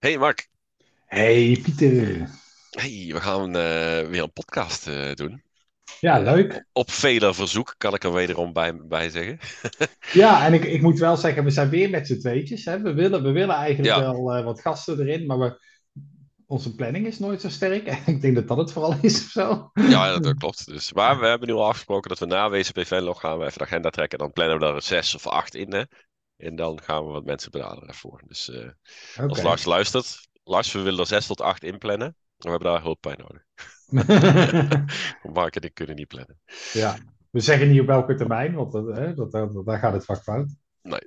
[0.00, 0.48] Hey Mark,
[1.06, 2.28] Hey Pieter.
[2.70, 5.42] hey, we gaan eh, weer een podcast eh, doen.
[6.00, 6.64] Ja, leuk.
[6.72, 9.38] op vele verzoek, kan ik er wederom bij, bij zeggen.
[10.12, 12.64] Ja, en ik, ik moet wel zeggen, we zijn weer met z'n tweetjes.
[12.64, 12.80] Hè.
[12.80, 15.60] We willen, we willen eigenlijk Ja, wel eh, wat gasten erin, maar we,
[16.46, 17.86] onze planning is nooit zo sterk.
[18.06, 19.70] ik denk dat dat het vooral is of zo.
[19.74, 20.66] ja, dat, klopt.
[20.66, 23.58] Dus, maar we hebben nu al afgesproken dat we na WCP Venlo gaan we even
[23.58, 24.18] de agenda trekken.
[24.18, 25.72] Dan plannen we er zes of acht in.
[25.72, 25.82] Hè?
[26.38, 28.22] En dan gaan we wat mensen benaderen ervoor.
[28.26, 28.70] Dus eh,
[29.28, 29.42] als.
[29.42, 32.16] Lars luistert, Lars, we willen er zes tot acht in plannen.
[32.36, 33.44] We hebben daar hulp bij nodig.
[35.32, 36.40] Mark en ik kunnen niet plannen.
[36.72, 36.98] Ja,
[37.30, 40.22] we zeggen niet op welke termijn, want dat, hè, dat, dat, daar gaat het vaak
[40.22, 40.48] fout.
[40.82, 41.06] Nee,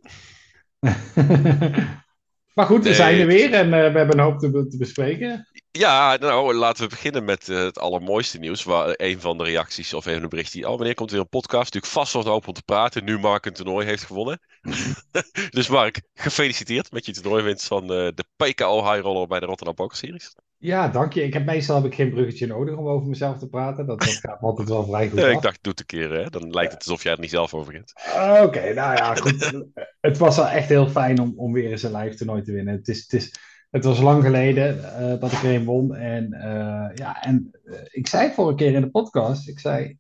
[2.53, 4.77] Maar goed, we zijn er weer en eh, we hebben een hoop te, be- te
[4.77, 5.47] bespreken.
[5.71, 8.63] Ja, nou, laten we beginnen met eh, het allermooiste nieuws.
[8.63, 10.69] Waar een van de reacties of een van de berichten die...
[10.69, 11.63] Oh, wanneer komt er weer een podcast?
[11.73, 13.03] Natuurlijk vast wat hoop om te praten.
[13.03, 14.39] Nu Mark een toernooi heeft gewonnen.
[15.49, 19.75] Dus Mark, gefeliciteerd met je toernooiwinst van eh, de PKO High Roller bij de Rotterdam
[19.75, 20.35] Poker Series.
[20.61, 21.23] Ja, dank je.
[21.23, 23.85] Ik heb, meestal heb ik geen bruggetje nodig om over mezelf te praten.
[23.85, 26.29] Dat, dat gaat altijd wel vrij goed ik dacht, doe het een keer, hè?
[26.29, 28.43] Dan lijkt het alsof jij er niet zelf over gaat.
[28.43, 29.51] Oké, nou ja, goed.
[30.01, 32.73] Het was wel echt heel fijn om, om weer eens een live toernooi te winnen.
[32.73, 33.33] Het, is, het, is,
[33.69, 35.95] het was lang geleden eh, dat ik er een won.
[35.95, 39.97] En, eh, ja, en eh, ik zei vorige keer in de podcast, ik zei,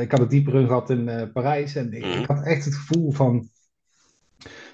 [0.00, 1.74] ik had een diepe run gehad in Parijs.
[1.74, 2.18] En ik, Mhm.
[2.18, 3.48] ik had echt het gevoel van,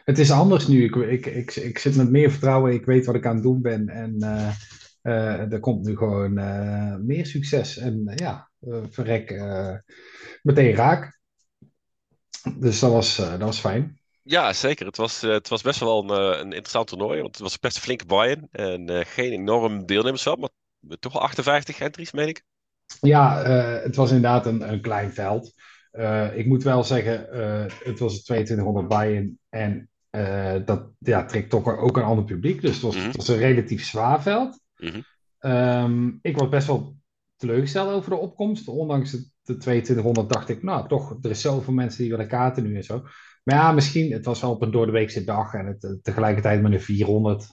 [0.04, 0.84] het is anders nu.
[0.84, 3.62] Ik, ik, ik, ik zit met meer vertrouwen, ik weet wat ik aan het doen
[3.62, 3.88] ben.
[3.88, 4.16] En
[5.02, 7.76] er komt nu gewoon eh, meer succes.
[7.76, 9.74] En eh, ja, eh, verrek, eh,
[10.42, 11.20] meteen raak.
[12.58, 13.98] Dus dat was, eh, dat was fijn.
[14.22, 14.86] Ja, zeker.
[14.86, 17.20] Het was, eh, het was best wel een, eh, een interessant toernooi.
[17.20, 18.48] Want het was best een flinke buy-in.
[18.50, 22.44] En eh, geen enorm deelnemersveld, maar toch wel 58 entries, meen ik.
[23.00, 25.52] Ja, eh, het was inderdaad een, een klein veld.
[25.90, 31.24] Eh, ik moet wel zeggen, eh, het was een 2200 buy-in en eh, dat ja,
[31.24, 32.60] trekt toch ook een ander publiek.
[32.60, 34.60] Dus het was, Mhm, het was een relatief zwaar veld.
[34.82, 35.00] Mhm.
[35.38, 36.96] Ehm, ik was best wel
[37.36, 38.68] teleurgesteld over de opkomst.
[38.68, 42.62] Ondanks de, de 2200 dacht ik, nou toch, er is zoveel mensen die willen kaarten
[42.62, 43.02] nu en zo.
[43.44, 46.72] Maar ja, misschien, het was wel op een doordeweekse dag en het, eh, tegelijkertijd met
[46.72, 47.46] een 400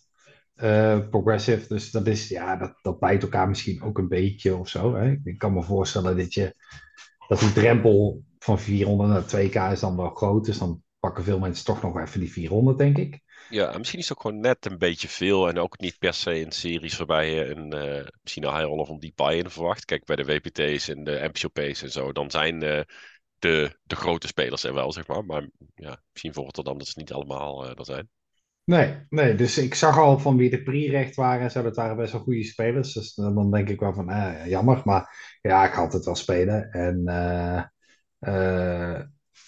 [0.56, 1.68] eh, progressive.
[1.68, 4.96] Dus dat is, ja, dat, dat bijt elkaar misschien ook een beetje of zo.
[4.96, 5.12] Hè?
[5.12, 6.56] Ik, ik kan me voorstellen dat je,
[7.28, 10.46] dat die drempel van 400 naar 2K is dan wel groot.
[10.46, 13.22] Dus dan pakken veel mensen toch nog even die 400, denk ik.
[13.50, 15.48] Ja, en misschien is het ook gewoon net een beetje veel.
[15.50, 18.86] En ook niet per se in series waarbij je een, eh, misschien een high roller
[18.86, 19.86] van die buy-in verwacht.
[19.86, 22.82] Kijk, bij de WPT's en de MPOP's en zo, dan zijn eh,
[23.40, 25.26] de, de grote spelers er wel, zeg maar.
[25.26, 28.10] Maar ja, misschien voor Rotterdam dat ze niet allemaal eh er zijn.
[28.64, 31.98] Nee, nee, dus ik zag al van wie de pre-recht waren en zo, dat waren
[31.98, 32.94] best wel goede spelers.
[32.94, 36.16] Dus dan dan denk ik wel van, eh, jammer, maar ja, ik had het wel
[36.16, 36.72] spelen.
[36.72, 37.04] En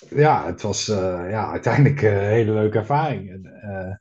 [0.09, 3.29] ja, het was eh, ja, uiteindelijk een hele leuke ervaring.
[3.29, 3.95] En, eh,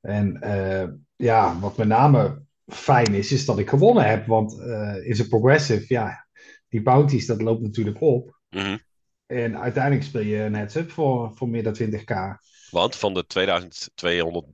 [0.00, 4.26] en eh, ja, wat met name fijn is, is dat ik gewonnen heb.
[4.26, 6.26] Want eh in zijn progressive, ja,
[6.68, 8.38] die bounties, dat loopt natuurlijk op.
[8.50, 8.78] Mhm.
[9.26, 12.38] En uiteindelijk speel je een heads-up voor, voor meer dan 20k.
[12.70, 14.46] Want van de 2200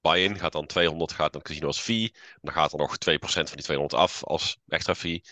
[0.00, 2.12] buy-in gaat dan 200 gaat dan casino als fee.
[2.40, 5.22] Dan gaat er nog 2% van die 200 af als extra fee.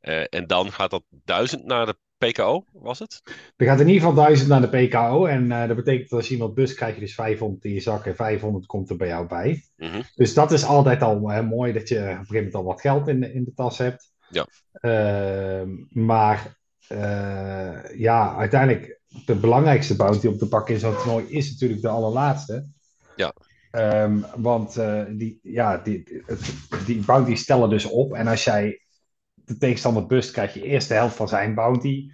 [0.00, 1.96] Eh, en dan gaat dat 1000 naar de
[2.26, 3.22] PKO, was het?
[3.56, 5.26] Er gaat in ieder geval 1000 naar de PKO.
[5.26, 7.80] En eh, dat betekent dat als je iemand bus krijg je dus 500 in je
[7.80, 9.64] zak en 500 komt er bij jou bij.
[9.76, 10.02] Mhm.
[10.14, 12.80] Dus dat is altijd al hè, mooi dat je op een gegeven moment al wat
[12.80, 14.12] geld in de, in de tas hebt.
[14.28, 14.46] Ja.
[14.72, 21.50] Ehm, maar eh, ja, uiteindelijk de belangrijkste bounty om te pakken in zo'n toernooi is
[21.50, 22.66] natuurlijk de allerlaatste.
[23.16, 23.34] Ja.
[23.70, 26.54] Ehm, want eh, die, ja, die, het,
[26.86, 28.12] die bounty stellen dus op.
[28.12, 28.81] En als jij
[29.44, 32.10] de tegenstander bust, krijg je eerst de helft van zijn bounty.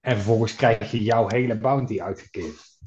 [0.00, 2.78] En vervolgens krijg je jouw hele bounty uitgekeerd.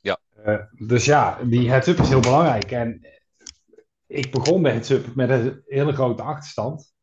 [0.00, 0.18] Ja.
[0.44, 2.70] Eh, dus ja, die heads-up is heel belangrijk.
[2.70, 3.06] En
[4.06, 6.94] ik begon de heads-up met een hele grote achterstand.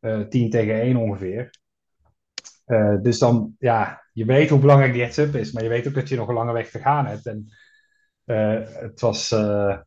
[0.00, 1.50] Eh 10 tegen 1 ongeveer.
[2.64, 5.52] Eh, dus dan, ja, je weet hoe belangrijk die heads-up is.
[5.52, 7.26] Maar je weet ook dat je nog een lange weg te gaan hebt.
[7.26, 7.48] En
[8.24, 9.78] eh, het was, eh,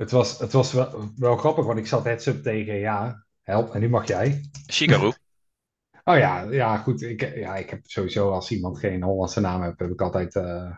[0.00, 3.80] het was, het was wel, wel grappig, want ik zat heads-up tegen, ja, help, en
[3.80, 4.50] nu mag jij.
[4.72, 5.12] Shikaru.
[6.04, 7.02] Oh ja, ja goed.
[7.02, 10.70] Ik, ja, ik heb sowieso als iemand geen Hollandse naam heeft, heb ik altijd eh,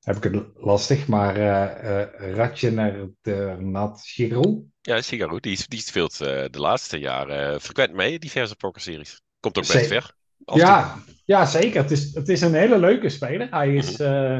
[0.00, 1.06] heb ik het lastig.
[1.06, 4.66] Maar eh eh Ratjener de Nat Shigel.
[4.80, 9.20] Ja, Shikaru, die, die speelt de laatste jaren frequent mee diverse pokerseries.
[9.40, 10.14] Komt ook best ver.
[10.44, 10.58] Toe.
[10.58, 11.82] Ja, ja, zeker.
[11.82, 13.48] Het is, het is een hele leuke speler.
[13.50, 14.38] Hij is eh,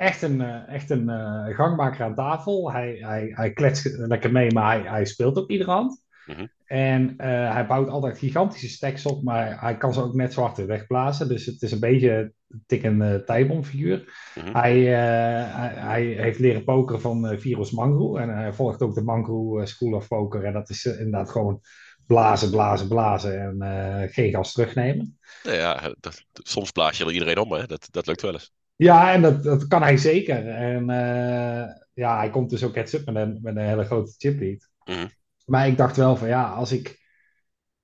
[0.00, 2.72] echt een, eh, echt een eh, gangmaker aan tafel.
[2.72, 6.02] Hij, hij, hij kletst lekker mee, maar hij, hij speelt ook iedere hand.
[6.26, 6.46] Mhm.
[6.66, 10.40] En eh, hij bouwt altijd gigantische stacks op, maar hij kan ze ook net zo
[10.40, 11.28] hard wegblazen.
[11.28, 14.12] Dus het is een beetje een tikkende tijdbomfiguur.
[14.34, 14.56] Mhm.
[14.56, 18.20] Hij, hij, hij heeft leren pokeren van Virus Mangru.
[18.20, 20.44] En hij volgt ook de Mangru eh, School of Poker.
[20.44, 21.60] En dat is inderdaad gewoon
[22.06, 25.18] blazen, blazen, blazen en geen gas terugnemen.
[25.42, 27.66] Nou ja, dat- soms blaas je er iedereen om, hè?
[27.66, 28.52] Dat, dat lukt wel eens.
[28.80, 30.48] Ja, en dat, dat kan hij zeker.
[30.48, 34.68] En eh, ja, hij komt dus ook heads-up met een, met een hele grote chiplead.
[34.84, 35.06] Mhm.
[35.46, 36.98] Maar ik dacht wel van ja, als ik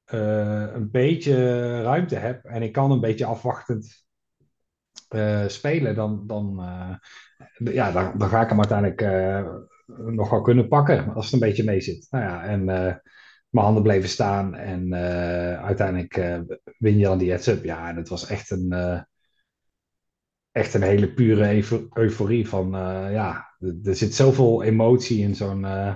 [0.04, 1.34] eh, een beetje
[1.82, 4.04] ruimte heb en ik kan een beetje afwachtend
[5.08, 6.60] eh, spelen, dan, dan,
[7.56, 9.00] ja, dan, dan ga ik hem uiteindelijk
[9.96, 12.06] nog wel kunnen pakken als het een beetje mee zit.
[12.10, 14.94] Nou ja, en mijn handen bleven staan en
[15.62, 16.14] uiteindelijk
[16.78, 17.64] win je dan die heads-up.
[17.64, 18.74] Ja, en het was echt een,
[20.56, 25.64] echt een hele pure eufo- euforie van eh, ja, er, zit zoveel emotie in zo'n
[25.64, 25.94] eh,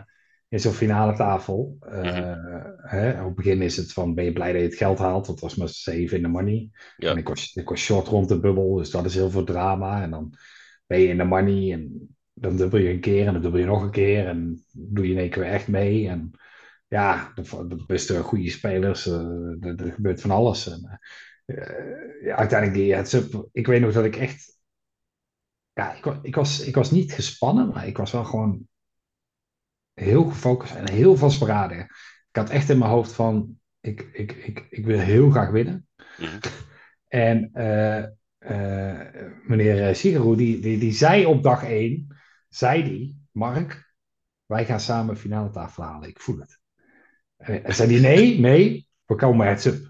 [0.49, 1.77] in zo'n finale tafel.
[1.81, 2.37] Eh, Mhm.
[2.77, 5.27] hè, op het begin is het van ben je blij dat je het geld haalt,
[5.27, 6.71] het was maar 7 in de money.
[6.97, 7.11] Ja.
[7.11, 10.03] En ik was, ik was short rond de bubbel, dus dat is heel veel drama.
[10.03, 10.35] En dan
[10.87, 13.67] ben je in de money en dan dubbel je een keer en dan dubbel je
[13.67, 16.09] nog een keer en doe je in één keer echt mee.
[16.09, 16.31] En
[16.89, 20.71] ja, de, de beste goede spelers, er, gebeurt van alles.
[20.71, 21.01] En,
[22.23, 24.59] ja, uiteindelijk die heads-up, ik weet nog dat ik echt,
[25.73, 28.69] ja, ik, ik, was, ik was niet gespannen, maar ik was wel gewoon
[29.95, 31.79] heel gefocust en heel vastberaden.
[32.29, 35.89] Ik had echt in mijn hoofd van, ik, ik, ik, ik wil heel graag winnen.
[36.19, 36.39] Mhm.
[37.09, 38.05] En eh,
[38.39, 42.17] eh, meneer Shigeru, die, die, die zei op dag één,
[42.49, 43.95] zei die, Mark,
[44.47, 46.59] wij gaan samen finale tafel halen, ik voel het.
[47.37, 49.90] En zei hij, nee, nee, we komen heads-up.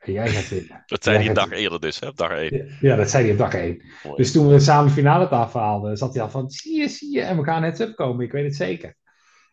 [0.00, 0.82] En jij gaat winnen.
[0.86, 2.06] Dat zei hij een het- dag eerder dus, hè?
[2.08, 2.68] Op dag 1.
[2.80, 3.82] Ja, dat zei hij op dag één.
[4.04, 4.16] Mooi.
[4.16, 7.20] Dus toen we samen finale tafel haalden, zat hij al van, zie je, zie je,
[7.22, 8.96] en we gaan heads-up komen, ik weet het zeker.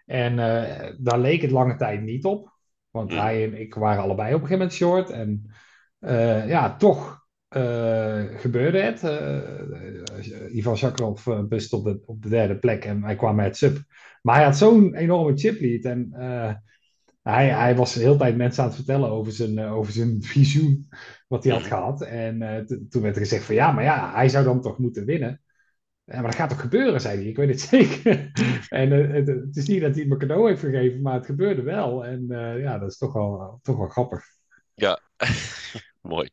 [0.05, 2.51] En eh, daar leek het lange tijd niet op,
[2.91, 3.19] want Mhm.
[3.21, 5.09] hij en ik waren allebei op een gegeven moment short.
[5.09, 5.51] En
[5.99, 9.03] eh, ja, toch eh, gebeurde het.
[9.03, 13.57] Eh, Ivan Shakrov uh, best op de, op de derde plek en hij kwam met
[13.57, 13.77] sub.
[14.21, 16.53] Maar hij had zo'n enorme chiplead en eh,
[17.27, 20.24] hij, hij was de hele tijd mensen aan het vertellen over zijn, eh, over zijn
[20.33, 20.89] visioen
[21.27, 22.01] wat hij had gehad.
[22.01, 25.06] En eh, toen werd er gezegd van ja, maar ja, hij zou dan toch moeten
[25.06, 25.41] winnen.
[26.03, 27.25] Ja, maar dat gaat toch gebeuren, zei hij.
[27.25, 28.31] Ik weet het zeker.
[28.69, 31.62] en eh, het, het is niet dat hij me cadeau heeft gegeven, maar het gebeurde
[31.62, 32.06] wel.
[32.06, 32.25] En
[32.59, 34.24] ja, dat is toch wel, toch wel grappig.
[34.74, 35.00] Ja,
[36.01, 36.29] mooi.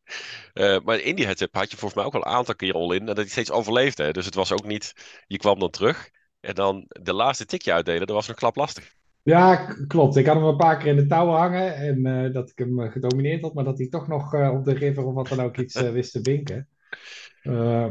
[0.84, 3.00] Maar in die heads-up had je volgens mij ook wel een aantal keer al in
[3.00, 4.02] en dat hij steeds overleefde.
[4.02, 4.10] Hè?
[4.10, 4.92] Dus het was ook niet,
[5.26, 6.10] je kwam dan terug
[6.40, 8.94] en dan de laatste tikje uitdelen, dat was een klap lastig.
[9.24, 9.56] Ja,
[9.86, 10.16] klopt.
[10.16, 12.80] Ik had hem een paar keer in de touwen hangen en eh, dat ik hem
[12.80, 15.40] eh, gedomineerd had, maar dat hij toch nog eh, op de river of wat dan
[15.40, 16.68] ook iets wist te binken.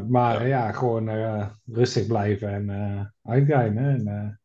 [0.07, 0.71] Maar Ja.
[0.71, 1.09] gewoon
[1.65, 3.77] rustig blijven en uitrijden.
[3.77, 4.39] En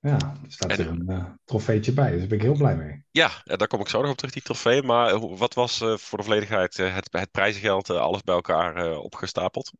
[0.00, 3.04] ja, er staat En- er een trofeetje bij, dus daar ben ik heel blij mee.
[3.10, 4.82] Ja, daar kom ik zo nog op terug, die trofee.
[4.82, 9.72] Maar wat was voor de volledigheid het, het prijzengeld, alles bij elkaar opgestapeld?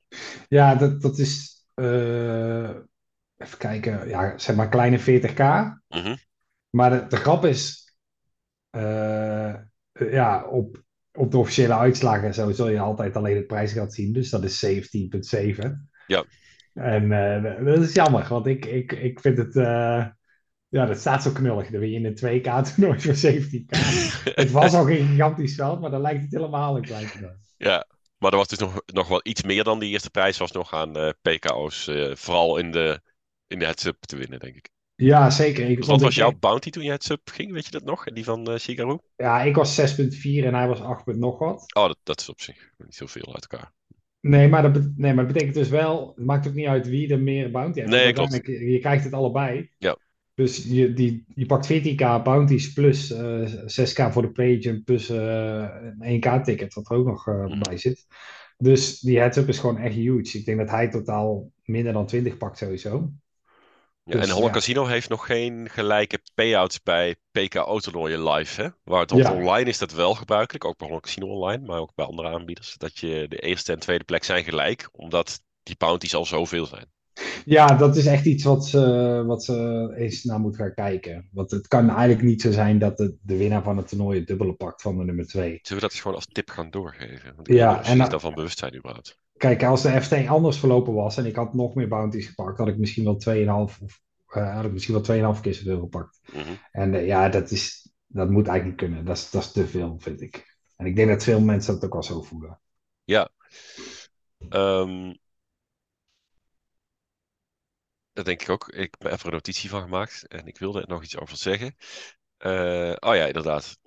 [0.49, 1.65] Ja, dat, dat is,
[3.37, 5.81] even kijken, ja, zeg maar kleine 40k.
[5.89, 6.17] Mhm.
[6.73, 7.95] Maar de, de grap is,
[8.71, 9.55] eh,
[9.93, 10.83] ja, op,
[11.13, 14.13] op de officiële uitslagen en zo zul je altijd alleen het prijsgeld zien.
[14.13, 15.89] Dus dat is 17,7.
[16.07, 16.25] Ja.
[16.75, 20.07] En eh, dat is jammer, want ik, ik, ik vind het, eh,
[20.69, 21.71] ja, dat staat zo knullig.
[21.71, 23.71] Dan win je in een 2K-toernooi voor 17K.
[24.43, 27.35] het was al geen gigantisch veld, maar dan lijkt het helemaal een klein toernooi.
[27.57, 27.87] Ja,
[28.19, 30.75] maar er was dus nog, nog wel iets meer dan die eerste prijs was nog
[30.75, 31.91] aan PKO's.
[32.13, 33.01] vooral in de,
[33.47, 34.71] in de heads-up te winnen, denk ik.
[35.03, 35.71] Ja, zeker.
[35.71, 37.53] Ik, wat was ik- jouw bounty toen je heads-up ging?
[37.53, 38.07] Weet je dat nog?
[38.07, 38.99] En die van eh Shigeru?
[39.17, 41.75] Ja, ik was 6,4 en hij was 8, punt nog wat.
[41.75, 43.73] Oh, dat, dat is op zich niet zoveel uit elkaar.
[44.21, 47.09] Nee maar, dat, nee, maar dat betekent dus wel, het maakt ook niet uit wie
[47.13, 47.91] er meer bounty heeft.
[47.91, 48.41] Nee, klopt.
[48.47, 49.71] Je krijgt het allebei.
[49.79, 49.97] Ja.
[50.35, 55.69] Dus je, die, je pakt 14k bounties plus eh 6k voor de page plus eh,
[55.99, 57.59] een 1k-ticket, wat er ook nog eh, Mhm.
[57.59, 58.07] bij zit.
[58.57, 60.39] Dus die heads-up is gewoon echt huge.
[60.39, 63.13] Ik denk dat hij totaal minder dan 20 pakt sowieso.
[64.05, 64.61] Ja, Dus, en Holland ja.
[64.61, 68.69] Casino heeft nog geen gelijke payouts bij PKO-toernooien live, hè?
[68.85, 69.35] Waar het Ja.
[69.35, 72.75] online is dat wel gebruikelijk, ook bij Holland Casino online, maar ook bij andere aanbieders,
[72.77, 76.91] dat je de eerste en tweede plek zijn gelijk, omdat die bounties al zoveel zijn.
[77.45, 81.29] Ja, dat is echt iets wat ze, wat ze eens naar moet gaan kijken.
[81.33, 84.27] Want het kan eigenlijk niet zo zijn dat de, de winnaar van het toernooi het
[84.27, 85.45] dubbele pakt van de nummer 2.
[85.45, 87.33] Zullen we dat eens gewoon als tip gaan doorgeven?
[87.37, 89.19] Want ik Ja, en daarvan bewust zijn überhaupt.
[89.43, 92.69] Kijk, als de FT anders verlopen was en ik had nog meer bounties gepakt, had
[92.69, 96.21] ik misschien wel 2,5 of eh, had ik misschien wel 2,5 keer zoveel gepakt.
[96.33, 96.53] Mhm.
[96.71, 99.05] En eh, ja, dat, is, dat moet eigenlijk niet kunnen.
[99.07, 100.57] Dat is, dat is te veel, vind ik.
[100.77, 102.61] En ik denk dat veel mensen dat ook wel zo voelen.
[104.49, 105.15] Ehm,
[108.13, 108.69] dat denk ik ook.
[108.69, 111.37] Ik heb er even een notitie van gemaakt en ik wilde er nog iets over
[111.37, 111.77] zeggen.
[112.37, 113.79] Eh, oh ja, inderdaad.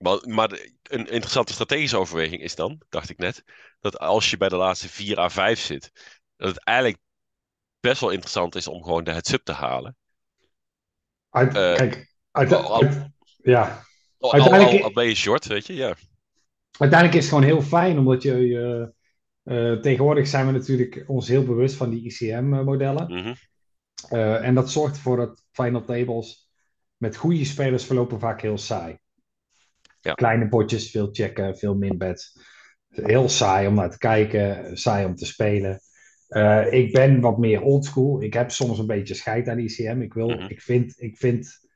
[0.00, 0.50] Maar maar
[0.82, 3.44] een interessante strategische overweging is dan, dacht ik net,
[3.80, 5.90] dat als je bij de laatste 4 à 5 zit,
[6.36, 6.98] dat het eigenlijk
[7.80, 9.96] best wel interessant is om gewoon de heads-up te halen.
[11.30, 13.08] Uit, Eh, kijk, uit, al- al- uit-
[13.42, 13.84] ja.
[14.18, 15.94] Al, Uiteindelijk- al- ben je short, weet je, ja.
[16.78, 18.92] Uiteindelijk is het gewoon heel fijn, omdat je, je
[19.42, 23.12] eh, tegenwoordig zijn we natuurlijk ons heel bewust van die ICM-modellen.
[23.12, 23.34] Mhm.
[24.08, 26.50] Eh, en dat zorgt ervoor dat final tables
[26.96, 28.98] met goede spelers verlopen vaak heel saai.
[30.00, 30.12] Ja.
[30.12, 32.40] Kleine potjes, veel checken, veel minbets.
[32.88, 35.80] Heel saai om naar te kijken, saai om te spelen.
[36.28, 38.22] Eh, ik ben wat meer oldschool.
[38.22, 40.00] Ik heb soms een beetje scheid aan ICM.
[40.00, 40.48] Ik, wil, Mhm.
[40.48, 41.68] ik vind, ik vind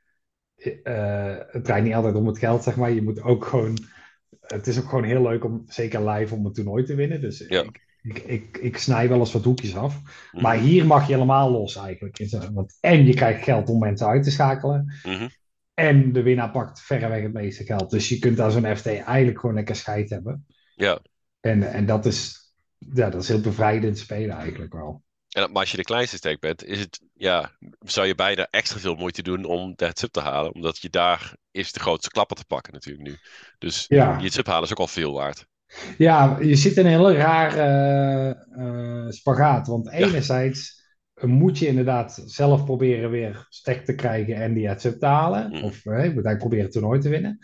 [0.83, 2.90] eh, het draait niet altijd om het geld, zeg maar.
[2.90, 3.78] Je moet ook gewoon.
[4.40, 7.21] Het is ook gewoon heel leuk om, zeker live, om een toernooi te winnen.
[7.21, 7.62] Dus Ja.
[7.62, 10.00] ik, ik, ik, ik snij wel eens wat hoekjes af.
[10.33, 10.43] Mhm.
[10.43, 12.50] Maar hier mag je helemaal los eigenlijk.
[12.52, 14.95] Want en je krijgt geld om mensen uit te schakelen.
[15.02, 15.28] Mhm.
[15.75, 17.90] En de winnaar pakt verreweg het meeste geld.
[17.90, 20.47] Dus je kunt aan zo'n FT eigenlijk gewoon lekker scheid hebben.
[20.75, 20.99] Ja.
[21.40, 25.02] En, en dat, is, ja, dat is heel bevrijdend spelen eigenlijk wel.
[25.28, 28.78] En, maar als je de kleinste stack bent, is het, ja, zou je bijna extra
[28.78, 30.54] veel moeite doen om de heads-up te halen.
[30.54, 33.16] Omdat je daar is de grootste klapper te pakken natuurlijk nu.
[33.59, 34.12] Dus Ja.
[34.12, 35.47] die heads-up halen is ook al veel waard.
[35.99, 37.61] Ja, je zit in een hele rare
[38.57, 39.66] eh, spagaat.
[39.66, 40.84] Want enerzijds
[41.21, 45.50] moet je inderdaad zelf proberen weer stek te krijgen en die te halen.
[45.50, 45.64] Mhm.
[45.64, 47.38] Of eh, moet eigenlijk proberen het toernooi te winnen.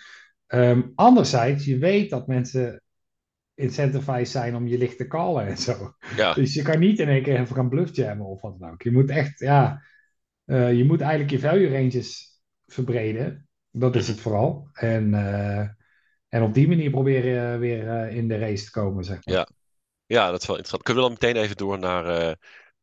[0.47, 2.83] Ehm, anderzijds, je weet dat mensen
[3.55, 5.95] incentivized zijn om je licht te callen en zo.
[6.17, 8.83] Ja, Dus je kan niet in één keer even gaan bluffjammen of wat dan ook.
[8.83, 9.83] Je moet echt, ja,
[10.45, 13.49] eh, je moet eigenlijk je value ranges verbreden.
[13.71, 14.69] Dat is het vooral.
[14.73, 15.69] En, eh,
[16.29, 19.35] en op die manier proberen weer eh, in de race te komen, zeg maar.
[19.35, 19.49] Ja.
[20.07, 20.83] ja, dat is wel interessant.
[20.83, 22.37] Kunnen we dan meteen even door naar,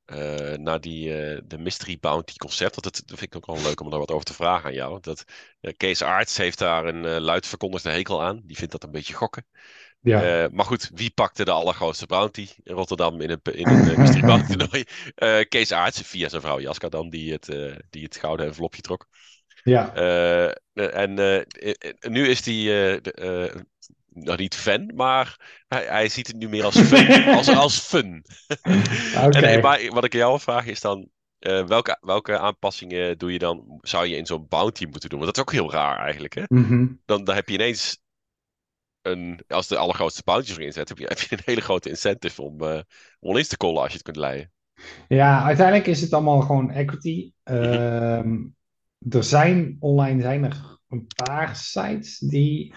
[0.08, 2.72] eh, naar die, eh, de Mystery Bounty concept?
[2.82, 4.74] Want dat, dat vind ik ook wel leuk om daar wat over te vragen aan
[4.74, 5.00] jou.
[5.02, 5.24] Dat,
[5.60, 8.42] eh, Kees Aarts heeft daar een luid verkondigde hekel aan.
[8.44, 9.46] Die vindt dat een beetje gokken.
[10.02, 14.26] Ja, maar goed, wie pakte de allergrootste bounty in Rotterdam in een, in een mystery
[14.26, 14.84] bounty toernooi?
[15.46, 17.46] Kees Aarts, via zijn vrouw Jaska dan, die het,
[17.90, 19.08] die het gouden envelopje trok.
[19.64, 19.94] ja.
[20.74, 21.14] En
[22.00, 23.66] nu is de,
[24.24, 27.24] nou niet fan, maar hij, hij ziet het nu meer als fun.
[27.38, 28.26] als, als fun.
[29.26, 29.40] Oké.
[29.40, 31.10] En, maar wat ik aan jou vraag is dan,
[31.40, 35.20] eh, welke, welke aanpassingen doe je dan, zou je in zo'n bounty moeten doen?
[35.20, 36.44] Want dat is ook heel raar eigenlijk, hè?
[36.48, 36.88] Mhm.
[37.06, 38.00] Dan, dan heb je ineens
[39.02, 42.42] een, als de allergrootste bounties erin zet, heb je, heb je een hele grote incentive
[42.42, 42.80] om, eh
[43.20, 44.52] om te callen als je het kunt leiden.
[45.08, 47.32] Ja, uiteindelijk is het allemaal gewoon equity.
[47.44, 48.36] Ehm,
[49.10, 52.74] er zijn online zijn er een paar sites die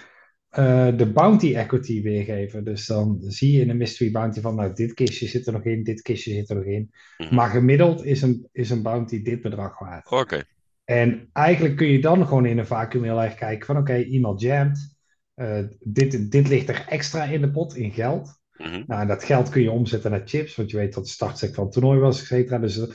[0.50, 2.64] eh, de bounty equity weergeven.
[2.64, 5.64] Dus dan zie je in een mystery bounty van, nou, dit kistje zit er nog
[5.64, 6.90] in, dit kistje zit er nog in.
[7.18, 7.34] Mhm.
[7.34, 10.10] Maar gemiddeld is een, is een bounty dit bedrag waard.
[10.10, 10.42] Oké.
[10.84, 14.40] En eigenlijk kun je dan gewoon in een vacuüm heel erg kijken van, oké, iemand
[14.40, 14.96] jamt.
[15.34, 18.40] Eh, dit, dit ligt er extra in de pot in geld.
[18.56, 18.82] Mhm.
[18.86, 21.54] Nou, en dat geld kun je omzetten naar chips, want je weet wat de startsec
[21.54, 22.58] van het toernooi was, et cetera.
[22.58, 22.88] Dus eh,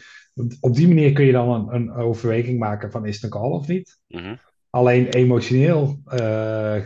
[0.59, 3.51] op die manier kun je dan een, een overweging maken van is het een call
[3.51, 4.00] of niet.
[4.07, 4.35] Mhm.
[4.69, 6.01] Alleen emotioneel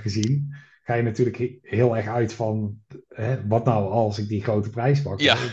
[0.01, 0.53] gezien
[0.89, 4.69] ga je natuurlijk he- heel erg uit van hè, wat nou als ik die grote
[4.69, 5.19] prijs pak.
[5.19, 5.35] Ja.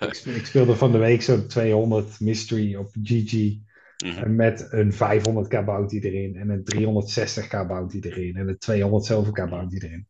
[0.00, 3.58] Ik, spe- ik speelde van de week zo'n 200 mystery op GG
[4.04, 4.34] Mhm.
[4.34, 9.50] met een 500k bounty erin en een 360k bounty erin en een 200 zoveel k
[9.50, 10.06] bounty erin.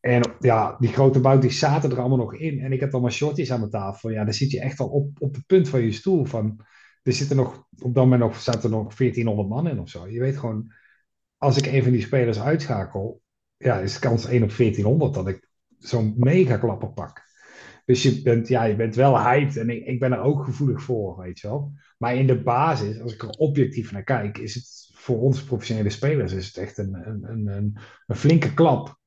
[0.00, 2.58] En ja, die grote bounties zaten er allemaal nog in.
[2.60, 4.10] En ik heb allemaal shorties aan mijn tafel.
[4.10, 6.24] Ja, dan zit je echt al op, op het punt van je stoel.
[6.24, 6.60] Van,
[7.02, 10.08] er zitten nog, op dat moment nog, zaten er nog 1400 man in of zo.
[10.08, 10.72] Je weet gewoon,
[11.36, 13.20] als ik een van die spelers uitschakel,
[13.64, 15.48] ja, is kans 1 op 1400 dat ik
[15.78, 17.28] zo'n mega klapper pak.
[17.84, 20.82] Dus je bent, ja, je bent wel hyped en ik, ik ben er ook gevoelig
[20.82, 21.72] voor, weet je wel.
[21.98, 25.90] Maar in de basis, als ik er objectief naar kijk, is het voor ons professionele
[25.90, 28.98] spelers is het echt een, een, een, een, een flinke klap.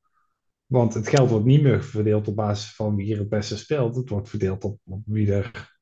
[0.65, 3.95] Want het geld wordt niet meer verdeeld op basis van wie er het beste speelt.
[3.95, 5.77] Het wordt verdeeld op, op wie er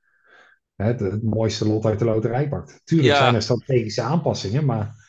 [0.76, 2.82] hè, het, het mooiste lot uit de loterij pakt.
[2.84, 3.18] Tuurlijk Ja.
[3.18, 5.01] zijn er strategische aanpassingen, maar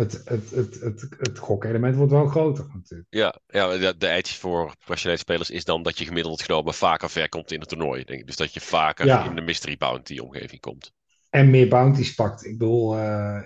[0.00, 3.08] het, het, het, het, het gokelement wordt wel groter natuurlijk.
[3.10, 7.28] Ja, ja de, edge voor professionele spelers is dan dat je gemiddeld genomen vaker ver
[7.28, 8.04] komt in het toernooi.
[8.04, 8.26] Denk ik.
[8.26, 9.24] Dus dat je vaker Ja.
[9.24, 10.92] in de mystery bounty omgeving komt.
[11.30, 12.44] En meer bounties pakt.
[12.44, 13.40] Ik bedoel, eh,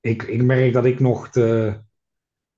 [0.00, 1.80] ik, ik merk dat ik nog te,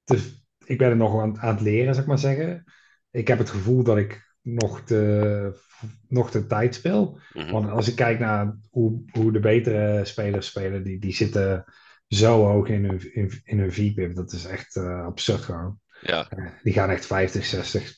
[0.05, 2.65] te ik ben er nog aan, aan het leren, zeg maar zeggen.
[3.11, 5.61] Ik heb het gevoel dat ik nog te,
[6.09, 7.19] nog te tijd speel.
[7.33, 7.51] Mhm.
[7.51, 11.65] Want als ik kijk naar hoe, hoe de betere spelers spelen, die, die zitten
[12.09, 14.15] zo hoog in hun, in, in hun VPIP.
[14.15, 15.81] Dat is echt eh, absurd gewoon.
[16.01, 16.29] Ja,
[16.63, 17.95] Die gaan echt 50, 60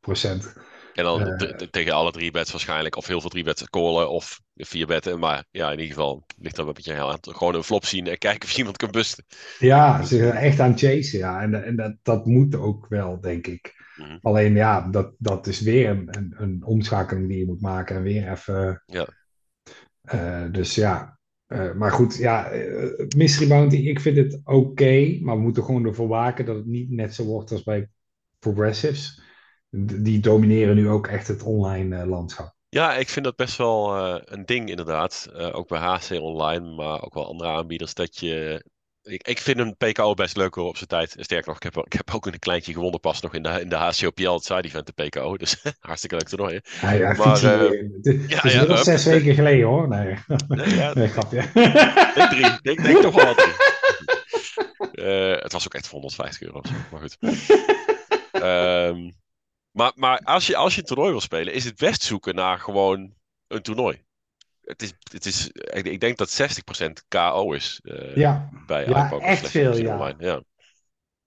[0.00, 0.52] procent.
[0.92, 4.40] En dan Eh, tegen alle drie bets waarschijnlijk, of heel veel drie bets callen, of
[4.54, 5.18] vier betten.
[5.18, 7.18] Maar ja, in ieder geval ligt er een beetje aan.
[7.20, 9.24] Gewoon een flop zien en kijken of iemand kan busten.
[9.58, 11.42] ja, ze zijn echt aan het chasen, ja.
[11.42, 13.74] En, en dat, dat moet ook wel, denk ik.
[13.94, 14.18] Mhm.
[14.22, 18.02] Alleen ja, dat, dat is weer een, een, een omschakeling die je moet maken en
[18.02, 18.82] weer even.
[18.86, 19.06] Ja.
[20.02, 21.18] Eh, dus ja.
[21.52, 25.84] Eh, maar goed, ja, eh, Mystery Bounty, ik vind het oké, maar we moeten gewoon
[25.84, 27.88] ervoor waken dat het niet net zo wordt als bij
[28.38, 29.20] Progressives.
[29.70, 32.54] Die domineren nu ook echt het online eh, landschap.
[32.68, 35.30] Ja, ik vind dat best wel een ding inderdaad.
[35.52, 37.94] Ook bij HC Online, maar ook wel andere aanbieders.
[37.94, 38.64] Dat je...
[39.02, 41.14] Ik, ik vind een PKO best leuk hoor op zijn tijd.
[41.18, 43.68] Sterker nog, ik heb, ik heb ook een kleintje gewonnen pas nog in de, in
[43.68, 45.36] de HCOPL, het side event, de PKO.
[45.36, 46.60] Dus hartstikke leuk toernooi.
[46.62, 46.86] hè.
[46.86, 47.90] Ja, ja, Maar, eh, weer.
[48.02, 49.88] het, is- ja, ja, zes weken geleden hoor.
[49.88, 50.14] Nee,
[50.48, 51.38] Nee, ja, nee grapje.
[51.38, 52.58] ik denk drie.
[52.62, 53.52] Denk, denk toch wel drie.
[54.92, 57.16] Eh, het was ook echt voor 150 euro maar goed.
[58.32, 59.10] Ehm,
[59.70, 62.58] maar maar als, je, als je een toernooi wil spelen, is het best zoeken naar
[62.58, 63.14] gewoon
[63.46, 64.02] een toernooi.
[64.62, 69.10] Het is, het is, ik, ik denk dat 60% KO is eh, Ja, bij Ja,
[69.18, 69.94] echt veel, ja.
[69.94, 70.24] Online.
[70.24, 70.42] Ja.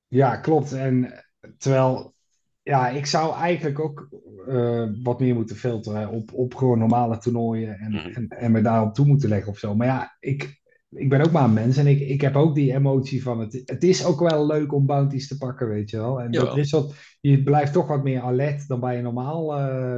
[0.07, 0.71] ja, klopt.
[0.73, 1.25] En
[1.57, 2.13] terwijl,
[2.63, 4.09] ja, ik zou eigenlijk ook
[4.47, 8.07] eh, wat meer moeten filteren op, op gewoon normale toernooien en, Mhm.
[8.13, 9.75] en, en me daarop toe moeten leggen of zo.
[9.75, 12.73] Maar ja, ik, ik ben ook maar een mens en ik, ik heb ook die
[12.73, 13.61] emotie van het.
[13.65, 16.21] Het is ook wel leuk om bounties te pakken, weet je wel.
[16.21, 19.47] En dat is wat, je blijft toch wat meer alert dan bij een normaal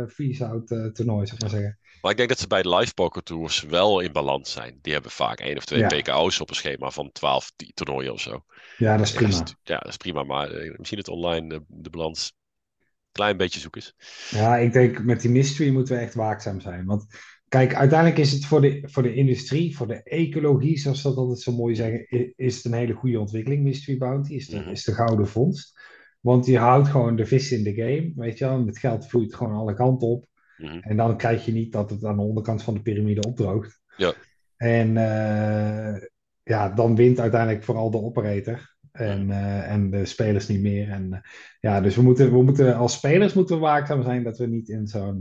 [0.08, 1.79] freeze-out eh, toernooi, zou ik maar zeggen.
[2.01, 4.80] Maar ik denk dat ze bij de live poker tours wel in balans zijn.
[4.82, 5.88] Die hebben vaak één of twee Ja.
[5.88, 8.44] PKO's op een schema van 12 ti- toernooien of zo.
[8.77, 9.38] Ja, dat is Ja, prima.
[9.38, 10.24] dat is- ja, dat is prima.
[10.24, 12.34] Maar eh, misschien het online eh, de balans
[12.82, 13.94] een klein beetje zoeken is.
[14.30, 16.86] Ja, ik denk met die mystery moeten we echt waakzaam zijn.
[16.86, 17.06] Want
[17.48, 21.18] kijk, uiteindelijk is het voor de, voor de industrie, voor de ecologie, zoals ze dat
[21.18, 24.70] altijd zo mooi zeggen, is het een hele goede ontwikkeling, Mystery Bounty, is de, Mhm.
[24.70, 25.80] is de gouden vondst.
[26.22, 28.54] Want je houdt gewoon de vis in de game, weet je wel.
[28.60, 30.25] En het geld vloeit gewoon alle kanten op.
[30.58, 30.80] Mhm.
[30.82, 33.82] En dan krijg je niet dat het aan de onderkant van de piramide opdroogt.
[33.98, 34.14] Ja.
[34.58, 36.02] En eh,
[36.44, 38.76] ja, dan wint uiteindelijk vooral de operator.
[38.92, 40.90] En, eh, en de spelers niet meer.
[40.90, 41.20] En eh,
[41.60, 44.70] ja, dus we moeten, we moeten als spelers moeten we waakzaam zijn dat we niet
[44.70, 45.20] in zo'n.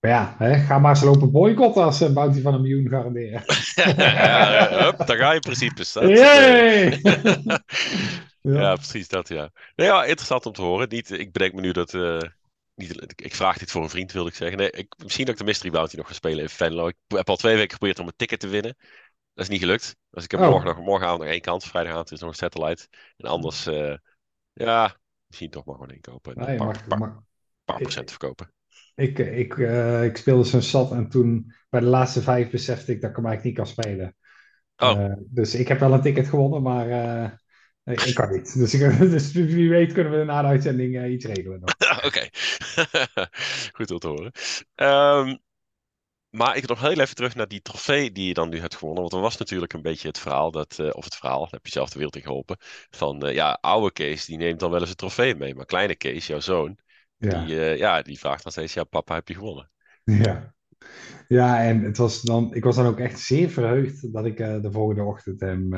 [0.00, 2.88] Maar ja, hè, ga maar eens lopen boycotten als ze een bounty van een miljoen
[2.88, 3.42] garanderen.
[3.96, 5.84] ja, hup, daar ga je in principe.
[8.42, 9.50] Ja, precies dat, ja.
[9.76, 10.88] Nee, ja, interessant om te horen.
[10.88, 11.92] Niet, ik bedenk me nu dat...
[12.80, 14.58] niet, ik- vraag dit voor een vriend, wilde ik zeggen.
[14.58, 16.88] Nee, ik, misschien dat ik de Mystery Bounty nog ga spelen in Venlo.
[16.88, 18.76] Ik heb al twee weken geprobeerd om een ticket te winnen.
[19.34, 19.96] Dat is niet gelukt.
[20.10, 20.48] Dus ik heb Oh.
[20.48, 21.68] morgen nog, morgenavond nog één kans.
[21.68, 22.86] Vrijdagavond is nog een satellite.
[23.16, 23.94] En anders, eh,
[24.52, 26.34] ja, misschien toch maar gewoon inkopen.
[26.34, 27.22] En Nee, een paar,
[27.64, 28.52] procent verkopen.
[28.94, 33.00] ik, ik, eh, ik speelde zo'n sat en toen bij de laatste vijf besefte ik
[33.00, 34.16] dat ik hem eigenlijk niet kan spelen.
[34.76, 35.04] Oh.
[35.04, 36.88] Eh, dus ik heb wel een ticket gewonnen, maar
[37.92, 38.58] ik, kan niet.
[38.58, 41.62] Dus, ik, dus wie weet kunnen we na de uitzending eh, iets regelen.
[42.06, 42.28] Oké.
[43.76, 44.32] Goed om te horen.
[44.74, 45.36] Ehm,
[46.30, 49.00] maar ik nog heel even terug naar die trofee die je dan nu hebt gewonnen.
[49.00, 51.66] Want er was natuurlijk een beetje het verhaal, dat, eh, of het verhaal, daar heb
[51.66, 52.56] je zelf de wereld in geholpen.
[52.90, 55.54] Van eh, ja, oude Kees die neemt dan wel eens een trofee mee.
[55.54, 56.78] Maar kleine Kees, jouw zoon,
[57.16, 57.44] Ja.
[57.44, 59.70] die, ja, die vraagt dan steeds: ja, papa, heb je gewonnen?
[60.04, 60.54] Ja.
[61.28, 64.68] ja, en het was dan, ik was dan ook echt zeer verheugd dat ik de
[64.70, 65.68] volgende ochtend hem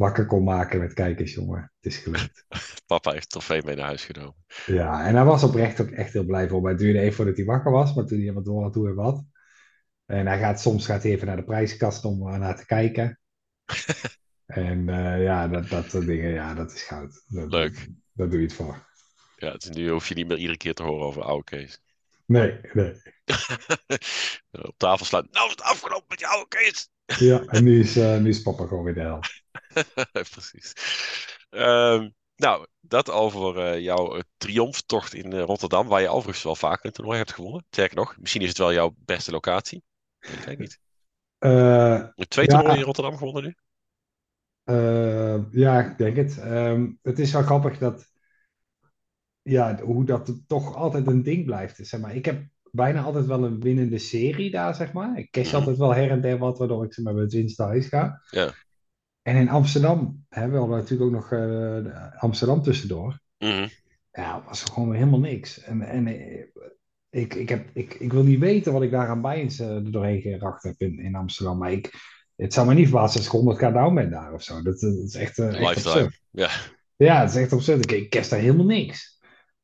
[0.00, 1.72] wakker kon maken met kijkers, jongen.
[1.80, 2.44] Het is gelukt.
[2.86, 4.44] Papa heeft een trofee mee naar huis genomen.
[4.66, 6.62] Ja, en hij was oprecht ook echt heel blij voor.
[6.62, 8.88] Maar het duurde even voordat hij wakker was, maar toen hij wat door had hoe
[8.88, 9.24] en wat.
[10.06, 13.18] En hij gaat soms gaat hij even naar de prijskast om er naar te kijken.
[14.46, 17.24] En eh, ja, dat, dat soort dingen, ja, dat is goud.
[17.26, 17.88] Dat, Leuk.
[18.12, 18.86] Daar doe je het voor.
[19.36, 21.80] Ja, dus nu hoef je niet meer iedere keer te horen over oude Kees.
[22.26, 22.92] Nee, nee.
[24.68, 25.28] Op tafel slaan.
[25.30, 26.88] Nou is het afgelopen met die oude Kees.
[27.18, 29.20] Ja, en nu is, eh, nu is papa gewoon weer de hel.
[30.30, 30.72] Precies.
[31.50, 36.56] Ehm, nou, dat over eh, jouw eh, triomftocht in eh, Rotterdam, waar je overigens wel
[36.56, 37.64] vaker een toernooi hebt gewonnen.
[37.70, 39.82] Sterker nog, misschien is het wel jouw beste locatie.
[40.20, 40.78] Ik weet niet.
[41.38, 42.52] Hebt twee Ja.
[42.54, 43.54] toernooien in Rotterdam gewonnen nu.
[45.50, 46.38] Ja, ik denk het.
[46.38, 48.12] Ehm, het is wel grappig dat,
[49.42, 51.76] ja, hoe dat toch altijd een ding blijft.
[51.86, 55.18] Zeg maar, ik heb bijna altijd wel een winnende serie daar, zeg maar.
[55.18, 55.54] Ik cash Mhm.
[55.56, 58.20] altijd wel her en der wat, waardoor ik zeg maar, met winst naar huis ga.
[58.30, 58.54] Ja.
[59.30, 63.20] En in Amsterdam we hadden natuurlijk ook nog eh, Amsterdam tussendoor.
[63.38, 63.66] Mhm.
[64.12, 65.60] Ja, was er gewoon helemaal niks.
[65.62, 66.44] En, en eh,
[67.10, 69.92] ik, ik, heb, ik, ik wil niet weten wat ik daar aan bijens eh, er
[69.92, 71.58] doorheen geracht heb in, in Amsterdam.
[71.58, 71.92] Maar ik,
[72.36, 74.62] het zou me niet verbazen als ik 100k down ben daar of zo.
[74.62, 75.68] Dat, dat is echt, echt Lifetime.
[75.74, 76.20] absurd.
[76.30, 76.50] Ja.
[76.96, 77.90] Ja, het is echt absurd.
[77.90, 79.20] Ik, ik kerst daar helemaal niks.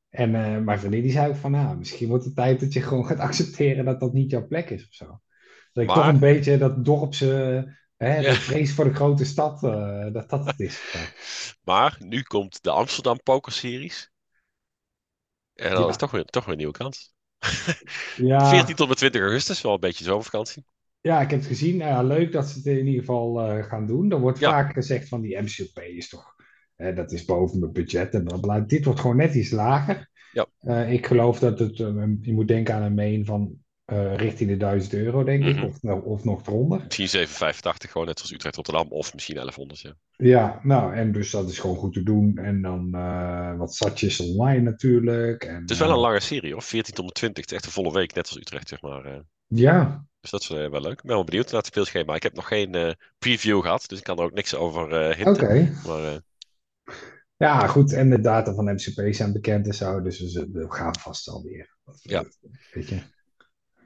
[0.09, 2.81] En eh, mijn vriendin die zei ook van, nou, misschien wordt het tijd dat je
[2.81, 5.05] gewoon gaat accepteren dat dat niet jouw plek is of zo.
[5.73, 8.35] Dat ik Maar- toch een beetje dat dorpse, hè, Ja.
[8.35, 10.83] vrees voor de grote stad, eh, dat dat het is.
[11.65, 14.11] Maar nu komt de Amsterdam Poker Series.
[15.55, 15.89] En dan Ja.
[15.89, 17.15] is toch weer, toch weer een nieuwe kans.
[18.17, 20.65] Ja, 14 tot en met 20 augustus, wel een beetje zomervakantie.
[21.01, 21.77] ja, ik heb het gezien.
[21.77, 24.11] Nou leuk dat ze het in ieder geval eh, gaan doen.
[24.11, 24.51] Er wordt Ja.
[24.51, 26.35] vaak gezegd van die MCP is toch,
[26.77, 28.65] dat is boven mijn budget en.
[28.67, 30.11] Dit wordt gewoon net iets lager.
[30.33, 30.47] Ja.
[30.61, 34.57] Eh, ik geloof dat het, je moet denken aan een main van eh, richting de
[34.57, 35.65] 1000 euro, denk ik, Mhm.
[35.65, 36.81] of, nog- of nog eronder.
[36.85, 39.81] Misschien 785, gewoon net zoals Utrecht Rotterdam, of misschien 1100.
[39.81, 39.95] Ja.
[40.17, 42.37] Ja, nou, en dus dat is gewoon goed te doen.
[42.39, 45.45] En dan eh, wat satjes online natuurlijk.
[45.45, 47.43] En, Het is wel eh, een lange serie hoor, 14 tot en met 20.
[47.43, 49.05] Het is echt een volle week, net als Utrecht, zeg maar.
[49.05, 49.19] eh.
[49.47, 50.93] Ja, Dus dat is eh, wel leuk.
[50.93, 52.15] Ik ben wel benieuwd naar het speelschema.
[52.15, 55.17] Ik heb nog geen eh, preview gehad, dus ik kan er ook niks over eh
[55.17, 55.45] hinten.
[55.45, 55.73] oké.
[55.87, 56.17] Maar eh,
[57.37, 57.93] Ja, goed.
[57.93, 60.01] En de data van MCP zijn bekend en zo.
[60.03, 61.77] Dus we gaan vast alweer.
[62.03, 62.25] Ja.
[62.73, 62.99] Weet je.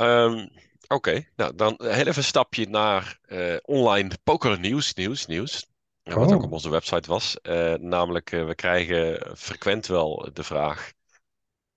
[0.00, 0.46] Ehm,
[0.92, 5.66] Oké, nou dan heel even een stapje naar eh, online poker nieuws, nieuws, nieuws.
[6.02, 6.34] Ja, wat Oh.
[6.34, 7.40] ook op onze website was.
[7.40, 10.92] Eh, namelijk, eh, we krijgen frequent wel de vraag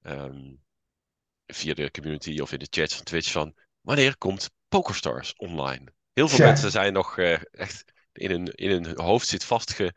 [0.01, 0.53] ehm,
[1.45, 5.93] via de community of in de chats van Twitch van wanneer komt PokerStars online?
[6.13, 7.83] Heel veel mensen zijn nog echt
[8.13, 9.95] in hun, in hun hoofd zit vastge,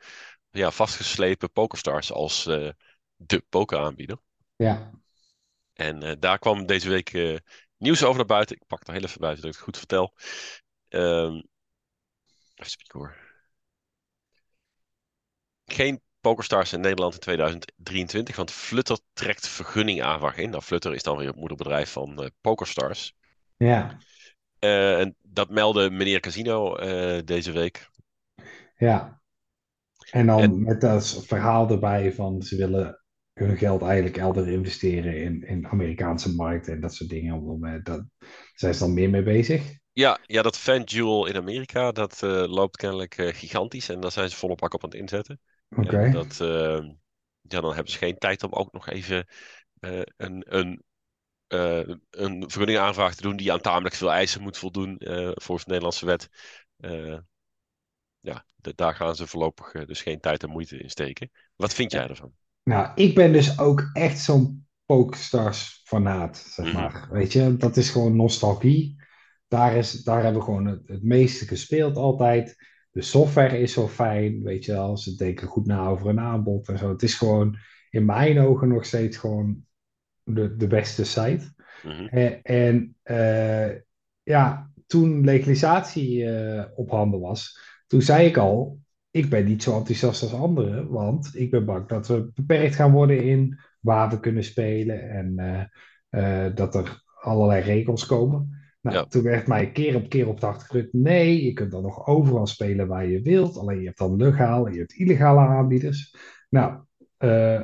[0.50, 2.44] ja, vastgeslepen PokerStars als
[3.16, 4.18] de pokeraanbieder.
[4.56, 4.90] Ja.
[5.72, 7.40] En daar kwam deze week
[7.78, 8.56] nieuws over naar buiten.
[8.56, 10.14] Ik pak er heel even buiten dat ik het goed vertel.
[10.88, 11.40] Ehm
[12.56, 13.16] even spieken hoor.
[15.64, 20.50] Geen PokerStars in Nederland in 2023, want Flutter trekt vergunningaanvraag in.
[20.50, 23.14] Nou, Flutter is dan weer het moederbedrijf van eh, PokerStars.
[23.56, 23.98] Ja.
[24.58, 27.90] Eh, en dat meldde meneer Casino eh, deze week.
[28.76, 29.20] Ja.
[30.10, 33.04] En dan En- met dat verhaal erbij van ze willen
[33.36, 37.40] hun geld eigenlijk elders investeren in, in Amerikaanse markt en dat soort dingen.
[37.40, 38.04] Om, eh, dat,
[38.54, 39.74] zijn ze dan meer mee bezig?
[39.92, 43.88] Ja, ja dat FanDuel in Amerika, dat eh, loopt kennelijk eh, gigantisch.
[43.88, 45.40] En daar zijn ze volop pak op aan het inzetten.
[45.76, 46.10] Oké.
[46.10, 46.36] Dat,
[47.40, 49.26] ja, dan hebben ze geen tijd om ook nog even
[50.16, 50.82] een, een,
[52.10, 54.96] een vergunningaanvraag te doen die aan tamelijk veel eisen moet voldoen
[55.34, 56.28] volgens de Nederlandse wet.
[58.20, 61.30] Ja, daar gaan ze voorlopig dus geen tijd en moeite in steken.
[61.56, 62.34] Wat vind jij ervan?
[62.68, 66.74] Nou, ik ben dus ook echt zo'n PokerStars fanaat, zeg Mhm.
[66.74, 67.08] maar.
[67.10, 69.02] Weet je, dat is gewoon nostalgie.
[69.48, 72.56] Daar, is, daar hebben we gewoon het, het meeste gespeeld altijd.
[72.90, 74.96] De software is zo fijn, weet je wel.
[74.96, 76.88] Ze denken goed na over een aanbod en zo.
[76.88, 77.56] Het is gewoon
[77.90, 79.64] in mijn ogen nog steeds gewoon
[80.22, 81.54] de, de beste site.
[81.82, 82.06] Mhm.
[82.06, 83.80] En, en eh,
[84.22, 88.78] ja, toen legalisatie eh, op handen was, toen zei ik al,
[89.16, 92.92] ik ben niet zo enthousiast als anderen, want ik ben bang dat we beperkt gaan
[92.92, 98.50] worden in waar we kunnen spelen en eh, eh, dat er allerlei regels komen.
[98.80, 99.04] Nou, Ja.
[99.04, 102.46] toen werd mij keer op keer op de gedrukt, nee, je kunt dan nog overal
[102.46, 106.14] spelen waar je wilt, alleen je hebt dan legaal en je hebt illegale aanbieders.
[106.48, 106.80] Nou,
[107.16, 107.62] eh,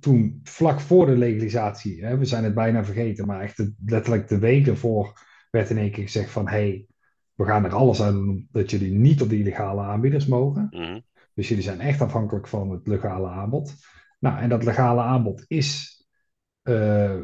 [0.00, 4.28] toen vlak voor de legalisatie, hè, we zijn het bijna vergeten, maar echt de- letterlijk
[4.28, 5.12] de week ervoor
[5.50, 6.86] werd in één keer gezegd van hey,
[7.38, 10.66] we gaan er alles aan doen dat jullie niet op die illegale aanbieders mogen.
[10.70, 11.00] Mhm.
[11.34, 13.74] Dus jullie zijn echt afhankelijk van het legale aanbod.
[14.18, 15.96] Nou, en dat legale aanbod is
[16.62, 17.16] eh,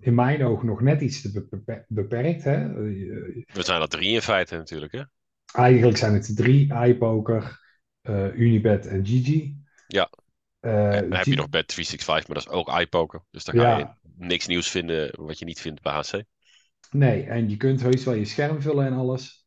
[0.00, 2.44] in mijn ogen nog net iets te beper- beperkt.
[2.44, 2.72] Hè?
[2.72, 5.02] We zijn er drie in feite natuurlijk, hè?
[5.52, 7.60] Eigenlijk zijn het drie, iPoker,
[8.00, 9.56] eh, Unibet en Gigi.
[9.86, 10.10] Ja.
[10.60, 13.22] Eh, En dan heb je nog Bet 365, maar dat is ook iPoker.
[13.30, 13.78] Dus daar ga Ja.
[13.78, 16.22] je niks nieuws vinden wat je niet vindt bij HC.
[16.90, 19.45] Nee, en je kunt heus wel je scherm vullen en alles.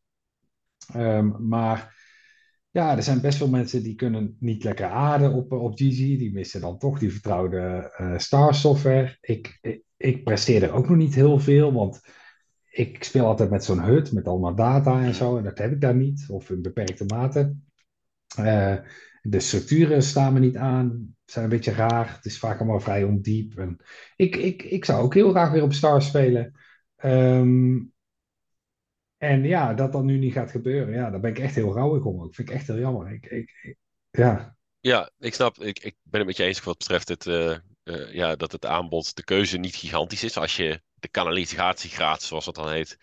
[0.94, 1.98] Ehm, maar
[2.70, 6.18] ja, er zijn best wel mensen die kunnen niet lekker aarden op, op Gigi.
[6.18, 9.16] Die missen dan toch die vertrouwde eh Star software.
[9.20, 9.58] Ik,
[9.96, 12.00] ik, presteer er ook nog niet heel veel, want
[12.70, 15.36] ik speel altijd met zo'n hut met allemaal data en zo.
[15.36, 17.54] En dat heb ik daar niet, of in beperkte mate.
[18.36, 18.76] Eh,
[19.22, 22.14] de structuren staan me niet aan, zijn een beetje raar.
[22.16, 23.58] Het is vaak allemaal vrij ondiep.
[23.58, 23.76] En
[24.16, 26.52] ik, ik, ik zou ook heel graag weer op Star spelen.
[26.96, 27.76] Ehm,
[29.20, 32.04] en ja, dat dat nu niet gaat gebeuren, ja, daar ben ik echt heel rouwig
[32.04, 32.22] om.
[32.22, 32.34] ook.
[32.34, 33.12] vind ik echt heel jammer.
[33.12, 33.78] Ik, ik, ik-
[34.10, 35.58] ja, Ja, ik snap.
[35.58, 37.50] Ik, ik ben het met je eens wat betreft het, eh,
[37.82, 40.36] eh, ja, dat het aanbod, de keuze niet gigantisch is.
[40.36, 42.96] Als je de kanalisatiegraad, zoals dat dan heet.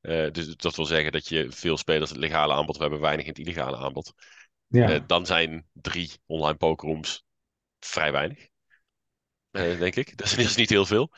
[0.00, 3.30] eh, dus dat wil zeggen dat je veel spelers het legale aanbod hebben, weinig in
[3.30, 4.12] het illegale aanbod.
[4.68, 7.24] ja, dan zijn drie online pokerrooms
[7.80, 8.48] vrij weinig.
[9.52, 10.16] Denk ik.
[10.16, 11.10] Dat is, dat is niet heel veel.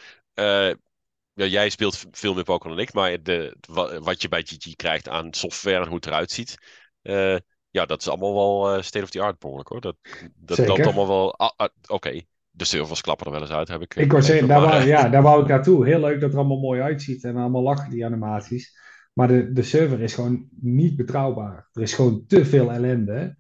[1.37, 4.77] Ja, jij speelt veel meer poker dan ik, maar de, wa- wat je bij GG
[4.77, 6.57] krijgt aan software en hoe het eruit ziet.
[7.03, 7.37] eh,
[7.71, 9.81] ja, dat is allemaal wel eh, state of the art behoorlijk hoor.
[9.81, 9.97] Dat,
[10.35, 10.67] dat Zeker.
[10.67, 11.37] loopt allemaal wel.
[11.39, 12.21] ah, ah, Oké,
[12.51, 13.97] de servers klappen er wel eens uit, heb ik.
[13.97, 15.87] eh, ik wou zeggen, daar wou, ja, daar wou ik naartoe.
[15.87, 18.77] Heel leuk dat het er allemaal mooi uitziet en allemaal lachen, die animaties.
[19.13, 21.69] Maar de, de server is gewoon niet betrouwbaar.
[21.73, 23.37] Er is gewoon te veel ellende.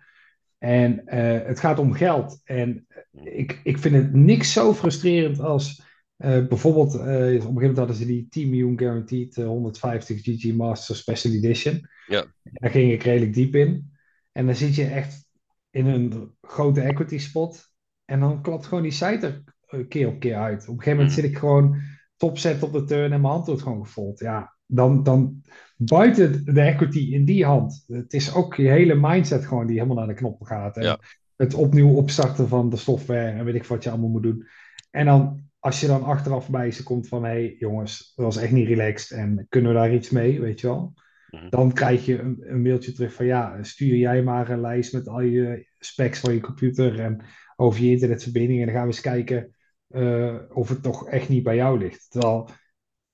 [0.58, 1.02] En
[1.46, 2.40] het gaat om geld.
[2.44, 5.82] En ik, ik vind het niks zo frustrerend als
[6.16, 10.20] Eh, bijvoorbeeld, eh, op een gegeven moment hadden ze die 10 miljoen guaranteed eh, 150
[10.22, 11.88] GG Master Special Edition.
[12.06, 12.24] Ja.
[12.42, 13.90] Daar ging ik redelijk diep in.
[14.32, 15.28] En dan zit je echt
[15.70, 17.64] in een grote equity spot.
[18.04, 20.62] En dan klapt gewoon die site er eh, keer op keer uit.
[20.62, 21.20] Op een gegeven moment Mhm.
[21.20, 21.76] zit ik gewoon
[22.16, 24.18] topzet op de turn en mijn hand wordt gewoon gefold.
[24.18, 25.42] Ja, dan, dan
[25.76, 27.84] buiten de equity in die hand.
[27.86, 30.76] Het is ook je hele mindset gewoon die helemaal naar de knoppen gaat.
[30.76, 30.98] En Ja.
[31.36, 34.46] het opnieuw opstarten van de software en weet ik wat je allemaal moet doen.
[34.90, 38.36] En dan, als je dan achteraf bij ze komt van, hé hey, jongens, dat was
[38.36, 40.94] echt niet relaxed en kunnen we daar iets mee, weet je wel?
[41.30, 41.50] Mhm.
[41.50, 45.08] Dan krijg je een, een mailtje terug van, ja, stuur jij maar een lijst met
[45.08, 47.24] al je specs van je computer en
[47.56, 48.60] over je internetverbinding.
[48.60, 49.56] En dan gaan we eens kijken
[49.88, 52.10] eh, of het toch echt niet bij jou ligt.
[52.10, 52.48] Terwijl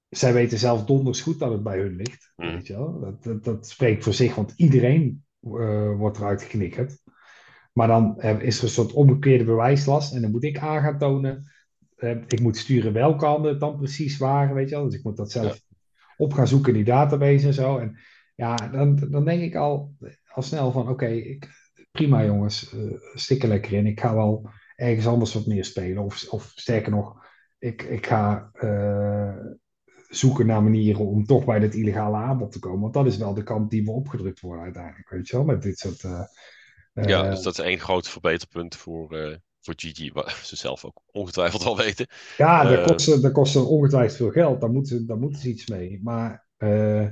[0.08, 2.32] zij weten zelf donders goed dat het bij hun ligt.
[2.36, 2.52] Mhm.
[2.52, 3.00] Weet je wel?
[3.00, 6.98] Dat, dat, dat spreekt voor zich, want iedereen eh, wordt eruit geknikkerd.
[7.72, 10.14] Maar dan eh, is er een soort omgekeerde bewijslast.
[10.14, 11.50] En dan moet ik aan gaan tonen.
[12.02, 14.54] Eh, ik moet sturen welke handen het dan precies waren.
[14.54, 14.84] Weet je wel?
[14.84, 15.60] Dus ik moet dat zelf
[16.16, 17.78] op gaan zoeken in die database en zo.
[17.78, 17.98] En
[18.34, 19.94] ja, dan, dan denk ik al,
[20.26, 21.38] al snel van: oké,
[21.90, 22.80] prima jongens, eh
[23.14, 23.86] stik er lekker in.
[23.86, 26.02] Ik ga wel ergens anders wat meer spelen.
[26.04, 27.26] Of, of sterker nog,
[27.58, 29.36] ik, ik ga eh,
[30.08, 32.80] zoeken naar manieren om toch bij dit illegale aanbod te komen.
[32.80, 35.08] Want dat is wel de kant die we opgedrukt worden uiteindelijk.
[35.10, 36.04] Weet je wel, met dit soort.
[36.04, 36.22] eh,
[36.92, 40.84] Ja, eh, dus dat is één groot verbeterpunt voor, eh, voor Gigi, wat ze zelf
[40.84, 42.06] ook ongetwijfeld al weten.
[42.36, 44.60] Ja, dat Eh, kost, ze- dat kost ze ongetwijfeld veel geld.
[44.60, 46.00] Daar moeten, daar moeten ze iets mee.
[46.02, 47.06] Maar eh,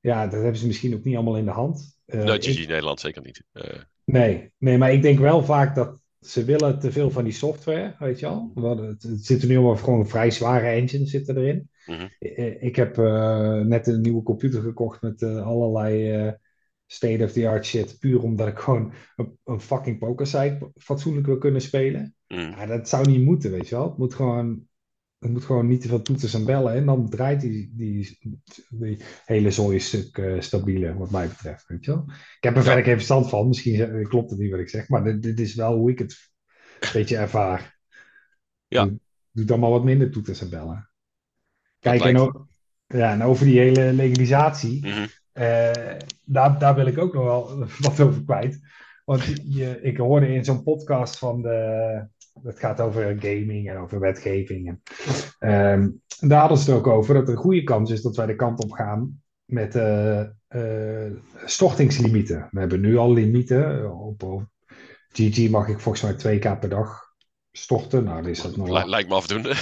[0.00, 1.98] ja, dat hebben ze misschien ook niet allemaal in de hand.
[2.06, 3.44] Nou, ik- Gigi Nederland zeker niet.
[4.04, 7.94] Nee, nee, maar ik denk wel vaak dat ze willen te veel van die software,
[7.98, 8.50] weet je.
[8.54, 11.70] We hadden- Het, het zitten nu allemaal gewoon vrij zware engines zitten erin.
[11.86, 12.06] Mhm.
[12.64, 12.96] Ik heb
[13.66, 16.34] net een nieuwe computer gekocht met allerlei
[16.86, 17.98] state-of-the-art shit.
[17.98, 22.14] Puur omdat ik gewoon een, een fucking pokersite fatsoenlijk wil kunnen spelen.
[22.28, 22.40] mhm.
[22.40, 23.88] Ja, dat zou niet moeten, weet je wel.
[23.88, 24.66] Het moet gewoon,
[25.18, 26.74] het moet gewoon niet te veel toeters en bellen.
[26.74, 28.18] En dan draait die, die,
[28.68, 32.04] die hele zooi een stuk eh, stabieler, wat mij betreft, weet je wel.
[32.08, 32.64] Ik heb er Ja.
[32.64, 33.48] verder geen verstand van.
[33.48, 34.88] Misschien eh, klopt het niet wat ik zeg.
[34.88, 36.32] Maar dit, dit is wel hoe ik het
[36.80, 37.78] een beetje ervaar.
[38.68, 38.84] Ja.
[38.84, 38.98] Doe,
[39.32, 40.90] doe dan maar wat minder toeters en bellen.
[41.78, 42.48] Kijk, en,
[42.86, 44.86] ja, en over die hele legalisatie.
[44.86, 45.06] Mhm.
[46.24, 48.60] Daar, daar wil ik ook nog wel wat over kwijt.
[49.04, 52.12] Want je, ik hoorde in zo'n podcast van de.
[52.42, 54.68] Het gaat over gaming en over wetgeving.
[54.68, 54.82] En,
[55.38, 55.90] ehm,
[56.28, 58.36] daar hadden ze het ook over dat er een goede kans is dat wij de
[58.36, 61.12] kant op gaan met eh, eh,
[61.44, 62.48] stortingslimieten.
[62.50, 63.92] We hebben nu al limieten.
[64.00, 64.46] Op, op
[65.12, 67.02] GG mag ik volgens mij twee keer per dag
[67.52, 68.04] storten.
[68.04, 69.54] Nou, is dat nog lijkt me afdoende.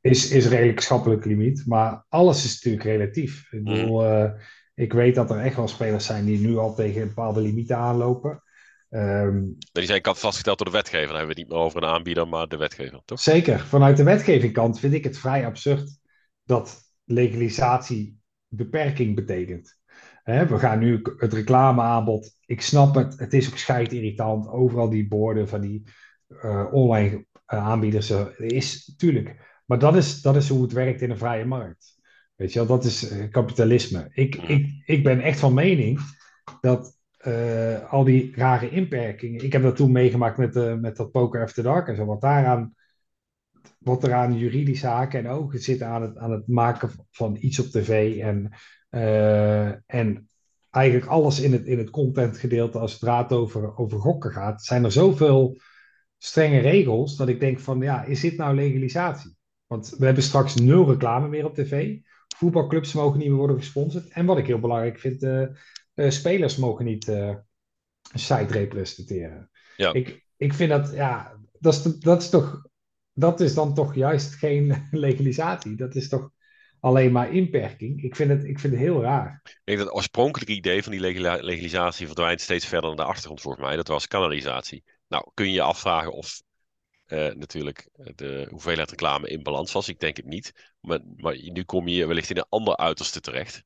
[0.00, 1.66] is, is redelijk schappelijk limiet.
[1.66, 3.52] Maar alles is natuurlijk relatief.
[3.52, 4.30] Ik bedoel, eh,
[4.78, 8.42] ik weet dat er echt wel spelers zijn die nu al tegen bepaalde limieten aanlopen.
[8.90, 11.06] Ehm, Die zijn kant vastgesteld door de wetgever.
[11.06, 13.20] Dan hebben we het niet meer over een aanbieder, maar de wetgever, toch?
[13.20, 15.98] zeker, vanuit de wetgevingkant vind ik het vrij absurd
[16.44, 19.76] dat legalisatie beperking betekent.
[20.22, 22.36] Hè, we gaan nu het reclameaanbod.
[22.46, 24.48] Ik snap het, het is ook scheid irritant.
[24.48, 25.82] Overal die borden van die
[26.42, 28.10] eh, online eh, aanbieders.
[28.10, 29.60] eh, is tuurlijk.
[29.66, 31.97] Maar dat is, dat is hoe het werkt in een vrije markt.
[32.38, 34.08] Weet je wel, dat is eh, kapitalisme.
[34.12, 34.52] Ik, Mhm.
[34.52, 36.00] ik, ik ben echt van mening
[36.60, 39.44] dat eh, al die rare inperkingen.
[39.44, 42.04] Ik heb dat toen meegemaakt met, eh, met dat Poker After Dark en zo.
[42.04, 42.74] Wat daaraan.
[43.78, 47.58] Wat er aan juridische haken en ogen zit aan het, aan het maken van iets
[47.58, 48.18] op tv.
[48.18, 48.52] En,
[49.86, 50.28] en
[50.70, 54.64] eigenlijk alles in het, in het contentgedeelte als het gaat over, over gokken gaat.
[54.64, 55.60] Zijn er zoveel
[56.18, 59.36] strenge regels dat ik denk van ja, is dit nou legalisatie?
[59.66, 61.98] Want we hebben straks nul reclame meer op tv.
[62.36, 64.08] Voetbalclubs mogen niet meer worden gesponsord.
[64.08, 65.42] En wat ik heel belangrijk vind, eh,
[65.94, 67.38] eh, spelers mogen niet een
[68.14, 69.50] site representeren.
[69.76, 69.92] Ja.
[69.92, 72.62] Ik, ik vind dat, ja, dat is, dat is toch,
[73.12, 75.76] dat is dan toch juist geen legalisatie.
[75.76, 76.30] Dat is toch
[76.80, 78.02] alleen maar inperking.
[78.02, 79.40] Ik vind het, ik vind het heel raar.
[79.44, 81.00] Ik denk dat het oorspronkelijke idee van die
[81.40, 83.76] legalisatie verdwijnt steeds verder naar de achtergrond volgens mij.
[83.76, 84.84] Dat was kanalisatie.
[85.08, 86.42] Nou, kun je je afvragen of
[87.08, 89.88] eh, natuurlijk de hoeveelheid reclame in balans was.
[89.88, 90.74] Ik denk het niet.
[90.80, 93.64] Maar, maar nu kom je wellicht in een ander uiterste terecht.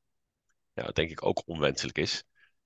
[0.73, 2.23] Ja, dat denk ik ook onwenselijk is.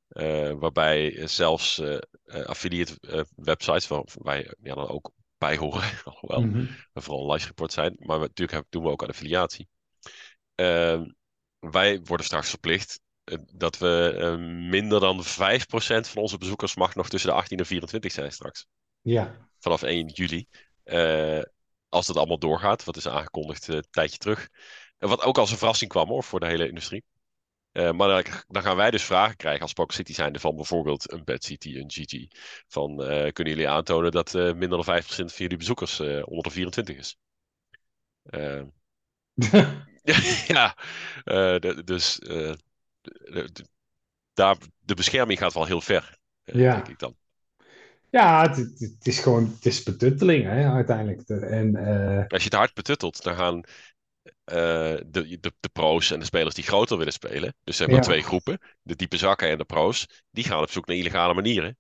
[0.07, 1.99] Eh, waarbij zelfs eh,
[2.45, 6.41] affiliate websites, waar wij ja, dan ook bij horen, alhoewel
[6.93, 9.67] we vooral live report zijn, maar we, natuurlijk doen we ook aan affiliatie.
[10.55, 11.11] Ehm,
[11.59, 12.99] wij worden straks verplicht
[13.53, 14.35] dat we
[14.69, 18.65] minder dan 5% van onze bezoekers mag nog tussen de 18 en 24 zijn straks.
[19.01, 20.47] Ja, Vanaf 1 juli.
[20.88, 21.41] Eh,
[21.89, 24.50] als dat allemaal doorgaat, wat is aangekondigd eh, een tijdje terug.
[24.97, 27.04] En wat ook als een verrassing kwam hoor, voor de hele industrie.
[27.71, 31.23] Eh, maar dan, gaan wij dus vragen krijgen als Poker City zijnde van bijvoorbeeld een
[31.23, 32.28] Bad City, een GG.
[32.67, 32.95] Van
[33.34, 37.17] kunnen jullie aantonen dat minder dan 5% van jullie bezoekers onder de 24 is?
[40.47, 40.78] Ja,
[41.26, 42.54] uh, de, dus uh,
[43.02, 43.65] de, de,
[44.34, 46.73] daar, de bescherming gaat wel heel ver, uh, Ja.
[46.73, 47.15] denk ik dan.
[48.17, 51.27] Ja, het, is gewoon, het is betutteling hè, uiteindelijk.
[51.27, 53.63] De- En eh, Als je het hard betuttelt, dan gaan
[54.43, 54.56] eh,
[55.06, 58.01] de, de, de pro's en de spelers die groter willen spelen, dus zeg maar Ja.
[58.01, 61.77] twee groepen, de diepe zakken en de pro's, die gaan op zoek naar illegale manieren.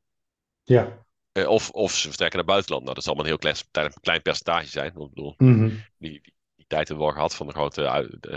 [0.63, 1.05] ja.
[1.31, 2.83] Eh, of, of ze vertrekken naar het buitenland.
[2.83, 4.91] Nou, dat zal maar een heel klein, klein percentage zijn.
[4.93, 5.67] Want Ik bedoel, Mhm.
[5.67, 8.27] die, die, die tijd hebben we al gehad van de grote uit,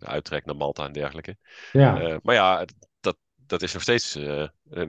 [0.00, 1.36] uittrek naar Malta en dergelijke.
[1.72, 2.18] Ja.
[2.22, 2.64] Maar ja,
[3.00, 4.12] dat, dat is nog steeds,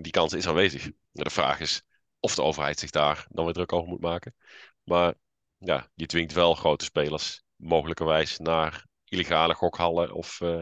[0.02, 0.90] die kans is aanwezig.
[1.12, 1.82] De vraag is
[2.20, 4.36] of de overheid zich daar dan weer druk over moet maken.
[4.84, 5.14] Maar
[5.58, 10.42] ja, je dwingt wel grote spelers mogelijkerwijs naar illegale gokhallen of...
[10.42, 10.62] eh,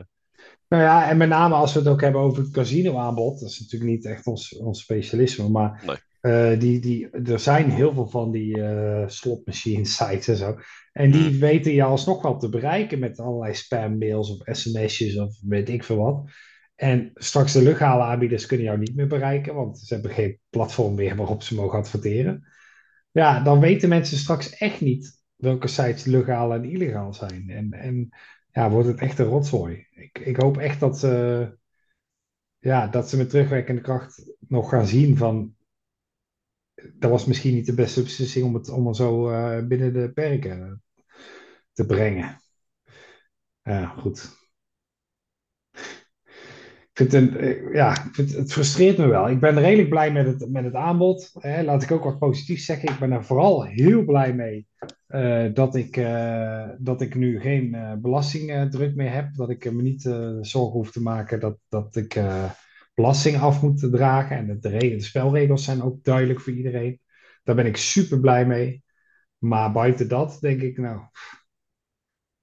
[0.68, 3.60] Nou ja, en met name als we het ook hebben over het casino-aanbod, dat is
[3.60, 5.98] natuurlijk niet echt ons, ons specialisme, maar Nee.
[6.22, 10.56] eh, die, die, er zijn heel veel van die eh slotmachine sites en zo.
[10.94, 11.39] En die Hmm.
[11.39, 15.98] weten je alsnog wel te bereiken met allerlei spammails of sms'jes of weet ik veel
[15.98, 16.30] wat.
[16.76, 20.96] En straks de legale aanbieders kunnen jou niet meer bereiken, want ze hebben geen platform
[20.96, 22.48] meer waarop ze mogen adverteren.
[23.12, 27.50] Ja, dan weten mensen straks echt niet welke sites legaal en illegaal zijn.
[27.50, 28.10] En, en
[28.52, 29.88] ja, wordt het echt een rotzooi.
[29.92, 31.58] Ik, ik hoop echt dat ze,
[32.60, 35.56] ja, dat ze met terugwerkende kracht nog gaan zien van...
[36.94, 40.84] Dat was misschien niet de beste beslissing om het, het zo eh, binnen de perken
[41.74, 42.42] te brengen.
[43.62, 44.45] Ja, goed.
[46.96, 49.30] Vind het, eh, ja, vind, het frustreert me wel.
[49.30, 51.32] Ik ben redelijk blij met het, met het aanbod.
[51.40, 51.64] Hè.
[51.64, 52.90] Laat ik ook wat positiefs zeggen.
[52.90, 54.68] Ik ben er vooral heel blij mee
[55.08, 59.36] eh, dat, ik, eh, dat ik nu geen belastingdruk meer heb.
[59.36, 60.02] Dat ik me niet
[60.42, 62.20] zorgen hoef te maken dat, dat ik
[62.94, 64.38] belasting af moet dragen.
[64.38, 67.00] En de, de spelregels zijn ook duidelijk voor iedereen.
[67.44, 68.84] Daar ben ik super blij mee.
[69.38, 71.02] Maar buiten dat denk ik, nou,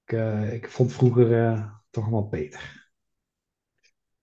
[0.04, 0.16] ik,
[0.52, 2.81] ik vond vroeger toch wel beter.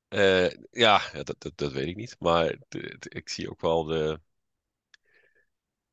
[0.10, 2.15] Eh, ja, dat, dat, dat weet ik niet.
[2.19, 4.19] Maar de- de- ik zie ook wel de,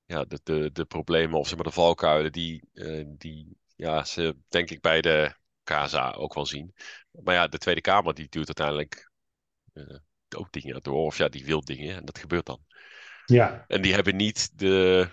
[0.07, 4.37] ja, de, de, de problemen of zeg maar de valkuilen die, eh, die ja, ze
[4.49, 6.75] denk ik bij de KSA ook wel zien.
[7.11, 9.11] Maar ja, de Tweede Kamer die duwt uiteindelijk
[9.73, 9.97] eh,
[10.37, 11.05] ook dingen door.
[11.07, 12.65] Of ja, die wil dingen en dat gebeurt dan.
[13.27, 15.09] Ja, En die hebben niet de...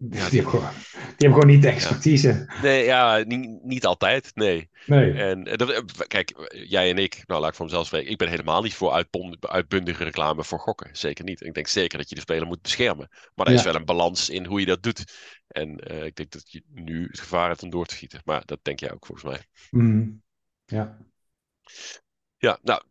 [0.08, 2.52] die, hebben gewoon, die hebben gewoon niet de expertise.
[2.62, 4.70] Nee, ja, niet, niet altijd, nee.
[4.86, 5.12] Nee.
[5.12, 8.28] En eh, eh, kijk, jij en ik, nou laat ik voor mezelf spreken, ik ben
[8.28, 9.06] helemaal niet voor
[9.40, 10.96] uitbundige reclame voor gokken.
[10.96, 11.40] Zeker niet.
[11.40, 13.08] Ik denk zeker dat je de speler moet beschermen.
[13.34, 15.04] Maar er is wel een balans in hoe je dat doet.
[15.48, 18.20] En eh, ik denk dat je nu het gevaar hebt om door te schieten.
[18.24, 19.44] Maar dat denk jij ook volgens mij.
[19.70, 20.08] Mhm.
[20.64, 20.98] Ja.
[22.36, 22.82] Ja, nou,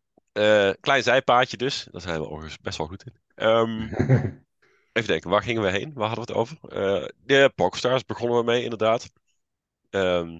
[0.80, 1.88] klein zijpaadje dus.
[1.92, 3.14] Daar zijn we overigens best wel goed in.
[3.36, 3.88] Ehm,
[4.92, 5.94] even denken, waar gingen we heen?
[5.94, 6.58] Waar hadden we het over?
[6.70, 9.12] Eh, de Pokerstars begonnen we mee, inderdaad.
[9.90, 10.40] Ehm,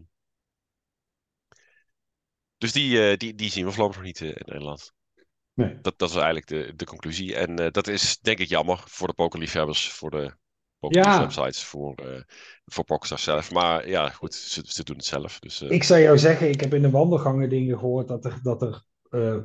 [2.58, 4.94] dus die, eh, die, die zien we voorlopig nog niet eh, in Nederland.
[5.54, 5.78] Nee.
[5.82, 7.36] Dat, dat is eigenlijk de, de conclusie.
[7.36, 10.36] En eh, dat is denk ik jammer voor de pokerliefhebbers, voor de
[10.80, 12.22] pokerwebsites, voor, eh
[12.66, 13.52] voor Pokerstars zelf.
[13.52, 15.40] Maar ja, goed, ze, ze doen het zelf.
[15.40, 18.40] Dus, eh, Ik zou jou zeggen, ik heb in de wandelgangen dingen gehoord dat er,
[18.44, 19.38] dat er eh,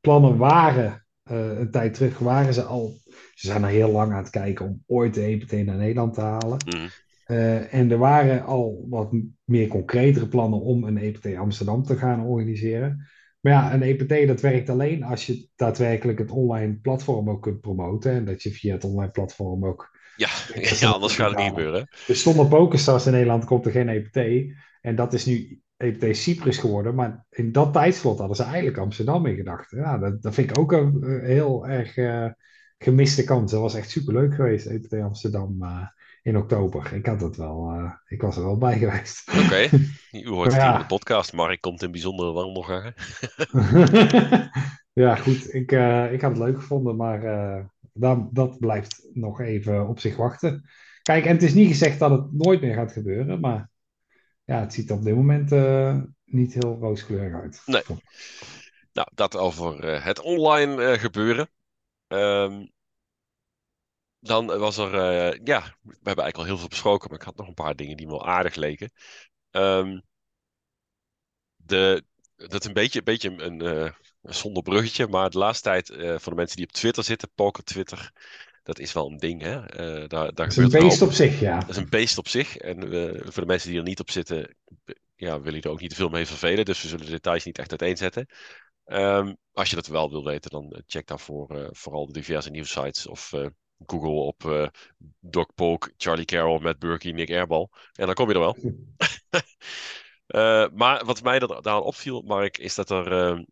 [0.00, 1.06] plannen waren.
[1.30, 2.98] Eh, een tijd terug waren ze al.
[3.34, 6.20] Ze zijn al heel lang aan het kijken om ooit de EPT naar Nederland te
[6.20, 6.58] halen.
[6.66, 6.86] mhm.
[7.24, 9.12] Eh, en er waren al wat
[9.44, 13.08] meer concretere plannen om een EPT Amsterdam te gaan organiseren.
[13.40, 17.60] Maar ja, een EPT dat werkt alleen als je daadwerkelijk het online platform ook kunt
[17.60, 18.12] promoten.
[18.12, 20.28] En dat je via het online platform ook ja,
[20.80, 21.88] ja, anders gaat het niet gebeuren.
[22.06, 24.52] Dus zonder Pokerstars in Nederland komt er geen EPT.
[24.80, 26.94] En dat is nu EPT Cyprus geworden.
[26.94, 29.78] Maar in dat tijdslot hadden ze eigenlijk Amsterdam in gedachten.
[29.78, 32.26] Ja, dat, dat vind ik ook een eh, heel erg eh,
[32.78, 33.52] gemiste kans.
[33.52, 35.86] Dat was echt superleuk geweest, EPT Amsterdam eh,
[36.22, 36.94] in oktober.
[36.94, 37.72] Ik had het wel,
[38.08, 39.30] ik was er wel bij geweest.
[39.44, 39.68] Oké,
[40.24, 40.72] u hoort het Ja.
[40.72, 41.32] in de podcast.
[41.32, 42.94] Mark komt in bijzondere wandelgangen.
[45.02, 45.54] ja, goed.
[45.54, 45.72] Ik,
[46.12, 47.20] ik had het leuk gevonden, maar
[47.92, 50.64] dat, dat blijft nog even op zich wachten.
[51.02, 53.69] Kijk, en het is niet gezegd dat het nooit meer gaat gebeuren, maar
[54.50, 57.62] ja, het ziet er op dit moment eh, niet heel rooskleurig uit.
[57.66, 57.82] Nee.
[58.92, 61.50] Nou, dat over eh, het online eh, gebeuren.
[62.06, 62.66] Ehm,
[64.18, 64.92] dan was er,
[65.44, 67.96] ja, we hebben eigenlijk al heel veel besproken, maar ik had nog een paar dingen
[67.96, 68.92] die me wel aardig leken.
[69.50, 70.00] Ehm,
[71.56, 72.04] de,
[72.36, 76.18] dat is een beetje, een, beetje een, een zonder bruggetje, maar de laatste tijd eh
[76.18, 78.12] voor de mensen die op Twitter zitten, poker Twitter,
[78.62, 79.66] dat is wel een ding, hè?
[79.66, 81.58] Eh, daar, daar Dat is een beest op zich, ja.
[81.58, 82.56] Dat is een beest op zich.
[82.56, 82.80] En
[83.32, 84.56] voor de mensen die er niet op zitten,
[85.16, 86.64] ja, wil je er ook niet te veel mee vervelen.
[86.64, 88.26] Dus we zullen de details niet echt uiteenzetten.
[88.84, 92.50] Ehm, als je dat wel wil weten, dan eh, check daarvoor eh, vooral de diverse
[92.50, 93.32] nieuwsites of
[93.86, 94.70] Google op
[95.20, 97.68] Doc Polk, Charlie Carroll, Matt Burkey, Nick Airball.
[97.92, 98.56] En dan kom je er wel.
[100.74, 103.44] Maar wat mij daar aan opviel, Mark, is dat er, uh,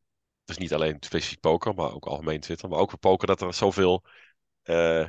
[0.44, 3.54] dus niet alleen specifiek poker, maar ook algemeen Twitter, maar ook voor poker, dat er
[3.54, 4.04] zoveel
[4.70, 5.06] uh,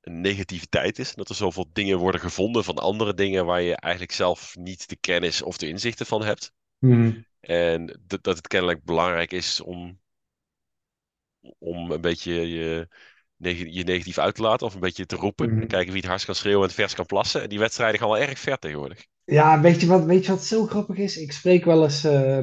[0.00, 1.14] negativiteit is.
[1.14, 4.96] Dat er zoveel dingen worden gevonden van andere dingen waar je eigenlijk zelf niet de
[4.96, 6.52] kennis of de inzichten van hebt.
[6.78, 7.26] Hmm.
[7.40, 10.00] En dat het kennelijk belangrijk is om,
[11.58, 12.88] om een beetje je,
[13.72, 15.50] je negatief uit te laten of een beetje te roepen.
[15.50, 15.60] Mhm.
[15.60, 17.42] En kijken wie het hardst kan schreeuwen en het vers kan plassen.
[17.42, 19.06] En die wedstrijden gaan wel erg ver tegenwoordig.
[19.24, 21.16] Ja, weet je wat, weet je wat zo grappig is?
[21.16, 22.38] Ik spreek wel eens eh,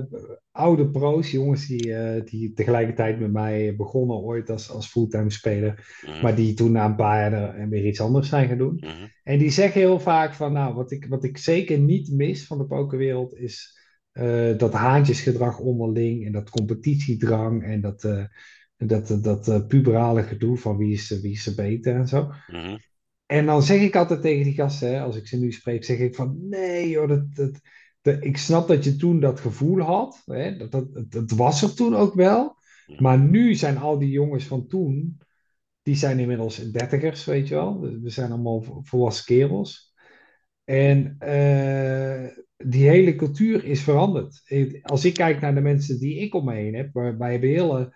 [0.52, 6.00] oude pro's, jongens die, eh, die tegelijkertijd met mij begonnen ooit als, als fulltime speler,
[6.02, 8.76] Mhm, maar die toen na een paar jaar er weer iets anders zijn gaan doen.
[8.80, 12.46] mhm, En die zeggen heel vaak van, nou, wat ik, wat ik zeker niet mis
[12.48, 13.80] van de pokerwereld is
[14.12, 18.24] eh, dat haantjesgedrag onderling en dat competitiedrang en dat, eh,
[18.78, 22.32] dat, dat, eh, puberale gedoe van wie is, wie is er beter en zo.
[22.48, 22.78] mhm,
[23.26, 25.98] En dan zeg ik altijd tegen die gasten, hè, als ik ze nu spreek, zeg
[25.98, 27.60] ik van nee joh, dat, dat,
[28.02, 30.22] ik snap dat je toen dat gevoel had.
[30.26, 32.56] Hè, dat, dat, was er toen ook wel.
[32.98, 35.22] Maar nu zijn al die jongens van toen,
[35.82, 37.80] die zijn inmiddels dertigers, weet je wel.
[37.80, 39.94] We zijn allemaal vo- volwassen kerels.
[40.64, 42.26] En eh,
[42.58, 44.42] die hele cultuur is veranderd.
[44.82, 47.50] Als ik kijk naar de mensen die ik om me heen heb, wij, wij hebben
[47.50, 47.96] hele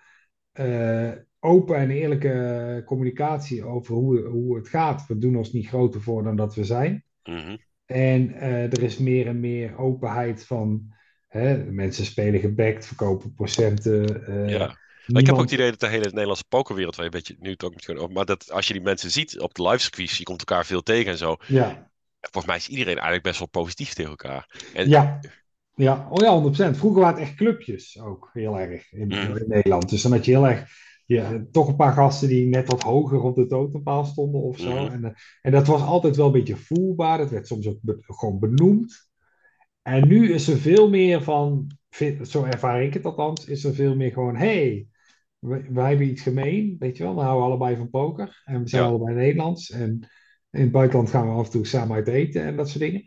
[0.52, 5.06] eh, open en eerlijke communicatie over hoe, hoe het gaat.
[5.06, 7.04] We doen ons niet groter voor dan dat we zijn.
[7.24, 7.56] mhm.
[7.86, 10.94] En eh, er is meer en meer openheid van
[11.28, 14.26] hè, mensen spelen gebackt, verkopen procenten.
[14.26, 14.76] eh, Ja.
[15.06, 17.50] Ik heb ook het idee dat de hele Nederlandse pokerwereld, waar je een beetje nu
[17.50, 20.24] het ook misschien over, maar dat als je die mensen ziet op de livescreens, je
[20.24, 21.36] komt elkaar veel tegen en zo.
[21.46, 24.50] Ja, Volgens mij is iedereen eigenlijk best wel positief tegen elkaar.
[24.74, 25.20] En, ja.
[25.74, 26.76] Ja, oh ja, 100%.
[26.76, 29.36] Vroeger waren het echt clubjes ook heel erg in, Mhm.
[29.36, 29.88] in Nederland.
[29.88, 30.68] Dus dan had je heel erg,
[31.06, 34.70] ja, toch een paar gasten die net wat hoger op de totempaal stonden of zo.
[34.84, 34.92] Mhm.
[34.92, 35.10] En, eh,
[35.42, 37.18] en dat was altijd wel een beetje voelbaar.
[37.18, 39.08] Dat werd soms ook be- gewoon benoemd.
[39.82, 43.74] En nu is er veel meer van, vind- zo ervaar ik het althans, is er
[43.74, 44.86] veel meer gewoon, hey,
[45.38, 47.14] wij, wij hebben iets gemeen, weet je wel.
[47.14, 48.88] We houden allebei van poker en we zijn Ja.
[48.88, 49.70] allebei Nederlands.
[49.70, 50.08] En
[50.50, 53.04] in het buitenland gaan we af en toe samen uit eten en dat soort dingen.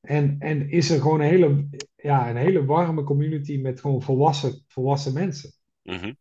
[0.00, 4.64] En, en is er gewoon een hele, ja, een hele warme community met gewoon volwassen,
[4.68, 5.52] volwassen mensen.
[5.82, 6.12] Mhm.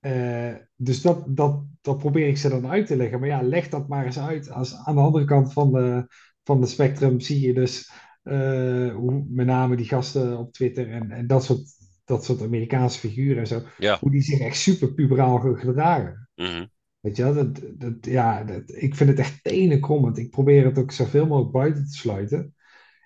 [0.00, 3.20] Eh, dus dat, dat, dat probeer ik ze dan uit te leggen.
[3.20, 4.50] Maar ja, leg dat maar eens uit.
[4.50, 6.06] Als, aan de andere kant van de,
[6.44, 7.90] van de spectrum zie je dus
[8.22, 11.70] eh, hoe, met name die gasten op Twitter en, en dat, soort,
[12.04, 13.98] dat soort Amerikaanse figuren en zo, Ja.
[14.00, 16.28] hoe die zich echt super puberaal ge- gedragen.
[16.34, 16.66] Mhm.
[17.00, 20.18] Weet je wel, dat, dat, ja, dat, ik vind het echt tenenkrommend.
[20.18, 22.54] Ik probeer het ook zoveel mogelijk buiten te sluiten.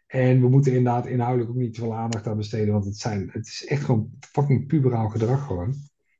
[0.07, 3.29] En we moeten inderdaad inhoudelijk ook niet te veel aandacht aan besteden, want het, zijn,
[3.33, 5.75] het is echt gewoon fucking puberaal gedrag gewoon.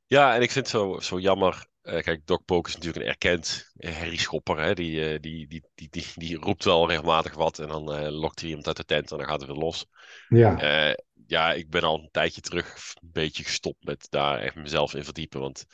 [0.07, 1.65] Ja, en ik vind het zo, zo jammer.
[1.81, 4.57] eh, kijk, Doc Polk is natuurlijk een erkend eh, herrieschopper.
[4.59, 4.73] Hè?
[4.73, 8.39] Die, eh, die, die, die, die, die roept wel regelmatig wat en dan eh, lokt
[8.39, 9.85] hij iemand uit de tent en dan gaat het weer los.
[10.27, 10.93] Ja, Eh,
[11.27, 15.03] ja, ik ben al een tijdje terug een beetje gestopt met daar echt mezelf in
[15.03, 15.39] verdiepen.
[15.39, 15.65] Want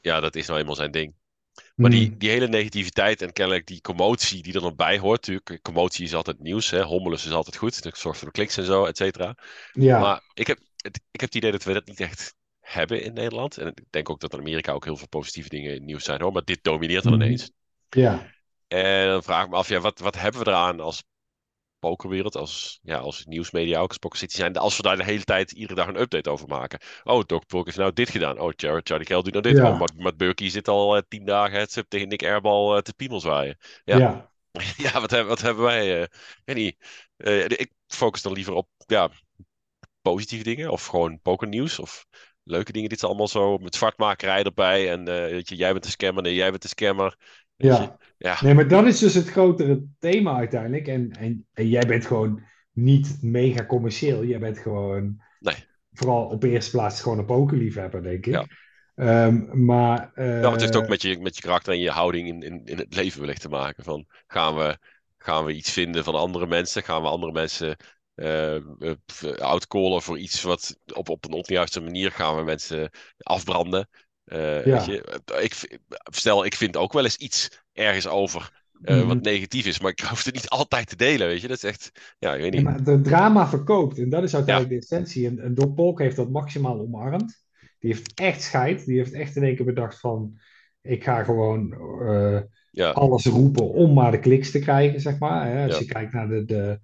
[0.00, 1.14] ja, dat is nou eenmaal zijn ding.
[1.78, 5.26] Maar die, Mm, die hele negativiteit en kennelijk die commotie die er nog bij hoort.
[5.28, 6.70] Natuurlijk, commotie is altijd nieuws.
[6.70, 6.82] Hè?
[6.82, 7.82] Hommelus is altijd goed.
[7.82, 9.34] Dat zorgt voor de kliks en zo, et cetera.
[9.72, 12.34] ja, Maar ik heb, het, ik heb het idee dat we dat niet echt
[12.72, 13.58] hebben in Nederland.
[13.58, 16.04] En ik denk ook dat in Amerika ook heel veel positieve dingen in het nieuws
[16.04, 16.32] zijn hoor.
[16.32, 17.22] Maar dit domineert dan Mhm.
[17.22, 17.50] ineens.
[17.88, 18.34] ja,
[18.68, 21.04] En dan vraag ik me af, ja, wat, wat hebben we eraan als
[21.78, 25.24] pokerwereld, als, ja, als nieuwsmedia ook, als Poker City zijn, als we daar de hele
[25.24, 26.80] tijd iedere dag een update over maken.
[27.04, 28.38] Oh, Doc Polk heeft nou dit gedaan.
[28.38, 29.56] Oh, Jared, Charlie Kell doet nou dit.
[29.56, 29.70] Ja.
[29.70, 33.20] Oh, Matt, Burkey zit al eh, tien dagen het tegen Nick Airbal eh, te piemel
[33.20, 33.58] zwaaien.
[33.84, 33.98] Ja.
[33.98, 34.30] ja.
[34.76, 36.08] Ja, wat, hebben, wat hebben wij?
[36.44, 36.76] weet niet.
[37.60, 39.10] Ik focus dan liever op ja,
[40.02, 42.06] positieve dingen of gewoon pokernieuws of
[42.42, 45.84] leuke dingen die het allemaal zo met zwartmakerij erbij en eh, weet je, jij bent
[45.84, 47.16] de scammer, nee, jij bent de scammer.
[47.56, 47.98] Ja.
[48.18, 48.38] Ja.
[48.40, 50.88] Nee, maar dat is dus het grotere thema uiteindelijk.
[50.88, 54.24] En, en, en jij bent gewoon niet mega commercieel.
[54.24, 55.54] Jij bent gewoon, Nee.
[55.92, 58.32] vooral op eerste plaats, gewoon een pokerliefhebber, denk ik.
[58.32, 58.46] Ja.
[58.94, 62.28] Ehm, maar, eh, Ja, het heeft ook met je, met je karakter en je houding
[62.28, 63.84] in, in, in het leven wellicht te maken.
[63.84, 64.78] Van, gaan, we,
[65.18, 66.82] gaan we iets vinden van andere mensen?
[66.82, 67.76] Gaan we andere mensen
[68.20, 68.94] eh eh,
[69.38, 73.88] outcallen voor iets wat op, op een onjuiste manier gaan we mensen afbranden?
[74.24, 74.62] Eh, Ja.
[74.64, 75.20] weet je?
[75.40, 75.78] Ik,
[76.12, 79.06] stel, ik vind ook wel eens iets ergens over Mhm.
[79.06, 81.48] wat negatief is, maar ik hoef het niet altijd te delen, weet je?
[81.48, 82.70] Dat is echt, ja, ik weet Ja, niet.
[82.70, 83.98] maar de drama verkoopt.
[83.98, 85.26] En dat is uiteindelijk de essentie.
[85.26, 87.44] En, en Doc Polk heeft dat maximaal omarmd.
[87.78, 88.84] Die heeft echt scheid.
[88.86, 90.38] Die heeft echt in één keer bedacht van...
[90.82, 91.74] Ik ga gewoon
[92.92, 95.46] alles roepen om maar de kliks te krijgen, zeg maar.
[95.46, 95.64] Hè?
[95.66, 96.80] Als je kijkt naar de, de,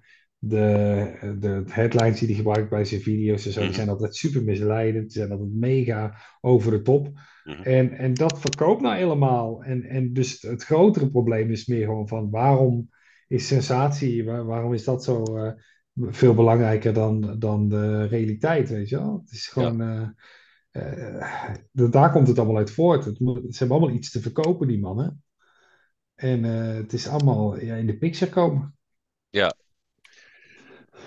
[0.48, 3.68] de, de headlines die hij gebruikt bij zijn video's en zo, Mhm.
[3.68, 5.02] die zijn altijd super misleidend.
[5.02, 7.08] Die zijn altijd mega over de top.
[7.44, 7.62] Mhm.
[7.62, 9.62] En, en dat verkoopt nou helemaal.
[9.64, 12.90] En, en dus het grotere probleem is meer gewoon van waarom
[13.28, 15.52] is sensatie, waar- waarom is dat zo, eh,
[15.94, 19.20] veel belangrijker dan, dan de realiteit, weet je wel.
[19.24, 20.08] Het is gewoon, eh,
[20.70, 23.04] eh, de- daar komt het allemaal uit voort.
[23.04, 25.22] Het ze hebben allemaal iets te verkopen, die mannen.
[26.14, 28.75] En het is allemaal ja, in de picture komen.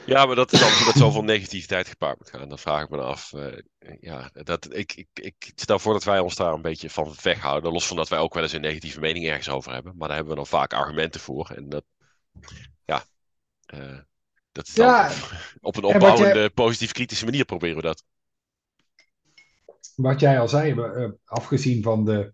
[0.05, 2.49] Ja, maar dat is dan met zoveel negativiteit gepaard moet gaan.
[2.49, 3.33] Dan vraag ik me af.
[3.33, 3.57] eh,
[4.01, 7.71] ja, dat, ik, ik, ik stel voor dat wij ons daar een beetje van weghouden.
[7.71, 9.93] Los van dat wij ook wel eens een negatieve mening ergens over hebben.
[9.97, 11.49] Maar daar hebben we dan vaak argumenten voor.
[11.55, 11.83] En dat,
[12.85, 13.03] ja,
[13.65, 13.97] eh,
[14.51, 15.11] dat is dan Ja,
[15.61, 18.03] op een opbouwende, jij, positief kritische manier proberen we dat.
[19.95, 22.33] wat jij al zei, eh, afgezien van de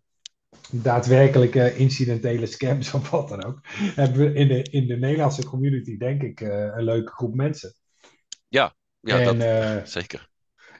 [0.71, 3.59] daadwerkelijke incidentele scams of wat dan ook,
[3.95, 7.73] hebben we in de, in de Nederlandse community, denk ik, eh, een leuke groep mensen.
[8.47, 10.29] Ja, ja, En, dat eh, zeker.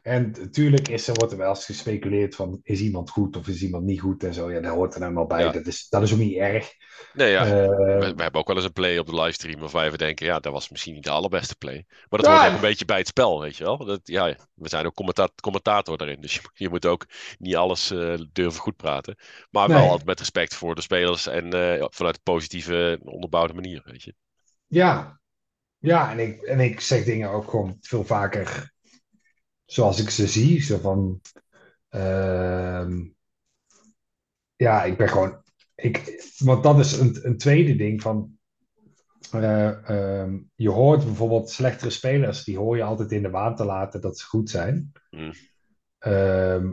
[0.06, 3.62] En natuurlijk is er, wordt er wel eens gespeculeerd van is iemand goed of is
[3.62, 4.51] iemand niet goed en zo.
[4.51, 5.43] Ja, daar hoort er nou wel bij.
[5.43, 5.51] Ja.
[5.51, 6.72] Dat, is, dat is ook niet erg.
[7.14, 7.45] Nee, ja.
[7.45, 10.26] Eh, We, we hebben ook wel eens een play op de livestream waarvan we denken,
[10.26, 11.86] ja, dat was misschien niet de allerbeste play.
[12.10, 13.78] Maar dat hoort ook een beetje bij het spel, weet je wel.
[13.78, 17.06] Dat, ja, we zijn ook commenta commentator daarin, dus je, moet- je moet ook
[17.39, 19.16] niet alles eh, durven goed praten.
[19.49, 19.88] Maar wel Nee.
[19.88, 24.14] altijd met respect voor de spelers en eh, vanuit een positieve, onderbouwde manier, weet je.
[24.68, 25.20] ja,
[25.78, 28.74] ja en, ik, en ik zeg dingen ook gewoon veel vaker
[29.66, 30.61] zoals ik ze zie.
[30.61, 31.22] Zo van,
[31.89, 33.03] ehm,
[34.55, 35.43] ja, ik ben gewoon,
[35.76, 38.38] ik, want dat is een, een tweede ding van,
[39.32, 43.66] eh, ehm, je hoort bijvoorbeeld slechtere spelers, die hoor je altijd in de waan te
[43.66, 44.91] laten dat ze goed zijn.
[45.09, 45.32] Mm.
[45.99, 46.68] Ehm,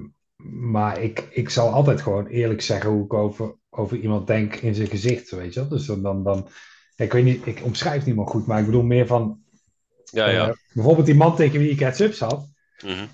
[0.70, 4.74] maar ik, ik zal altijd gewoon eerlijk zeggen hoe ik over, over iemand denk in
[4.74, 5.68] zijn gezicht, weet je wel.
[5.68, 6.49] Dus dan, dan, dan
[6.97, 9.43] ik weet niet, ik omschrijf het niet meer goed, maar ik bedoel meer van,
[10.05, 10.49] Ja, ja.
[10.49, 12.51] eh, bijvoorbeeld die man tegen wie ik heads-ups had,
[12.83, 13.07] Mhm.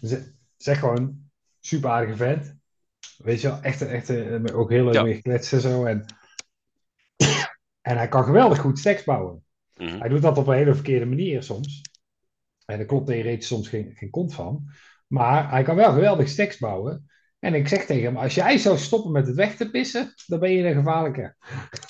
[0.56, 2.56] Zeg gewoon, super aardige vent.
[3.16, 4.10] Weet je wel, echt, echt
[4.52, 5.02] ook heel leuk Ja.
[5.02, 5.84] mee gekletst en zo.
[5.84, 6.04] En,
[7.80, 9.44] en hij kan geweldig goed stacks bouwen.
[9.76, 9.98] Mhm.
[9.98, 11.82] Hij doet dat op een hele verkeerde manier soms.
[12.64, 14.70] En daar klopt theoretisch soms geen, geen kont van.
[15.06, 17.10] Maar hij kan wel geweldig stacks bouwen.
[17.38, 20.38] En ik zeg tegen hem, als jij zou stoppen met het weg te pissen, dan
[20.38, 21.34] ben je een gevaarlijke.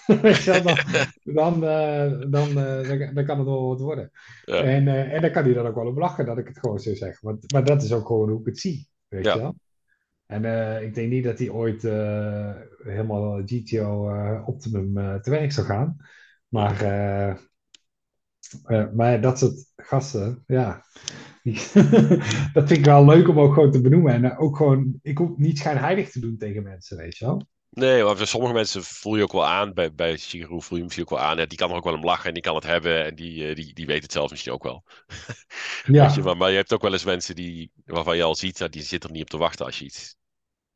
[0.44, 0.76] Dan,
[1.22, 4.10] dan, eh, dan, eh, dan, dan kan het wel wat worden.
[4.44, 4.62] Ja.
[4.62, 6.78] En, eh, en dan kan hij dan ook wel op lachen dat ik het gewoon
[6.78, 7.20] zo zeg.
[7.20, 8.88] Want, maar dat is ook gewoon hoe ik het zie.
[9.08, 9.34] Weet Ja.
[9.34, 9.54] je wel?
[10.26, 10.44] En
[10.82, 11.82] ik denk niet dat hij ooit
[12.82, 14.10] helemaal GTO
[14.44, 15.96] Optimum te werk zou gaan.
[16.48, 16.76] Maar,
[18.94, 20.82] maar dat soort gasten, ja.
[22.52, 24.12] dat vind ik wel leuk om ook gewoon te benoemen.
[24.12, 27.46] En eh, ook gewoon, ik hoef niet schijnheilig te doen tegen mensen, weet je wel.
[27.70, 30.84] Nee, maar voor sommige mensen voel je ook wel aan, bij, bij Shigeru voel je
[30.84, 32.54] misschien ook wel aan, ja, die kan er ook wel om lachen en die kan
[32.54, 34.84] het hebben en die, eh, die, die weet het zelf misschien ook wel.
[35.84, 38.34] Ja, Weet je, maar, maar je hebt ook wel eens mensen die, waarvan je al
[38.34, 40.16] ziet, dat die zitten er niet op te wachten als je iets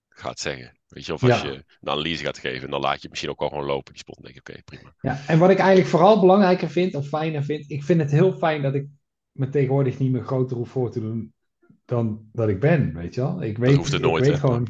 [0.09, 0.79] gaat zeggen.
[0.89, 1.47] Weet je, of als Ja.
[1.49, 4.03] je een analyse gaat geven, dan laat je het misschien ook al gewoon lopen, die
[4.03, 4.23] spot.
[4.23, 4.95] Denk je, oké, prima.
[5.01, 5.21] ja.
[5.27, 8.63] En wat ik eigenlijk vooral belangrijker vind, of fijner vind, ik vind het heel fijn
[8.63, 8.87] dat ik
[9.33, 11.35] me tegenwoordig niet meer groter hoef voor te doen
[11.85, 13.43] dan dat ik ben, weet je wel.
[13.43, 14.39] Ik weet, hoeft ik nooit, weet hè?
[14.39, 14.67] gewoon...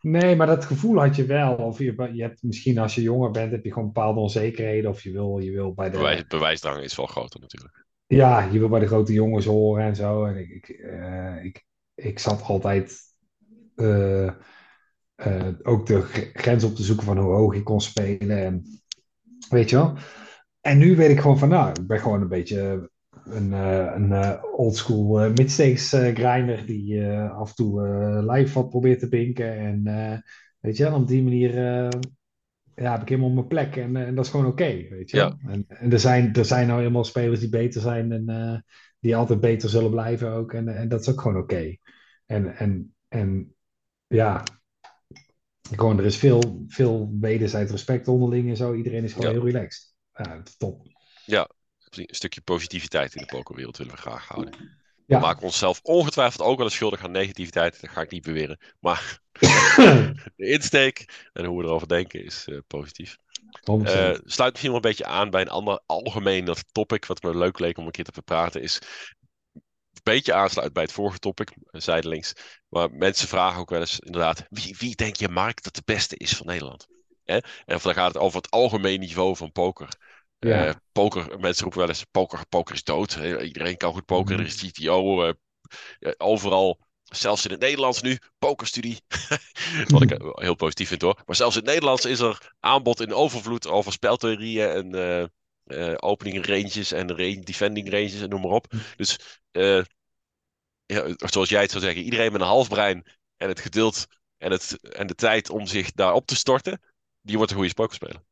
[0.00, 1.54] Nee, maar dat gevoel had je wel.
[1.54, 4.90] Of je, je hebt misschien als je jonger bent, heb je gewoon bepaalde onzekerheden.
[4.90, 5.96] Of je wil, je wil bij de...
[5.96, 7.86] Bewijs, bewijsdrang is wel groter natuurlijk.
[8.06, 10.24] Ja, je wil bij de grote jongens horen en zo.
[10.24, 11.64] En ik, ik, eh, ik,
[11.94, 12.98] ik zat altijd
[13.74, 14.26] eh,
[15.14, 18.44] eh, ook de gr- grens op te zoeken van hoe hoog ik kon spelen.
[18.44, 18.80] En,
[19.48, 19.94] weet je wel?
[20.60, 22.90] En nu weet ik gewoon van, nou, ik ben gewoon een beetje
[23.24, 27.82] een, eh, een eh, oldschool eh, midstakes grinder die af en toe
[28.32, 29.56] live wat probeert te binken.
[29.58, 30.22] En
[30.60, 31.54] weet je op die manier
[32.74, 35.38] ja, heb ik helemaal mijn plek en, en dat is gewoon oké, weet je wel.
[35.46, 38.64] En, en er, zijn, er zijn nou helemaal spelers die beter zijn en
[39.00, 40.52] die altijd beter zullen blijven ook.
[40.52, 41.76] En, en dat is ook gewoon oké.
[42.26, 43.54] En, en, en
[44.06, 44.42] ja,
[45.60, 48.74] gewoon, er is veel, veel wederzijds respect onderling en zo.
[48.74, 49.32] Iedereen is gewoon Ja.
[49.32, 49.94] heel relaxed.
[50.12, 50.86] Ja, top.
[51.90, 54.82] Een stukje positiviteit in de pokerwereld willen we graag houden.
[55.06, 55.16] Ja.
[55.18, 57.80] We maken onszelf ongetwijfeld ook wel eens schuldig aan negativiteit.
[57.80, 58.58] Dat ga ik niet beweren.
[58.80, 59.18] Maar
[60.36, 63.16] de insteek en hoe we erover denken is eh, positief.
[63.60, 63.62] 100%.
[63.64, 67.36] Eh, sluit misschien wel een beetje aan bij een ander algemeen dat topic, wat me
[67.36, 68.80] leuk leek om een keer te bepraten, is
[69.52, 69.62] een
[70.02, 72.32] beetje aansluit bij het vorige topic, eh, zijdelings.
[72.68, 76.16] Maar mensen vragen ook wel eens inderdaad, wie, wie denk je Mark dat de beste
[76.16, 76.86] is van Nederland?
[77.24, 79.88] En dan gaat het over het algemeen niveau van poker.
[80.48, 80.66] Ja.
[80.66, 83.14] Eh, poker, mensen roepen wel eens, poker, poker is dood.
[83.42, 85.32] Iedereen kan goed pokeren, er is GTO, eh,
[85.98, 89.00] eh, overal, zelfs in het Nederlands nu, pokerstudie.
[89.88, 91.22] Wat ik eh, heel positief vind hoor.
[91.26, 95.30] Maar zelfs in het Nederlands is er aanbod in overvloed over speltheorieën en
[96.02, 98.72] opening ranges en range, defending ranges en noem maar op.
[98.96, 99.18] Dus
[99.50, 99.82] eh,
[100.86, 104.50] ja, zoals jij het zou zeggen, iedereen met een half brein en het geduld en,
[104.50, 106.80] het, en de tijd om zich daarop te storten,
[107.20, 108.22] die wordt een goede pokerspeler.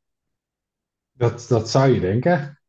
[1.22, 2.60] Dat, dat zou je denken.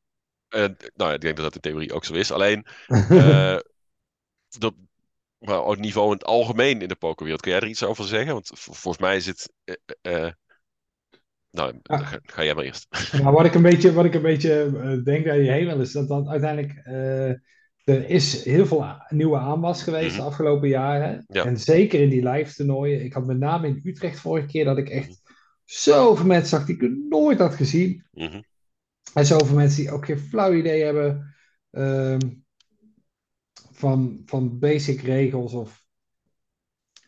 [0.96, 2.32] nou, ik denk dat dat in theorie ook zo is.
[2.32, 3.58] Alleen, uh,
[4.60, 4.74] dat,
[5.38, 8.34] maar op niveau in het algemeen in de pokerwereld, kun jij er iets over zeggen?
[8.34, 9.54] Want volgens mij is het.
[10.02, 10.30] Uh,
[11.52, 12.88] nou, ga, ga, jij maar eerst.
[13.22, 14.72] Nou, wat ik een beetje, wat ik een beetje
[15.04, 16.86] denk dat je heen wil, is dat, dat uiteindelijk.
[17.84, 20.28] er is heel veel nieuwe aanwas geweest de mhm.
[20.28, 21.26] afgelopen jaren.
[21.28, 23.04] En zeker in die live toernooien.
[23.04, 25.23] Ik had met name in Utrecht vorige keer dat ik echt mhm.
[25.64, 28.06] Zoveel mensen zag die ik nooit had gezien.
[28.12, 28.44] Mm
[29.14, 31.36] en zoveel mensen die ook geen flauw idee hebben
[31.72, 32.18] uh,
[33.72, 35.86] van, van basic regels of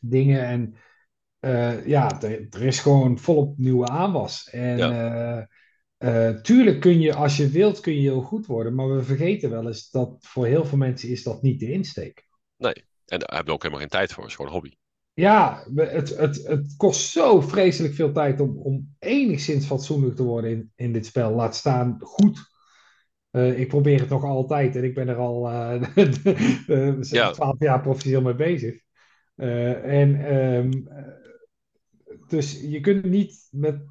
[0.02, 0.46] dingen.
[0.46, 0.76] En
[1.40, 4.50] uh, ja, er, er, is gewoon volop nieuwe aanwas.
[4.50, 5.48] En ja.
[5.98, 8.76] uh, tuurlijk kun je, als je wilt, kun je heel goed worden.
[8.76, 12.28] Maar we vergeten wel eens dat voor heel veel mensen is dat niet de insteek.
[12.58, 14.22] Nee, en daar hebben we ook helemaal geen tijd voor.
[14.24, 14.76] Het is gewoon een hobby.
[15.16, 20.52] Ja, het, het, het kost zo vreselijk veel tijd om, om enigszins fatsoenlijk te worden
[20.52, 21.32] in, in dit spel.
[21.32, 22.54] Laat staan goed.
[23.32, 27.32] Uh, ik probeer het nog altijd en ik ben er al uh, ja.
[27.32, 28.82] 12 jaar professioneel mee bezig.
[29.36, 30.88] Uh, en um,
[32.28, 33.86] dus je kunt niet met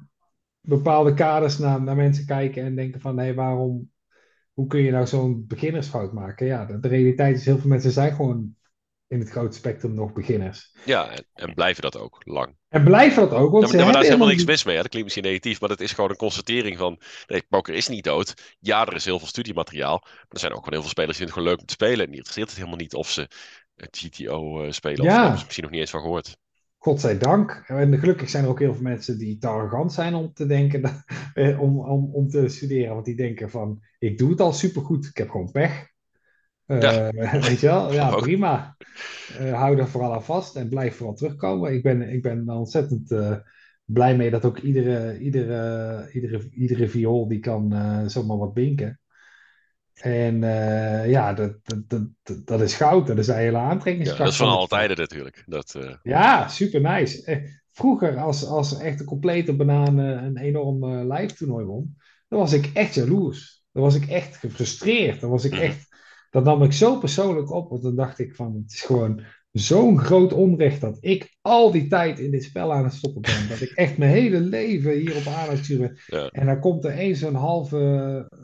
[0.61, 3.91] bepaalde kaders naar, naar mensen kijken en denken van hé, waarom,
[4.53, 6.45] hoe kun je nou zo'n beginnersfout maken?
[6.45, 8.55] Ja, de, de realiteit is heel veel mensen zijn gewoon
[9.15, 10.75] in het grote spectrum nog beginners.
[10.85, 12.55] Ja, en, en blijven dat ook lang.
[12.69, 13.51] En blijven dat ook.
[13.51, 14.75] Want ja, maar, daar is helemaal niks mis mee.
[14.75, 17.01] Dat klinkt misschien negatief, maar dat is gewoon een constatering van...
[17.27, 18.55] Nee, poker is niet dood.
[18.59, 19.99] Ja, er is heel veel studiemateriaal.
[20.03, 21.99] Maar er zijn ook gewoon heel veel spelers die het gewoon leuk om te spelen.
[21.99, 23.29] En die interesseert het helemaal niet of ze
[23.75, 25.03] GTO uh, spelen.
[25.03, 25.31] Ja.
[25.31, 26.37] Of ze misschien nog niet eens van gehoord.
[26.77, 27.63] Godzijdank.
[27.67, 31.03] En gelukkig zijn er ook heel veel mensen die te arrogant zijn om te denken,
[31.33, 32.93] eh, om, om, om te studeren.
[32.93, 35.93] Want die denken van, ik doe het al supergoed, ik heb gewoon pech.
[36.67, 37.09] Uh,
[37.47, 37.93] Weet je wel?
[37.93, 38.77] Ja, prima.
[39.39, 41.73] Uh, hou er vooral aan vast en blijf vooral terugkomen.
[41.73, 43.35] Ik ben, ik ben ontzettend uh,
[43.85, 47.73] blij mee dat ook iedere, iedere, iedere, iedere viool die kan
[48.09, 48.99] zomaar wat binken.
[49.93, 50.39] En
[51.09, 51.89] ja, dat, dat,
[52.23, 53.07] dat, dat, is goud.
[53.07, 54.19] Dat is een hele aantrekkingskracht.
[54.19, 55.43] Ja, dat is van altijd natuurlijk.
[55.45, 57.43] Dat, Ja, super nice.
[57.71, 61.97] Vroeger, als, als echt een complete banaan een enorm live toernooi won,
[62.27, 63.63] dan was ik echt jaloers.
[63.71, 65.21] Dan was ik echt gefrustreerd.
[65.21, 65.61] Dan was ik mhm.
[65.61, 65.84] echt
[66.35, 69.21] dat nam ik zo persoonlijk op, want dan dacht ik van, het is gewoon
[69.51, 73.49] zo'n groot onrecht dat ik al die tijd in dit spel aan het stoppen ben.
[73.49, 75.97] Dat ik echt mijn hele leven hierop aan het sturen.
[76.05, 76.29] Ja.
[76.29, 77.77] En dan komt er eens zo'n halve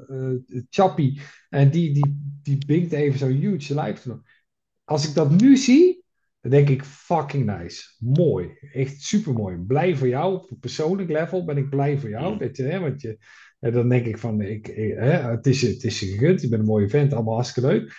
[0.10, 4.22] uh, chappie en die, die, die binkt even zo'n huge live
[4.84, 6.04] Als ik dat nu zie,
[6.42, 7.96] dan denk ik fucking nice.
[8.00, 8.50] Mooi.
[8.74, 9.58] Echt super mooi.
[9.58, 10.34] Blij voor jou.
[10.34, 12.38] Op een persoonlijk level ben ik blij voor jou.
[12.38, 13.18] Dat je, hè, want je,
[13.62, 16.68] en dan denk ik van, ik, het, is, het is je gegund, je bent een
[16.68, 17.94] mooie vent, allemaal hartstikke leuk.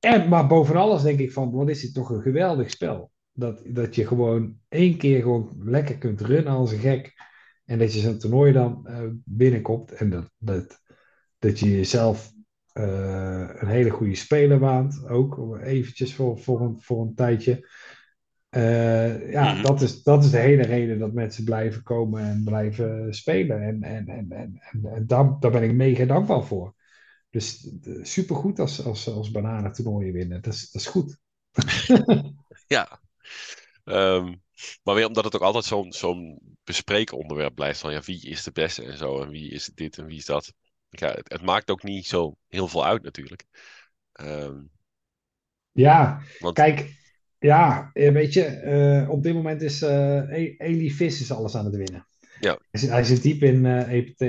[0.00, 3.10] En, maar boven alles denk ik van, wat is dit toch een geweldig spel.
[3.32, 7.12] Dat, dat je gewoon één keer gewoon lekker kunt runnen als een gek.
[7.64, 9.92] En dat je zo'n toernooi dan uh, binnenkomt.
[9.92, 10.80] En dat, dat,
[11.38, 12.32] dat je jezelf
[12.74, 15.08] uh, een hele goede speler waant.
[15.08, 17.68] Ook eventjes voor, voor, een, voor een tijdje.
[18.56, 19.62] Uh, ja, mm -hmm.
[19.62, 23.62] dat, is, dat is de hele reden dat mensen blijven komen en blijven spelen.
[23.62, 26.74] En, en, en, en, en daar, daar ben ik mega dankbaar voor.
[27.30, 27.70] Dus
[28.02, 30.42] supergoed als, als, als bananen toernooien winnen.
[30.42, 31.18] Dat is, dat is goed.
[32.76, 33.00] ja.
[33.84, 34.42] Um,
[34.82, 37.80] maar weer omdat het ook altijd zo'n zo'n bespreekonderwerp blijft.
[37.80, 39.22] Van ja, wie is de beste en zo.
[39.22, 40.52] En wie is dit en wie is dat.
[40.88, 43.44] Ja, het, het maakt ook niet zo heel veel uit natuurlijk.
[44.20, 44.70] Um,
[45.72, 46.54] ja, want...
[46.54, 46.94] kijk
[47.38, 48.62] ja, eh, weet je,
[49.04, 52.06] uh, op dit moment is uh, Eli Vis is alles aan het winnen.
[52.40, 52.58] Ja.
[52.70, 54.20] Hij zit diep in uh, EPT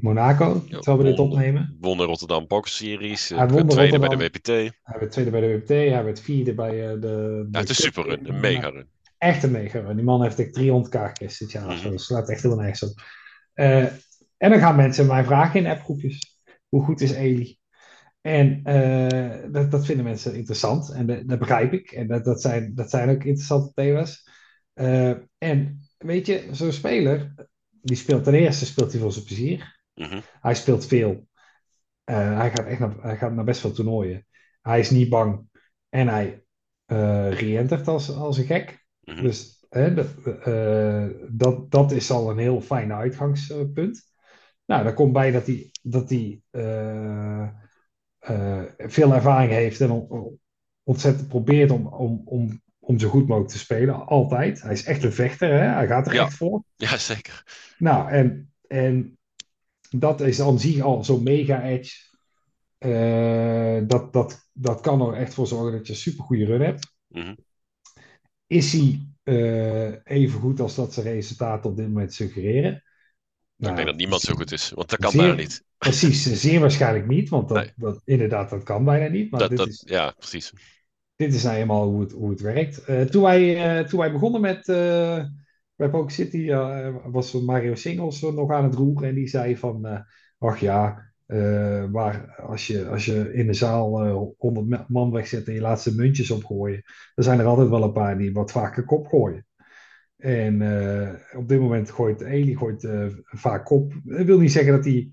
[0.00, 1.76] Monaco, ja, terwijl we dit opnemen.
[1.80, 4.46] Won de Rotterdam Box Series, hij won tweede bij de WPT.
[4.46, 7.48] Hij werd tweede bij de WPT, hij werd vierde bij de, de...
[7.50, 8.86] Ja, het is super run, een mega run.
[9.18, 9.96] Echt een mega run.
[9.96, 11.90] Die man heeft echt 300 kaartjes dit jaar, mm -hmm.
[11.90, 13.02] dat slaat echt heel nergens op.
[13.54, 16.38] en dan gaan mensen mij vragen in appgroepjes,
[16.68, 17.59] hoe goed is Eli?
[18.20, 21.90] En uh, dat, dat, vinden mensen interessant en dat, dat begrijp ik.
[21.92, 24.28] En dat, dat, zijn, dat zijn ook interessante thema's.
[24.74, 27.34] Uh, en weet je, zo'n speler,
[27.70, 29.80] die speelt ten eerste speelt hij voor zijn plezier.
[29.94, 30.22] Mm -hmm.
[30.40, 31.28] Hij speelt veel.
[32.04, 34.26] Uh, hij, gaat echt naar, hij gaat naar best veel toernooien.
[34.62, 35.48] Hij is niet bang.
[35.88, 36.44] En hij
[37.30, 38.86] reëntert als, als een gek.
[39.00, 39.22] Mm -hmm.
[39.22, 40.06] Dus dat,
[41.28, 44.02] dat, dat is al een heel fijn uitgangspunt.
[44.66, 46.42] Nou, daar komt bij dat hij, dat hij
[48.28, 50.08] uh, veel ervaring heeft en
[50.82, 54.06] ontzettend probeert om, om, om, om zo goed mogelijk te spelen.
[54.06, 54.62] Altijd.
[54.62, 55.66] Hij is echt een vechter, hè?
[55.66, 56.24] hij gaat er ja.
[56.24, 56.64] echt voor.
[56.76, 57.44] Ja, zeker.
[57.78, 59.18] Nou, en, en
[59.90, 62.08] dat is aan zich al zo'n mega-edge.
[62.78, 66.92] Uh, dat, dat, dat kan er echt voor zorgen dat je een supergoeie run hebt.
[67.08, 67.36] Mm -hmm.
[68.46, 72.84] Is hij uh, even goed als dat zijn resultaten op dit moment suggereren?
[73.56, 75.64] Nou, ik denk dat niemand zo goed is, want dat kan zeer, daar niet.
[75.80, 77.72] Precies, zeer waarschijnlijk niet, want dat, Nee.
[77.76, 79.30] dat, inderdaad, dat kan bijna niet.
[79.30, 80.52] Maar Dat, dit, dat, is, ja, precies.
[81.16, 82.84] dit is nou eenmaal hoe het, hoe het werkt.
[82.84, 85.24] Eh, toen, wij, eh, toen wij begonnen met eh
[85.76, 86.50] bij Poker City,
[87.04, 89.08] was Mario Singles nog aan het roeren.
[89.08, 90.04] En die zei van,
[90.38, 91.12] ach ja,
[91.90, 95.82] maar als je, als je in de zaal eh 100 man wegzet en je laat
[95.82, 96.82] ze muntjes opgooien,
[97.14, 99.46] dan zijn er altijd wel een paar die wat vaker kop gooien.
[100.16, 100.54] En
[101.36, 102.88] op dit moment gooit Eli gooit,
[103.24, 103.92] vaak kop.
[104.04, 105.10] Dat wil niet zeggen dat hij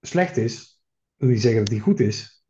[0.00, 0.80] slecht is.
[1.16, 2.44] Wil niet zeggen dat hij goed is.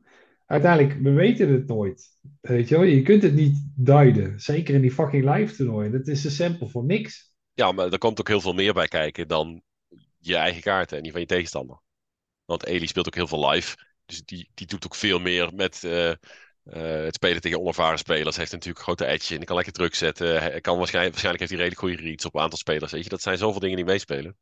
[0.47, 2.09] Uiteindelijk, we weten het nooit.
[2.41, 2.85] Weet je wel?
[2.85, 4.41] Je kunt het niet duiden.
[4.41, 5.93] Zeker in die fucking live toernooien.
[5.93, 7.33] Dat is een sample voor niks.
[7.53, 9.63] Ja, maar er komt ook heel veel meer bij kijken dan
[10.19, 11.81] je eigen kaarten en die van je tegenstander.
[12.45, 13.77] Want Eli speelt ook heel veel live.
[14.07, 16.17] Dus die, die doet ook veel meer met eh, eh,
[17.05, 18.37] het spelen tegen onervaren spelers.
[18.37, 20.41] Hij heeft natuurlijk een grote edge en kan lekker druk zetten.
[20.41, 22.93] Hij kan waarschijnlijk, waarschijnlijk heeft hij redelijk goede reads op een aantal spelers.
[22.93, 24.37] Weet je, dat zijn zoveel dingen die meespelen.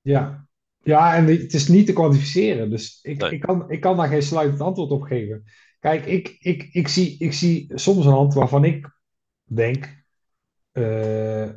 [0.00, 0.46] Ja.
[0.82, 2.70] Ja, en het is niet te kwantificeren.
[2.70, 3.30] Dus ik, Nee.
[3.30, 5.42] ik, kan, ik kan daar geen sluitend antwoord op geven.
[5.80, 8.90] Kijk, ik, ik, ik, zie, ik zie soms een hand waarvan ik
[9.44, 10.00] denk.
[10.72, 11.52] eh, eh,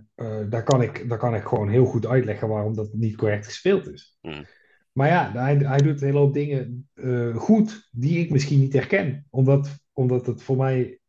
[0.50, 3.92] daar, kan ik, daar kan ik gewoon heel goed uitleggen waarom dat niet correct gespeeld
[3.92, 4.18] is.
[4.22, 4.46] Hmm.
[4.92, 8.74] Maar ja, hij, hij doet een hele hoop dingen eh, goed die ik misschien niet
[8.74, 9.28] herken.
[9.30, 11.00] Omdat, omdat het voor mij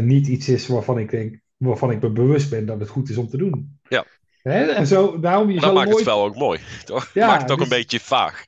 [0.00, 3.16] niet iets is waarvan ik denk, waarvan ik me bewust ben dat het goed is
[3.16, 3.78] om te doen.
[3.88, 4.04] Ja.
[4.42, 4.64] Hè?
[4.66, 7.10] En zo, daarom je Dat maakt het spel ook mooi, toch?
[7.14, 8.44] Ja, maakt het ook dus- een beetje vaag.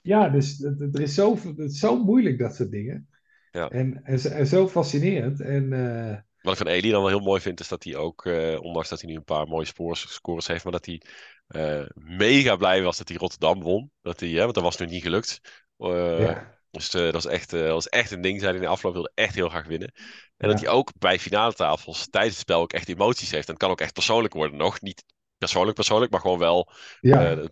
[0.00, 3.08] Ja, dus het, er is zo, het is zo moeilijk dat soort dingen.
[3.50, 3.68] Ja.
[3.68, 5.40] En, en, zo- en zo fascinerend.
[5.40, 8.26] En eh, Wat ik van Eli dan wel heel mooi vind, is dat hij ook,
[8.26, 11.02] eh, ondanks dat hij nu een paar mooie scores, heeft, maar dat hij
[11.46, 13.90] eh, mega blij was dat hij Rotterdam won.
[14.02, 15.40] Dat hij, hè, want dat was nu niet gelukt.
[15.76, 18.66] Ja, Dus eh, dat, was echt, eh, dat was echt een ding, zei hij in
[18.66, 19.92] de afloop, wilde echt heel graag winnen.
[20.36, 20.48] En Ja.
[20.48, 23.46] dat hij ook bij finale tafels tijdens het spel ook echt emoties heeft.
[23.46, 24.80] En het kan ook echt persoonlijk worden nog.
[24.80, 25.04] Niet
[25.38, 27.44] persoonlijk persoonlijk, maar gewoon wel ja, eh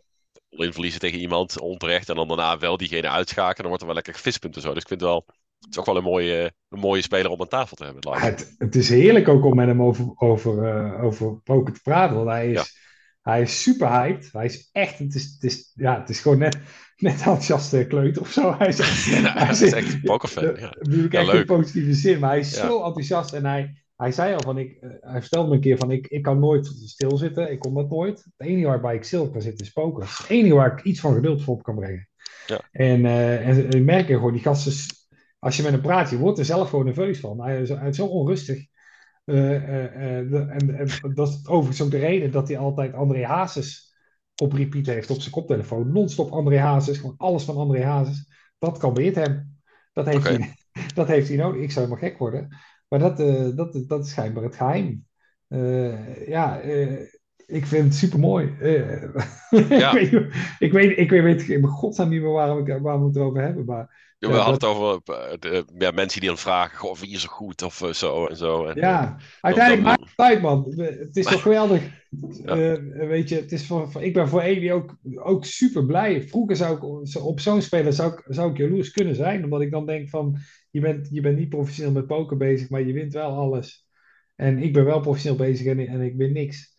[0.50, 2.08] in verliezen tegen iemand onterecht.
[2.08, 3.56] En dan daarna wel diegene uitschakelen.
[3.56, 4.72] Dan wordt er wel lekker gevispunt en zo.
[4.72, 5.24] Dus ik vind het wel,
[5.58, 8.18] het is ook wel een mooie, een mooie speler om aan tafel te hebben.
[8.20, 12.16] het, het is heerlijk ook om met hem over, over, over poker te praten.
[12.16, 12.64] Want hij is, Ja.
[13.32, 14.32] hij is super hyped.
[14.32, 16.56] Hij is echt, het is, het is, ja, het is gewoon net,
[17.00, 18.54] net enthousiaste kleuter of zo.
[18.58, 18.76] Hij is,
[19.10, 20.00] Ja, hij is echt een
[20.60, 20.74] ja.
[21.04, 21.40] Ik Ja, echt leuk.
[21.40, 22.18] in positieve zin.
[22.18, 23.32] Maar hij is zo enthousiast.
[23.32, 26.06] En hij, hij zei al van, ik, eh, hij vertelde me een keer van, ik,
[26.06, 27.50] ik kan nooit stilzitten.
[27.50, 28.18] Ik kon dat nooit.
[28.36, 30.02] Het enige waarbij ik stil kan zitten is poker.
[30.02, 32.08] Het enige waar ik iets van geduld voor op kan brengen.
[32.46, 32.60] Ja.
[32.72, 34.72] En, eh en, en ik merk er gewoon, die gasten,
[35.38, 37.42] als je met hem praat, je wordt er zelf gewoon nerveus van.
[37.42, 38.66] Hij is, hij is zo onrustig.
[39.24, 43.89] Eh, de- en, en dat is overigens ook de reden dat hij altijd André Hazes
[44.40, 45.92] op repeat heeft op zijn koptelefoon.
[45.92, 48.28] Non-stop André Hazes, gewoon alles van André Hazes.
[48.58, 49.58] Dat kan beheert hem.
[49.92, 50.54] Dat heeft, hij,
[50.94, 51.62] dat heeft hij nodig.
[51.62, 52.56] Ik zou helemaal gek worden.
[52.88, 55.06] Maar dat, eh, dat, dat is schijnbaar het geheim.
[55.48, 56.98] Eh, ja, eh,
[57.50, 58.52] ik vind het super mooi.
[59.68, 59.96] Ja.
[59.98, 63.16] ik, weet, ik, weet, ik weet in godsnaam niet meer waar we, waar we het
[63.18, 63.64] over hebben.
[63.64, 66.96] Maar Ja, we Ja, hadden het over eh, de, ja, mensen die dan vragen, goh,
[66.96, 68.64] wie is er goed of eh, zo en zo.
[68.66, 70.72] En, eh, Ja, uiteindelijk dan- maakt het uit, man.
[70.76, 71.82] Het is toch geweldig.
[72.44, 72.56] Ja.
[72.56, 76.22] Eh, weet je, het is voor, voor- ik ben voor Eli ook, ook super blij.
[76.22, 79.70] Vroeger zou ik op zo'n speler zou ik, zou ik jaloers kunnen zijn, omdat ik
[79.70, 80.36] dan denk van,
[80.70, 83.86] je bent, je bent niet professioneel met poker bezig, maar je wint wel alles.
[84.36, 86.69] En ik ben wel professioneel bezig en, en ik win niks.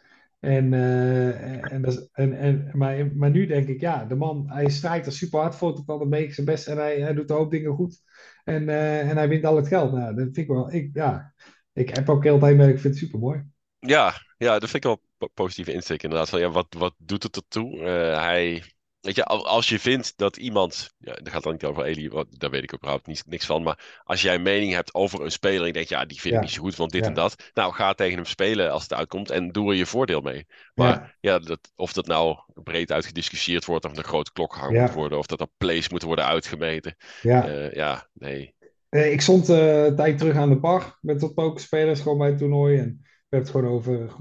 [0.42, 4.70] En, eh, en, is- en, en, maar, maar nu denk ik, ja, de man, hij
[4.70, 7.36] strijdt er super hard voor, tot al een zijn best en hij, hij doet een
[7.36, 8.02] hoop dingen goed.
[8.44, 9.92] En, eh, en hij wint al het geld.
[9.92, 11.34] Nou, dat vind ik wel, ik, ja,
[11.74, 13.44] ik heb ook heel tijd mee, ik vind het super mooi.
[13.80, 16.30] Ja, ja, dat vind ik wel een po- positieve insteek inderdaad.
[16.30, 17.80] Ja, wat, wat doet het ertoe?
[17.80, 18.64] Eh, hij,
[19.02, 22.10] weet je, al- als je vindt dat iemand, ja, dat gaat dan niet over Eli,
[22.30, 25.32] daar weet ik überhaupt niet, niks van, maar als jij een mening hebt over een
[25.32, 26.46] speler en je denkt, ja, die vind ik Ja.
[26.46, 27.08] niet zo goed, want dit Ja.
[27.08, 30.22] en dat, nou, ga tegen hem spelen als het uitkomt en doe er je voordeel
[30.22, 30.46] mee.
[30.74, 34.94] Maar ja, dat, of dat nou breed uitgediscussieerd wordt, of een grote klok gehangen moet
[34.94, 36.96] worden, of dat er plays moeten worden uitgemeten.
[37.22, 37.48] Ja.
[37.48, 38.56] Eh, ja, nee.
[38.90, 42.28] Eh, ik stond eh, een tijd terug aan de bar met wat pokerspelers, gewoon bij
[42.28, 42.78] het toernooi.
[42.78, 44.16] En we hebben het gewoon over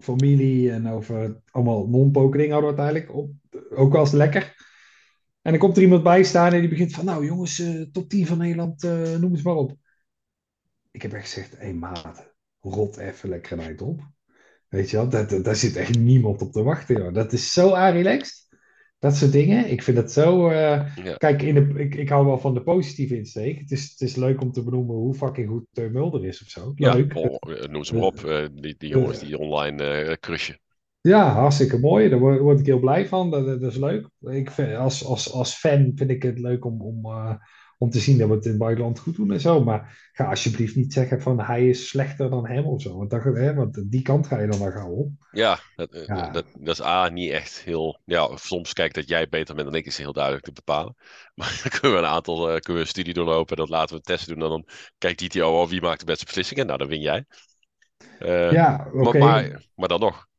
[0.00, 3.18] familie en over allemaal non-poker dingen hadden we het eigenlijk.
[3.18, 3.30] Op,
[3.74, 4.54] ook wel eens lekker.
[5.42, 8.08] En dan komt er iemand bij staan en die begint van, nou jongens, eh, top
[8.08, 9.72] 10 van Nederland, eh, noem het maar op.
[10.90, 14.00] Ik heb echt gezegd, hé maat, rot even lekker eind op.
[14.68, 17.14] Weet je wel, dat, dat- daar zit echt niemand op te wachten, joh.
[17.14, 18.40] Dat is zo relaxed.
[18.98, 19.70] Dat soort dingen.
[19.70, 20.48] Ik vind het zo...
[20.48, 21.14] eh, Ja.
[21.16, 23.58] Kijk, in de, ik, ik hou wel van de positieve insteek.
[23.58, 26.48] Het is, het is leuk om te benoemen hoe fucking goed Teun Mulder is of
[26.48, 26.72] zo.
[26.74, 27.16] Ja, Leuk.
[27.16, 30.60] oh, eh, noem ze maar op, die, die jongens die online eh crushen.
[31.02, 32.08] Ja, hartstikke mooi.
[32.08, 33.30] Daar word, word ik heel blij van.
[33.30, 34.08] Dat, dat is leuk.
[34.20, 37.34] Ik vind, als, als, als fan vind ik het leuk om, om, eh,
[37.78, 39.64] om te zien dat we het in het buitenland goed doen en zo.
[39.64, 42.96] Maar ga alsjeblieft niet zeggen van hij is slechter dan hem of zo.
[42.96, 45.10] Want, dat, hè, want die kant ga je dan wel gauw op.
[45.30, 46.30] Ja, dat, eh, Ja.
[46.30, 48.00] Dat, dat is A, niet echt heel...
[48.04, 50.96] Ja, soms kijk dat jij beter bent dan ik, is heel duidelijk te bepalen.
[51.34, 53.94] Maar dan kunnen we een aantal eh, kunnen we een studie doorlopen, dat laten we
[53.94, 54.42] een test doen.
[54.42, 54.66] En dan
[54.98, 56.66] kijkt DTO al wie maakt de beste beslissingen.
[56.66, 57.24] Nou, dan win jij.
[58.50, 59.18] Ja, oké.
[59.18, 60.30] maar, maar, maar dan nog.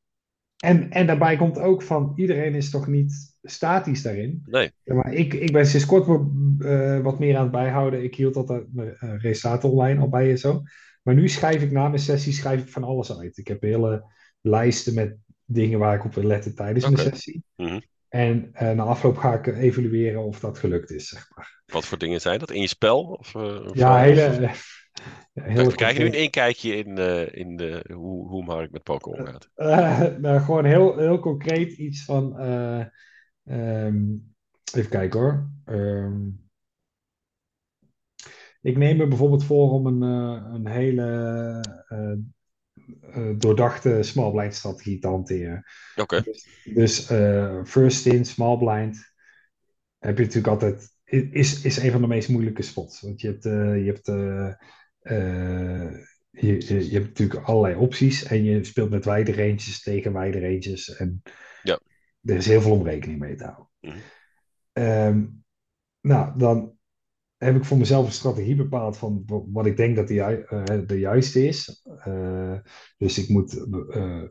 [0.64, 4.44] En, en daarbij komt ook van iedereen is toch niet statisch daarin.
[4.46, 4.72] Nee.
[4.84, 6.22] Ja, maar ik, ik ben sinds kort wat,
[6.60, 8.04] eh, wat meer aan het bijhouden.
[8.04, 10.62] Ik hield altijd mijn resultaten online al bij en zo.
[11.02, 13.38] Maar nu schrijf ik na mijn sessie schrijf ik van alles uit.
[13.38, 14.04] Ik heb hele
[14.42, 17.44] lijsten met dingen waar ik op wil letten tijdens mijn sessie.
[17.56, 17.80] Mhm.
[18.10, 21.62] En eh, na afloop ga ik evalueren of dat gelukt is, zeg maar.
[21.66, 22.52] Wat voor dingen zijn dat?
[22.52, 23.04] In je spel?
[23.04, 24.50] Of, eh, Ja, hele...
[25.34, 26.24] ja, hele we krijgen nu een concreet.
[26.24, 29.50] inkijkje in, eh, in de, hoe, hoe Mark met poker omgaat.
[29.56, 32.40] Eh, nou, gewoon heel, heel concreet iets van.
[32.40, 32.86] eh,
[33.44, 34.04] ehm,
[34.74, 35.50] even kijken hoor.
[35.66, 36.28] Ehm,
[38.62, 41.04] ik neem me bijvoorbeeld voor om een, eh, een hele
[41.88, 42.12] eh,
[43.02, 45.64] eh, doordachte small blind strategie te hanteren.
[45.96, 46.24] Oké.
[46.64, 49.14] Dus eh, first in, small blind,
[50.00, 50.92] heb je natuurlijk altijd.
[51.32, 53.02] Is, is een van de meest moeilijke spots.
[53.02, 54.54] Want je hebt, eh, je hebt eh, eh,
[55.04, 60.40] je, je, je hebt natuurlijk allerlei opties en je speelt met wijde ranges tegen wijde
[60.40, 60.96] ranges.
[60.96, 61.22] En
[61.64, 61.80] Ja.
[62.22, 63.68] er is heel veel om rekening mee te houden.
[63.80, 63.98] Mhm.
[64.74, 65.26] Ehm,
[66.02, 66.78] nou, dan
[67.38, 70.44] heb ik voor mezelf een strategie bepaald van wa- wat ik denk dat de, ju-
[70.48, 71.86] eh, de juiste is.
[72.00, 72.58] Eh,
[72.98, 74.24] dus ik moet, eh,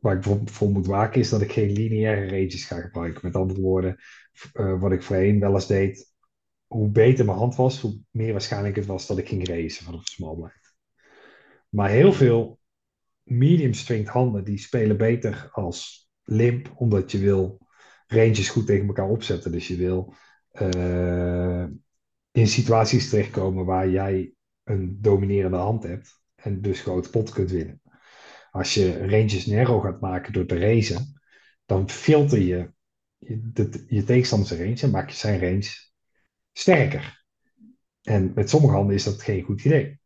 [0.00, 3.20] waar ik voor, voor moet waken is dat ik geen lineaire ranges ga gebruiken.
[3.24, 3.96] Met andere woorden,
[4.52, 6.09] eh, wat ik voorheen wel eens deed,
[6.72, 10.06] hoe beter mijn hand was, hoe meer waarschijnlijk het was dat ik ging racen vanaf
[10.06, 10.74] small blind.
[11.68, 12.60] Maar heel veel
[13.22, 17.58] medium strength handen die spelen beter als limp, omdat je wil
[18.06, 19.52] ranges goed tegen elkaar opzetten.
[19.52, 20.14] Dus je wil
[20.50, 21.64] eh,
[22.30, 27.82] in situaties terechtkomen waar jij een dominerende hand hebt en dus grote pot kunt winnen.
[28.50, 31.20] Als je ranges narrow gaat maken door te racen,
[31.66, 32.72] dan filter je
[33.18, 35.89] je, de, je range en maak je zijn range
[36.52, 37.24] sterker.
[38.02, 40.00] En met sommige handen is dat geen goed idee.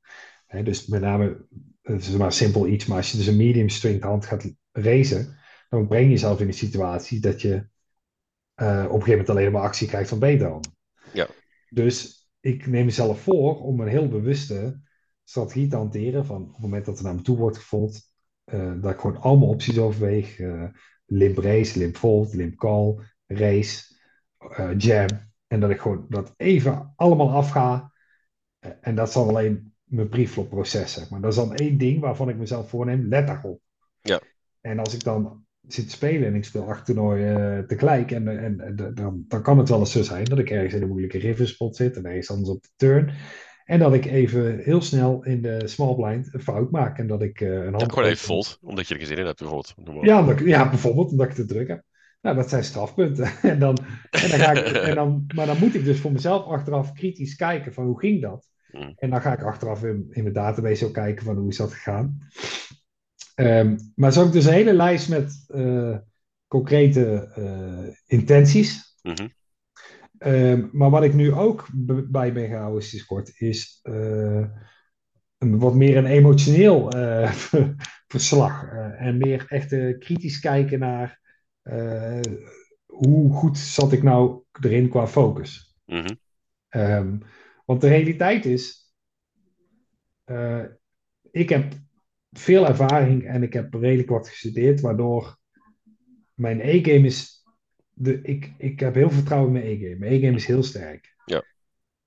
[0.63, 1.47] Dus met name,
[1.83, 5.37] het is maar simpel iets, maar als je dus een medium strength hand gaat racen,
[5.69, 7.67] dan breng je jezelf in een situatie dat je
[8.55, 10.77] eh, op een gegeven moment alleen maar actie krijgt van beter handen.
[11.13, 11.29] Ja.
[11.69, 14.81] Dus ik neem mezelf voor om een heel bewuste
[15.25, 18.13] strategie te hanteren van op het moment dat er naar me toe wordt gevolgd,
[18.45, 20.39] eh, dat ik gewoon allemaal opties overweeg.
[20.39, 20.65] eh,
[21.07, 23.95] limp race, limp fold, limp call, race,
[24.77, 25.33] jam.
[25.55, 27.93] En dat ik gewoon dat even allemaal afga.
[28.59, 31.21] Eh, En dat is dan alleen mijn preflop proces, zeg maar.
[31.21, 33.61] Dat is dan één ding waarvan ik mezelf voorneem, let daarop.
[34.01, 34.21] Ja.
[34.61, 38.29] En als ik dan zit te spelen en ik speel acht toernooien eh, tegelijk, en,
[38.29, 40.89] en, en dan, dan kan het wel eens zo zijn dat ik ergens in een
[40.89, 43.13] moeilijke river spot zit en ergens anders op de turn.
[43.65, 47.23] En dat ik even heel snel in de small blind een fout maak en dat
[47.23, 47.81] ik eh, een hand...
[47.81, 49.75] Ja, gewoon even volt, omdat je er geen zin in hebt, bijvoorbeeld.
[50.07, 51.83] Ja, omdat ja, bijvoorbeeld omdat ik te druk heb.
[52.25, 53.27] Nou, dat zijn strafpunten.
[53.53, 53.77] en dan,
[54.11, 57.37] en dan ga ik, en dan, maar dan moet ik dus voor mezelf achteraf kritisch
[57.37, 58.49] kijken van hoe ging dat?
[58.71, 58.93] Mm.
[58.97, 61.73] En dan ga ik achteraf in, in mijn database ook kijken van hoe is dat
[61.73, 62.19] gegaan.
[63.35, 65.97] Ehm, maar zo heb ik dus een hele lijst met eh,
[66.47, 68.99] concrete eh, intenties.
[69.03, 69.29] Mhm.
[70.19, 71.69] Ehm, maar wat ik nu ook
[72.11, 74.47] bij ben gehouden sinds kort is eh,
[75.39, 76.89] een, wat meer een emotioneel
[78.15, 78.65] verslag.
[78.99, 81.23] en meer echt kritisch kijken naar
[82.87, 85.77] hoe goed zat ik nou erin qua focus.
[85.87, 86.15] Mhm.
[86.69, 87.19] Ehm,
[87.65, 88.93] want de realiteit is,
[90.25, 90.65] eh,
[91.31, 91.73] ik heb
[92.31, 95.39] veel ervaring en ik heb redelijk wat gestudeerd, waardoor
[96.35, 97.43] mijn E-game is.
[97.97, 99.97] De, ik, ik heb heel vertrouwen in mijn E-game.
[99.97, 101.17] Mijn E-game is heel sterk.
[101.25, 101.45] Ja.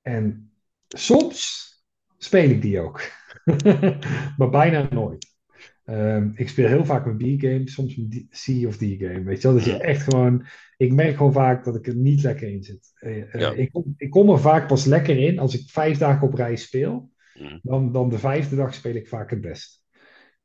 [0.01, 0.51] En
[0.87, 1.67] soms
[2.17, 3.01] speel ik die ook,
[4.37, 5.36] maar bijna nooit.
[5.87, 9.23] Ehm, ik speel heel vaak mijn B-game, soms D- C of D-game.
[9.23, 10.45] Weet je wel, dat je echt gewoon.
[10.77, 12.91] Ik merk gewoon vaak dat ik er niet lekker in zit.
[12.95, 13.51] Eh, eh, Ja.
[13.51, 16.55] ik, kom, ik kom er vaak pas lekker in als ik vijf dagen op rij
[16.55, 17.11] speel.
[17.39, 17.57] Mhm.
[17.61, 19.83] Dan, dan de vijfde dag speel ik vaak het best.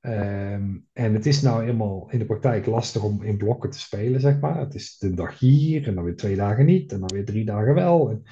[0.00, 4.20] Ehm, en het is nou eenmaal in de praktijk lastig om in blokken te spelen,
[4.20, 4.58] zeg maar.
[4.58, 7.44] Het is de dag hier en dan weer twee dagen niet en dan weer drie
[7.44, 8.10] dagen wel.
[8.10, 8.22] En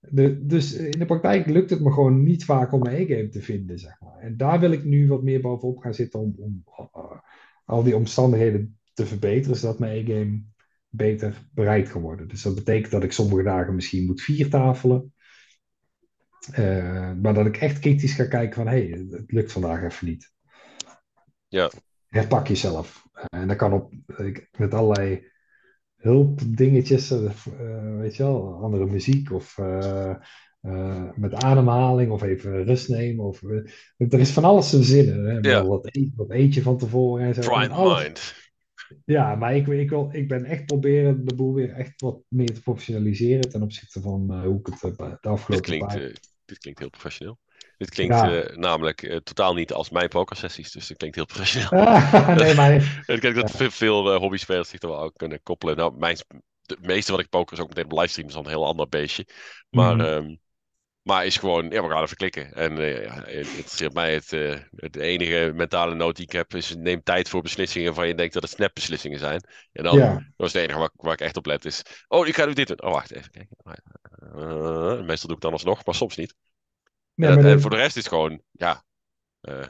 [0.00, 3.42] de, dus in de praktijk lukt het me gewoon niet vaak om mijn E-game te
[3.42, 4.18] vinden, zeg maar.
[4.18, 6.64] En daar wil ik nu wat meer bovenop gaan zitten om, om
[6.96, 7.20] uh,
[7.64, 10.42] al die omstandigheden te verbeteren, zodat mijn E-game
[10.88, 12.28] beter bereikt kan worden.
[12.28, 15.14] Dus dat betekent dat ik sommige dagen misschien moet viertafelen.
[16.58, 20.06] Uh, maar dat ik echt kritisch ga kijken van, hé, hey, het lukt vandaag even
[20.06, 20.32] niet.
[21.48, 21.70] Ja.
[22.08, 23.08] Herpak jezelf.
[23.28, 25.28] En dat kan op, ik, met allerlei
[26.00, 27.30] hulpdingetjes, uh,
[27.98, 30.14] weet je wel, andere muziek of uh,
[30.60, 33.24] eh, met ademhaling of even rust nemen.
[33.24, 35.24] Of, eh, er is van alles te zinnen.
[35.24, 35.40] Hè?
[35.40, 37.40] Wel Wat, eet, wat eet je van tevoren en zo.
[37.40, 38.34] Prime En alles- mind.
[39.04, 42.54] Ja, maar ik, ik, wil, ik ben echt proberen de boel weer echt wat meer
[42.54, 46.02] te professionaliseren ten opzichte van eh, hoe ik het eh, de Dit afgelopen klinkt, paar...
[46.02, 47.38] eh, dit klinkt heel professioneel.
[47.80, 48.42] Dit klinkt Ja.
[48.42, 51.86] eh, namelijk eh, totaal niet als mijn pokersessies, dus het klinkt heel professioneel.
[51.86, 52.72] Ah, nee, maar
[53.06, 55.76] ik denk dat veel, veel eh, hobbyspelers zich er wel aan kunnen koppelen.
[55.76, 56.16] Nou, mijn,
[56.62, 58.88] de meeste wat ik poker is ook meteen op livestream, is dan een heel ander
[58.88, 59.26] beestje.
[59.70, 60.00] Maar, Mhm.
[60.00, 60.34] ehm,
[61.02, 62.52] maar is gewoon, ja, we gaan even klikken.
[62.52, 64.30] En ja, het interesseert mij het,
[64.76, 68.34] het enige mentale nood die ik heb, is neem tijd voor beslissingen waarvan je denkt
[68.34, 69.42] dat het snapbeslissingen zijn.
[69.72, 72.26] En dan, ja, dat is het enige waar, waar ik echt op let, is, oh,
[72.26, 72.82] ik ga nu dit doen.
[72.82, 73.56] Oh, wacht even kijken.
[75.06, 76.34] Meestal doe ik dan alsnog, maar soms niet.
[77.28, 78.84] En, dat- voor de rest is het gewoon, ja,
[79.40, 79.66] eh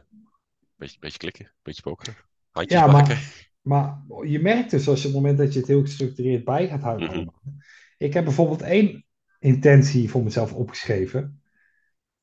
[0.76, 2.14] beetje, beetje klikken, beetje pokeren.
[2.50, 3.18] Handjes Ja, maar- maken.
[3.60, 6.68] Maar je merkt dus als je op het moment dat je het heel gestructureerd bij
[6.68, 7.08] gaat houden.
[7.16, 7.28] Mhm.
[7.98, 9.04] Ik heb bijvoorbeeld één
[9.38, 11.42] intentie voor mezelf opgeschreven.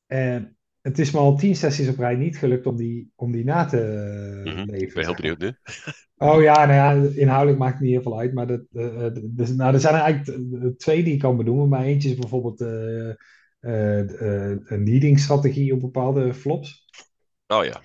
[0.05, 3.43] En het is me al tien sessies op rij niet gelukt om die, om die
[3.43, 4.63] na te eh, Mhm.
[4.69, 4.87] leven.
[4.87, 5.53] Ik ben heel benieuwd nu.
[6.17, 8.33] Oh ja, nou ja, inhoudelijk maakt het niet heel veel uit.
[8.33, 11.37] Maar dat, eh, eh, dus, nou, er zijn er eigenlijk eh, twee die ik kan
[11.37, 11.69] benoemen.
[11.69, 12.67] Maar eentje is bijvoorbeeld eh,
[12.99, 13.15] eh, eh,
[13.59, 16.85] een leading strategie op bepaalde flops.
[17.47, 17.81] Oh ja.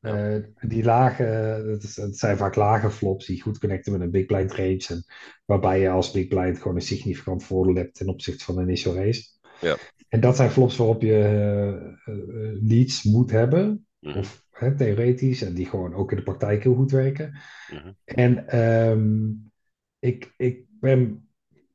[0.00, 0.34] Ja.
[0.34, 4.10] Eh, die lage, het, is- het zijn vaak lage flops die goed connecten met een
[4.10, 4.84] big blind range.
[4.88, 5.04] En
[5.44, 8.94] waarbij je als big blind gewoon een significant voordeel hebt ten opzichte van een initial
[8.94, 9.24] race.
[9.60, 9.76] Ja.
[10.08, 13.86] En dat zijn flops waarop je eh, eh, leads moet hebben.
[13.98, 14.18] Mhm.
[14.18, 15.42] Of hè, theoretisch.
[15.42, 17.38] En die gewoon ook in de praktijk heel goed werken.
[17.72, 17.92] Mhm.
[18.04, 19.30] En ehm,
[19.98, 21.28] ik, ik ben,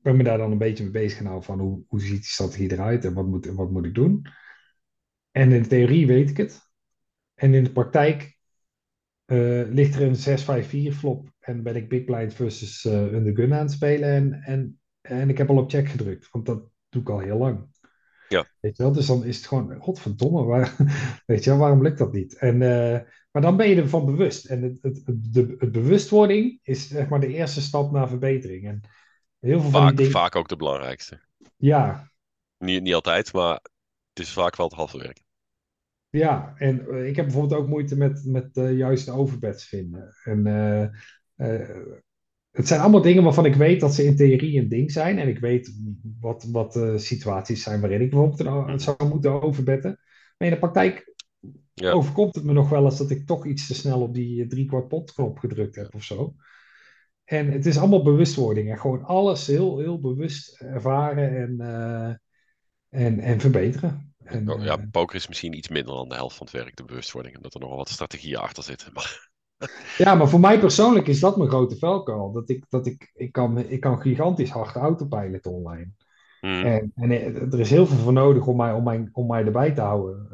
[0.06, 2.24] ben me daar dan een beetje mee bezig gaan houden van hoe, hoe ziet die
[2.24, 4.28] strategie eruit en wat moet, wat moet ik doen.
[5.32, 6.62] En in de theorie weet ik het.
[7.34, 8.38] En in de praktijk
[9.26, 13.54] eh, ligt er een 6-5-4 flop en ben ik Big Blind versus eh Under Gun
[13.54, 14.10] aan het spelen.
[14.10, 17.38] En, en, en ik heb al op check gedrukt, want dat doe ik al heel
[17.38, 17.68] lang.
[18.28, 18.48] Ja.
[18.60, 18.92] Weet je wel?
[18.92, 20.76] Dus dan is het gewoon, godverdomme, waar,
[21.26, 22.38] weet je wel, waarom lukt dat niet?
[22.38, 23.00] En, eh,
[23.32, 24.46] maar dan ben je ervan bewust.
[24.46, 28.68] En het, het, het, de, het bewustwording is zeg maar de eerste stap naar verbetering.
[28.68, 28.82] En
[29.40, 30.22] heel veel van die Vaak, dingen...
[30.22, 31.22] vaak ook de belangrijkste.
[31.58, 32.10] Ja,
[32.58, 33.54] Niet, niet altijd, maar
[34.14, 35.24] het is vaak wel het halve werk.
[36.10, 40.16] Ja, en eh, ik heb bijvoorbeeld ook moeite met, met de juiste overbets vinden.
[40.24, 40.84] En eh,
[41.36, 41.78] eh,
[42.52, 45.20] het zijn allemaal dingen waarvan ik weet dat ze in theorie een ding zijn.
[45.20, 45.76] En ik weet
[46.20, 50.00] wat, wat eh, situaties zijn waarin ik bijvoorbeeld een, o- zou moeten overbetten.
[50.38, 51.14] Maar in de praktijk
[51.76, 51.92] Ja.
[51.94, 54.50] overkomt het me nog wel eens dat ik toch iets te snel op die eh,
[54.50, 56.36] drie kwart pot knop gedrukt heb of zo.
[57.26, 58.70] En het is allemaal bewustwording.
[58.72, 62.16] En gewoon alles heel, heel bewust ervaren en, eh,
[63.06, 64.14] en, en verbeteren.
[64.24, 66.76] En, Oh, ja, eh, poker is misschien iets minder dan de helft van het werk,
[66.76, 67.36] de bewustwording.
[67.36, 68.94] Omdat er nog wel wat strategieën achter zitten.
[68.94, 69.30] Maar,
[69.98, 72.32] Ja, maar voor mij persoonlijk is dat mijn grote valkuil.
[72.32, 75.92] Dat ik, dat ik, ik, kan, ik kan gigantisch hard autopiloten online.
[76.42, 76.66] Mhm.
[76.66, 77.12] En, en
[77.52, 80.28] er is heel veel voor nodig om mij, om mij, om mij erbij te houden.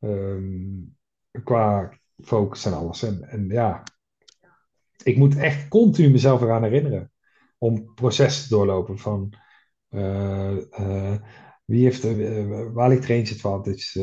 [0.00, 3.02] eh, ehm, qua focus en alles.
[3.02, 3.82] En, en ja,
[5.06, 7.12] ik moet echt continu mezelf eraan herinneren.
[7.58, 9.32] Om processen te doorlopen van...
[9.88, 11.20] eh, eh,
[11.64, 14.00] wie heeft, eh, waar ligt range advantage?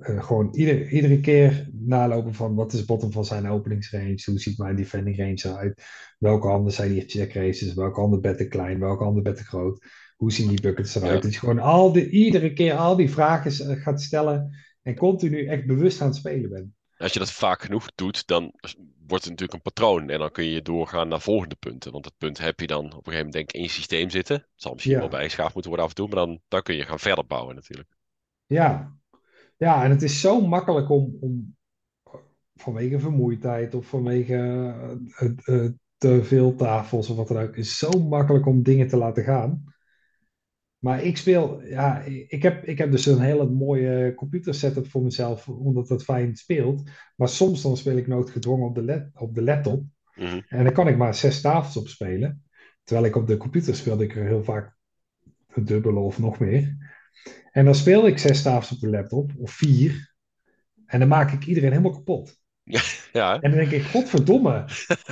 [0.00, 4.22] Gewoon ieder, iedere keer nalopen van wat is bottom van zijn openingsrange?
[4.24, 5.82] Hoe ziet mijn defending range eruit?
[6.18, 7.74] Welke handen zijn hier check races?
[7.74, 8.80] Welke handen betten klein?
[8.80, 9.84] Welke handen betten groot?
[10.16, 11.14] Hoe zien die buckets eruit?
[11.14, 11.20] Ja.
[11.20, 14.50] Dat je gewoon al die, iedere keer al die vragen gaat stellen
[14.82, 16.74] en continu echt bewust aan het spelen bent.
[16.96, 18.42] Als je dat vaak genoeg doet, dan
[19.06, 20.10] wordt het natuurlijk een patroon.
[20.10, 21.92] En dan kun je doorgaan naar volgende punten.
[21.92, 24.10] Want het punt heb je dan op een gegeven moment denk ik in je systeem
[24.10, 24.36] zitten.
[24.36, 25.00] Het zal misschien Ja.
[25.00, 26.14] wel bijgeschaafd moeten worden af en toe.
[26.14, 27.88] Maar dan, dan kun je gaan verder bouwen natuurlijk.
[28.46, 28.96] Ja,
[29.56, 31.56] ja en het is zo makkelijk om, om
[32.54, 34.34] vanwege vermoeidheid of vanwege
[35.16, 38.88] eh, eh, te veel tafels of wat dan ook, het is zo makkelijk om dingen
[38.88, 39.74] te laten gaan.
[40.86, 45.02] Maar ik speel, ja, ik heb, ik heb dus een hele mooie computer setup voor
[45.02, 46.90] mezelf, omdat het fijn speelt.
[47.16, 49.82] Maar soms dan speel ik noodgedwongen op de, lap- op de laptop.
[50.14, 50.40] Mhm.
[50.48, 52.44] En dan kan ik maar zes tafels op spelen.
[52.84, 54.76] Terwijl ik op de computer speelde ik er heel vaak
[55.52, 56.76] het dubbele of nog meer.
[57.52, 60.14] En dan speel ik zes tafels op de laptop, of vier.
[60.86, 62.40] En dan maak ik iedereen helemaal kapot.
[62.62, 62.80] Ja,
[63.12, 63.40] hè?
[63.40, 64.64] En dan denk ik, godverdomme.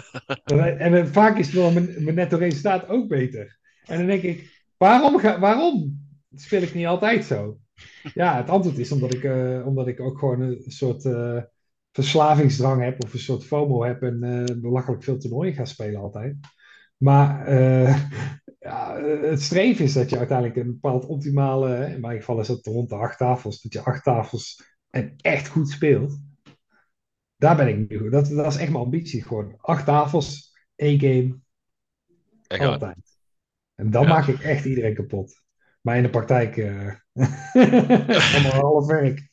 [0.45, 3.59] en, en vaak is wel mijn, mijn netto resultaat ook beter.
[3.85, 5.99] En dan denk ik, waarom, ga, waarom
[6.35, 7.59] speel ik niet altijd zo?
[8.15, 11.43] Ja, het antwoord is omdat ik, eh, omdat ik ook gewoon een soort eh,
[11.93, 16.37] verslavingsdrang heb of een soort FOMO heb en eh, belachelijk veel toernooien ga spelen altijd.
[16.97, 17.53] Maar
[18.59, 22.67] ja, het streven is dat je uiteindelijk een bepaald optimale, in mijn geval is dat
[22.67, 26.19] rond de acht tafels, dat je acht tafels en echt goed speelt.
[27.37, 28.13] Daar ben ik nu goed.
[28.13, 29.23] Dat, dat is echt mijn ambitie.
[29.23, 31.39] Gewoon acht tafels, één game,
[32.69, 33.14] altijd.
[33.75, 34.09] En dan Ja.
[34.09, 35.43] maak ik echt iedereen kapot.
[35.81, 36.95] Maar in de praktijk uh,
[38.35, 39.29] allemaal half werk.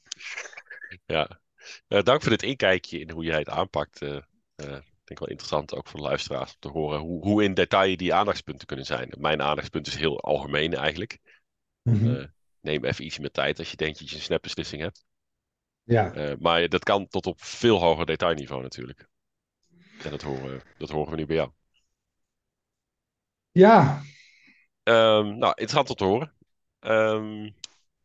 [1.06, 1.40] Ja,
[1.88, 4.02] uh, dank voor dit inkijkje in hoe jij het aanpakt.
[4.02, 4.16] Uh,
[4.56, 7.98] ik denk wel interessant ook voor de luisteraars om te horen hoe, hoe in detail
[7.98, 9.14] die aandachtspunten kunnen zijn.
[9.20, 11.18] Mijn aandachtspunt is heel algemeen eigenlijk.
[11.82, 12.34] Mm -hmm.
[12.60, 15.04] neem even iets meer tijd als je denkt dat je een snapbeslissing hebt.
[15.84, 16.36] Ja.
[16.40, 19.08] maar dat kan tot op veel hoger detailniveau natuurlijk.
[20.04, 21.52] En dat horen, dat horen we nu bij jou.
[23.52, 24.02] Ja.
[24.84, 26.34] Um, nou, interessant om te horen.
[26.80, 27.56] Um,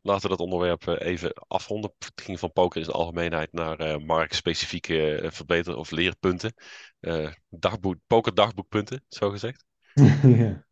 [0.00, 1.92] laten we dat onderwerp eh, even afronden.
[1.98, 6.54] Het ging van poker in de algemeenheid naar uh, marktspecifieke uh, verbeter- of leerpunten.
[7.00, 9.64] Uh, dagboek, pokerdagboekpunten, zo gezegd.
[10.22, 10.64] ja.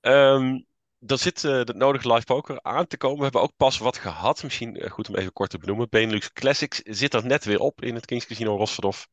[0.00, 0.66] um,
[1.06, 3.16] er zit het nodige live poker aan te komen.
[3.16, 4.42] We hebben ook pas wat gehad.
[4.42, 5.88] Misschien goed om even kort te benoemen.
[5.88, 9.08] Benelux Classics zit er net weer op in het Kings Casino Rosverdorf.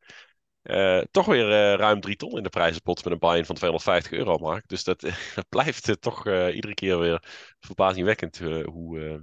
[0.68, 4.12] Uh, toch weer uh, ruim 3 ton in de prijzenpot met een buy-in van 250
[4.12, 4.68] euro, Mark.
[4.68, 5.00] Dus dat,
[5.34, 7.22] dat blijft uh, toch iedere keer weer
[7.60, 9.22] verbazingwekkend hoe,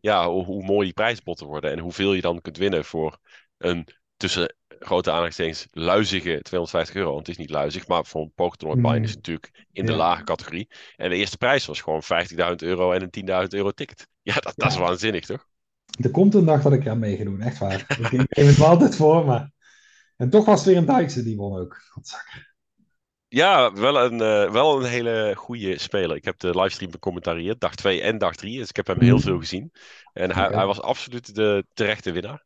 [0.00, 1.70] ja, hoe, hoe, mooi die prijzenpotten worden.
[1.70, 3.18] En hoeveel je dan kunt winnen voor
[3.58, 3.86] een
[4.16, 7.12] tussen grote aanhalingstekens luizige 250 euro.
[7.12, 9.92] Want het is niet luizig, maar voor een pokertoernooi buy-in is het natuurlijk in de
[9.92, 10.68] lage categorie.
[10.96, 14.08] En de eerste prijs was gewoon 50.000 euro en een 10.000 euro ticket.
[14.22, 15.46] Ja, dat, dat is waanzinnig, toch?
[16.00, 17.84] Er komt een dag dat ik aan mee ga doen, echt waar.
[17.88, 19.50] ik neem het wel altijd voor, maar...
[20.20, 21.82] En toch was het weer een Duitse die won ook.
[21.90, 22.54] Godzakker.
[23.28, 26.16] Ja, wel een, uh, wel een hele goede speler.
[26.16, 28.58] Ik heb de livestream becommentarieerd, dag 2 en dag 3.
[28.58, 29.72] Dus ik heb hem heel veel gezien.
[30.12, 30.56] En hij, okay.
[30.56, 32.44] hij was absoluut de terechte winnaar.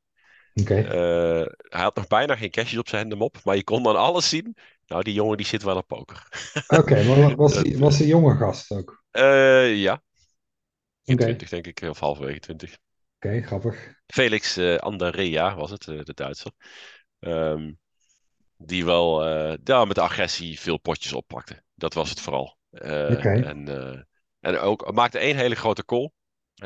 [0.54, 0.82] Okay.
[0.82, 3.96] Uh, hij had nog bijna geen cashjes op zijn handen op, maar je kon dan
[3.96, 4.56] alles zien.
[4.86, 6.28] Nou, die jongen die zit wel op poker.
[6.66, 9.04] Oké, okay, maar was hij was een jonge gast ook?
[9.12, 10.02] Uh, ja.
[11.04, 12.76] In 20 denk ik, of halverwege 20.
[13.16, 13.94] Oké, grappig.
[14.06, 16.52] Felix Andarea was het, de Duitser.
[17.26, 17.78] Um,
[18.58, 21.62] die wel uh, ja, met agressie veel potjes oppakte.
[21.74, 22.56] Dat was het vooral.
[22.70, 23.42] Uh, okay.
[23.42, 24.00] En, uh,
[24.40, 26.10] en ook maakte één hele grote call.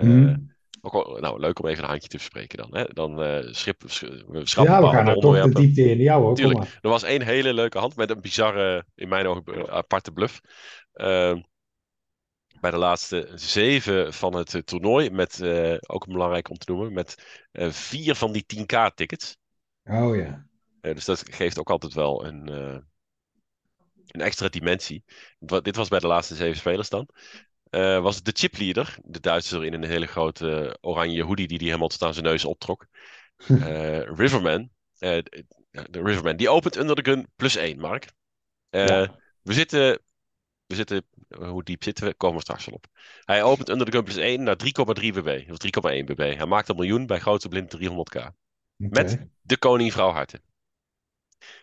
[0.01, 0.57] Mm.
[0.81, 2.77] Ook nou, leuk om even een handje te bespreken dan.
[2.77, 2.85] Hè?
[2.85, 5.99] Dan schip, we schrappen Ja, we gaan er toch de diepte in.
[5.99, 6.79] Ja hoor, Tuurlijk.
[6.81, 10.41] Er was één hele leuke hand met een bizarre, in mijn ogen, aparte bluff.
[10.93, 11.41] Ehm,
[12.61, 15.43] bij de laatste zeven van het toernooi, met,
[15.87, 19.37] ook belangrijk om te noemen, met vier van die 10k tickets.
[19.85, 20.48] Oh ja.
[20.81, 22.79] Uh, dus dat geeft ook altijd wel een, uh,
[24.07, 25.05] een extra dimensie.
[25.39, 27.09] Dit was bij de laatste zeven spelers dan.
[27.71, 31.67] Uh, was het de chipleader, de Duitser in een hele grote oranje hoodie die hij
[31.67, 32.87] helemaal tot aan zijn neus optrok.
[34.21, 34.71] Riverman.
[34.99, 38.13] de Riverman, die opent under the gun plus één, Mark.
[38.71, 39.19] Ja.
[39.43, 40.01] We zitten,
[40.67, 42.15] we zitten, hoe diep zitten we?
[42.15, 42.87] Komen we straks wel op.
[43.25, 45.57] Hij opent under the gun plus 1 naar 3,3 bb, of
[45.93, 46.19] 3,1 bb.
[46.19, 47.89] Hij maakt een miljoen bij grote blind 300k.
[47.89, 48.33] Okay.
[48.77, 50.43] Met de koning vrouw harten.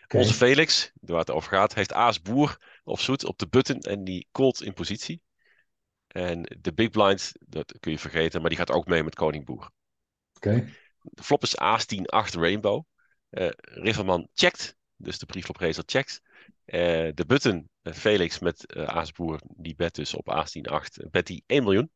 [0.04, 0.20] Okay.
[0.20, 4.04] Onze Felix, waar het over gaat, heeft Aas Boer of Zoet op de button en
[4.04, 5.22] die called in positie.
[6.06, 9.44] En de big blind, dat kun je vergeten, maar die gaat ook mee met koning
[9.44, 9.70] Boer.
[10.34, 10.72] Okay.
[11.00, 11.98] De flop is Aas 10-8
[12.38, 12.84] Rainbow.
[13.30, 16.20] Uh, Riverman checkt, dus de preflop racer checkt.
[16.66, 21.10] Uh, de button, uh, Felix met uh, Aas Boer, die bet dus op Aas 10-8,
[21.10, 21.90] bet die 1 miljoen.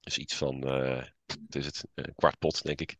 [0.00, 2.96] Dus iets van, het is het, een kwart pot denk ik.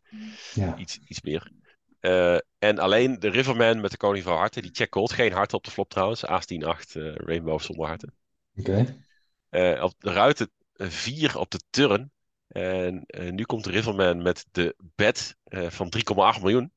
[0.54, 0.76] Ja.
[0.76, 1.52] Iets, iets meer.
[2.01, 5.12] Uh, en alleen de Riverman met de koning van harten, die check gold.
[5.12, 6.26] Geen hart op de flop trouwens.
[6.26, 8.14] Aas 10 8 uh, Rainbow zonder harten.
[8.57, 8.70] Oké.
[8.70, 9.74] Okay.
[9.74, 12.11] Uh, op de ruiten 4 op de turn.
[12.47, 15.92] En nu komt de Riverman met de bet van
[16.36, 16.72] 3,8 miljoen.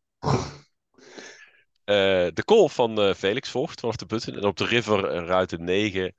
[2.34, 4.36] de call van Felix volgt vanaf de button.
[4.36, 6.16] En op de river ruiten 9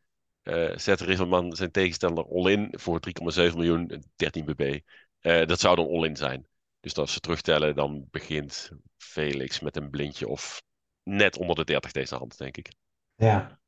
[0.74, 3.00] zet Riverman zijn tegenstander all-in voor
[3.34, 4.80] 3,7 miljoen, 13 bb.
[5.20, 6.49] dat zou dan all-in zijn.
[6.80, 10.62] Dus als ze terugtellen, dan begint Felix met een blindje of
[11.02, 12.72] net onder de 30 deze hand, denk ik.
[13.14, 13.58] Ja.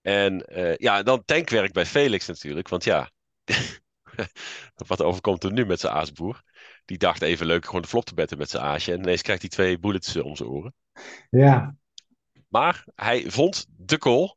[0.00, 2.68] En uh, ja, dan tankwerk bij Felix natuurlijk.
[2.68, 3.10] Want ja,
[4.86, 6.42] wat overkomt er nu met zijn aasboer?
[6.84, 8.92] Die dacht even leuk gewoon de flop te betten met zijn aasje.
[8.92, 10.74] En ineens krijgt hij twee bullets om zijn oren.
[11.30, 11.76] Ja.
[12.48, 14.36] Maar hij vond de call.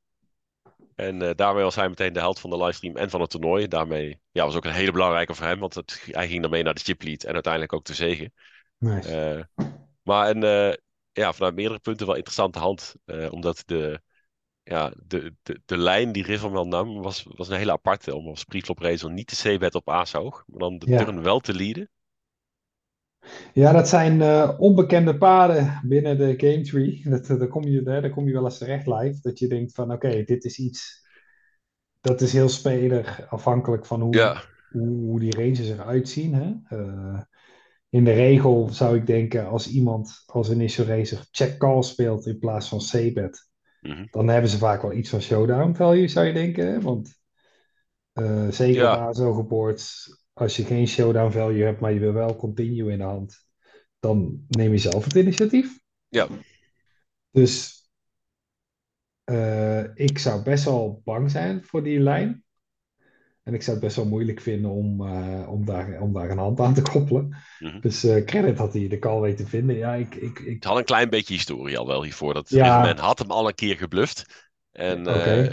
[0.99, 3.67] En uh, daarmee was hij meteen de held van de livestream en van het toernooi.
[3.67, 6.73] Daarmee ja, was ook een hele belangrijke voor hem, want het, hij ging daarmee naar
[6.73, 8.33] de chiplead en uiteindelijk ook te zegen.
[8.77, 9.35] Nice.
[9.37, 9.65] Uh,
[10.01, 10.73] maar een, uh,
[11.11, 12.95] ja, vanuit meerdere punten wel interessante hand,
[13.29, 14.01] omdat de,
[14.63, 18.15] ja, de, de, de lijn die Riverman nam was, was een hele aparte.
[18.15, 21.03] Om als preflop racer niet de c-bet op aas hoog, maar dan de ja.
[21.03, 21.89] turn wel te leaden.
[23.53, 27.01] Ja, dat zijn uh, onbekende paden binnen de game tree.
[27.09, 29.19] Dat, daar, kom je, daar kom je wel eens terecht live.
[29.21, 31.07] Dat je denkt van oké, okay, dit is iets.
[32.01, 34.43] Dat is heel spelig, afhankelijk van hoe, ja.
[34.69, 36.33] hoe, die ranges eruit zien.
[36.33, 36.77] Hè?
[36.77, 37.19] Uh,
[37.89, 42.39] in de regel zou ik denken, als iemand als initial racer check call speelt in
[42.39, 43.49] plaats van c-bet,
[43.81, 44.07] mm -hmm.
[44.11, 46.67] dan hebben ze vaak wel iets van showdown value, zou je denken.
[46.67, 46.81] Hè?
[46.81, 47.19] Want
[48.19, 50.17] Eh, zeker Ja, na zo'n boards.
[50.39, 53.45] Als je geen showdown value hebt, maar je wil wel continue in de hand,
[53.99, 55.79] dan neem je zelf het initiatief.
[56.07, 56.27] ja.
[57.31, 57.77] Dus
[59.23, 62.43] eh, ik zou best wel bang zijn voor die lijn.
[63.43, 66.37] En ik zou het best wel moeilijk vinden om, eh, om, daar, om daar een
[66.37, 67.37] hand aan te koppelen.
[67.59, 67.79] Mhm.
[67.79, 69.75] Dus eh, credit had hij de call weten te vinden.
[69.75, 72.33] Ja, ik, ik, ik, Het had een klein beetje historie al wel hiervoor.
[72.33, 72.81] Dat Ja.
[72.81, 74.47] men had hem al een keer gebluft.
[74.71, 75.03] En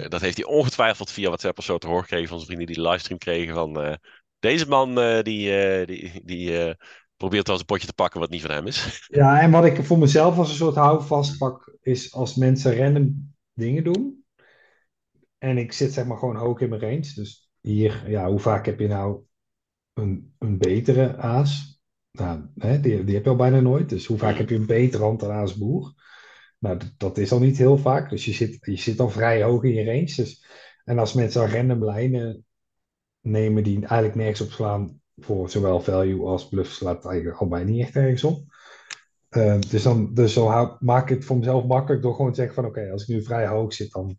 [0.08, 2.82] dat heeft hij ongetwijfeld via WhatsApp of zo te horen gekregen van zijn vrienden die
[2.82, 3.54] de livestream kregen.
[3.54, 3.98] Van
[4.46, 6.74] deze man eh, die, eh, die, die eh,
[7.16, 9.06] probeert wel eens een potje te pakken wat niet van hem is.
[9.20, 13.34] ja, en wat ik voor mezelf als een soort houvast pak, is als mensen random
[13.52, 14.24] dingen doen.
[15.38, 17.12] En ik zit zeg maar gewoon hoog in mijn range.
[17.14, 19.22] Dus hier, ja, hoe vaak heb je nou
[19.94, 21.80] een, een betere aas?
[22.10, 23.88] Nou, hè, die, die heb je al bijna nooit.
[23.88, 25.94] Dus hoe vaak heb je een betere hand dan aas boer?
[26.58, 28.10] Nou, dat, dat is al niet heel vaak.
[28.10, 30.14] Dus je zit, je zit al vrij hoog in je range.
[30.16, 30.44] Dus,
[30.84, 32.46] en als mensen al random lijnen
[33.26, 37.70] nemen die eigenlijk nergens op slaan voor zowel value als bluff, slaat eigenlijk al bijna
[37.70, 38.44] niet echt ergens op.
[39.28, 42.36] Eh, dus dan, dus zo hou- maak ik het voor mezelf makkelijk door gewoon te
[42.36, 44.18] zeggen van oké, als ik nu vrij hoog zit, dan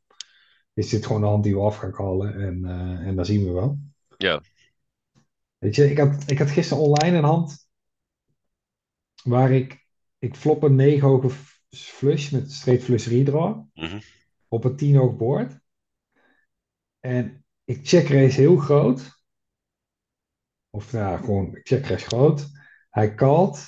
[0.73, 3.45] is dit gewoon de hand die we af gaan callen en, eh, en dan zien
[3.45, 3.79] we wel.
[4.17, 4.41] Ja.
[5.57, 7.67] Weet je, ik had, ik had gisteren online een hand
[9.23, 9.87] waar ik,
[10.19, 11.29] ik flop een 9 hoge
[11.69, 13.99] flush met straight flush redraw Mhm.
[14.47, 15.59] op een 10 hoog board.
[16.99, 19.21] En ik check race heel groot.
[20.69, 22.47] Of ja, gewoon ik check race groot.
[22.89, 23.67] Hij calt.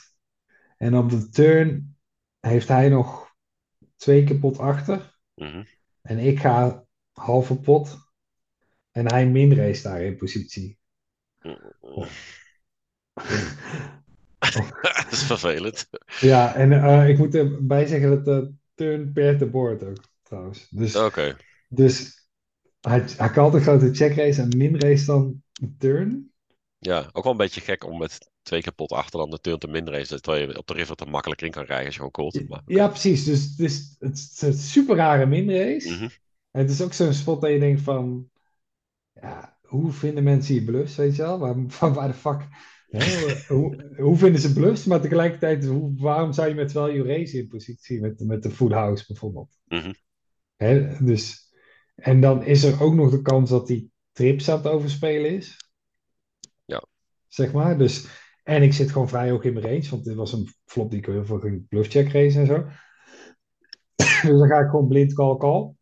[0.78, 1.98] En op de turn
[2.40, 3.36] heeft hij nog
[3.96, 5.20] twee keer pot achter.
[5.36, 5.64] Mhm.
[6.02, 7.98] En ik ga halve pot.
[8.92, 10.78] En hij min race daar in positie.
[14.82, 15.90] dat is vervelend.
[16.20, 20.70] Ja, en eh, ik moet erbij zeggen dat de turn per de board ook trouwens.
[20.70, 21.38] Dus, Oké.
[21.68, 22.19] dus
[22.82, 26.32] hij, hij kalt een grote check race en min race dan een turn.
[26.78, 29.60] Ja, ook wel een beetje gek om met twee keer pot achter dan de turn
[29.60, 30.22] te min race.
[30.22, 32.50] Terwijl je op de river er makkelijk in kan rijden als je gewoon called.
[32.50, 33.24] Maar, Ja, precies.
[33.24, 35.90] Dus het is, het is een super rare min race.
[35.90, 36.08] Mhm.
[36.52, 38.30] En het is ook zo'n spot dat je denkt van,
[39.14, 41.40] ja, hoe vinden mensen hier bluffs, weet je wel?
[41.40, 42.48] Waar, van waar de fuck,
[42.88, 43.00] hè?
[43.56, 44.86] hoe, hoe vinden ze bluffs?
[44.86, 48.72] Maar tegelijkertijd, hoe, waarom zou je met value race in positie met, met de full
[48.74, 49.58] house bijvoorbeeld?
[49.66, 49.94] Mhm.
[50.56, 51.04] Hè?
[51.06, 51.49] Dus,
[52.00, 55.58] en dan is er ook nog de kans dat die trips aan het overspelen is.
[56.66, 56.86] Ja.
[57.28, 57.78] Zeg maar.
[57.78, 58.08] Dus,
[58.44, 61.00] en ik zit gewoon vrij hoog in mijn range, want dit was een flop die
[61.00, 62.66] ik heel veel ging bluffcheck race en zo.
[64.30, 65.74] dus dan ga ik gewoon blind call call.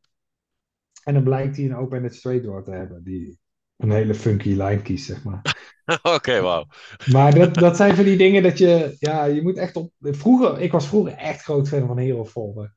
[1.04, 3.40] En dan blijkt hij een open-ended straight draw te hebben, die
[3.78, 5.42] een hele funky line kiest, zeg maar.
[6.16, 6.66] Oké, wauw.
[7.06, 9.92] Maar dat, dat zijn van die dingen dat je, ja, je moet echt op.
[10.00, 12.74] Vroeger, ik was vroeger echt groot fan van Hero Folder.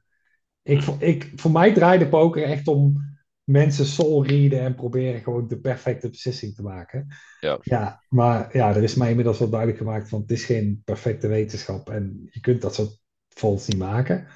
[0.63, 3.10] Ik, vo- ik, voor mij draaide poker echt om
[3.51, 7.07] mensen soul readen en proberen gewoon de perfecte beslissing te maken.
[7.41, 7.59] Ja.
[7.61, 11.29] ja, maar ja, er is mij inmiddels wel duidelijk gemaakt van het is geen perfecte
[11.29, 12.99] wetenschap en je kunt dat soort
[13.29, 14.27] folds niet maken.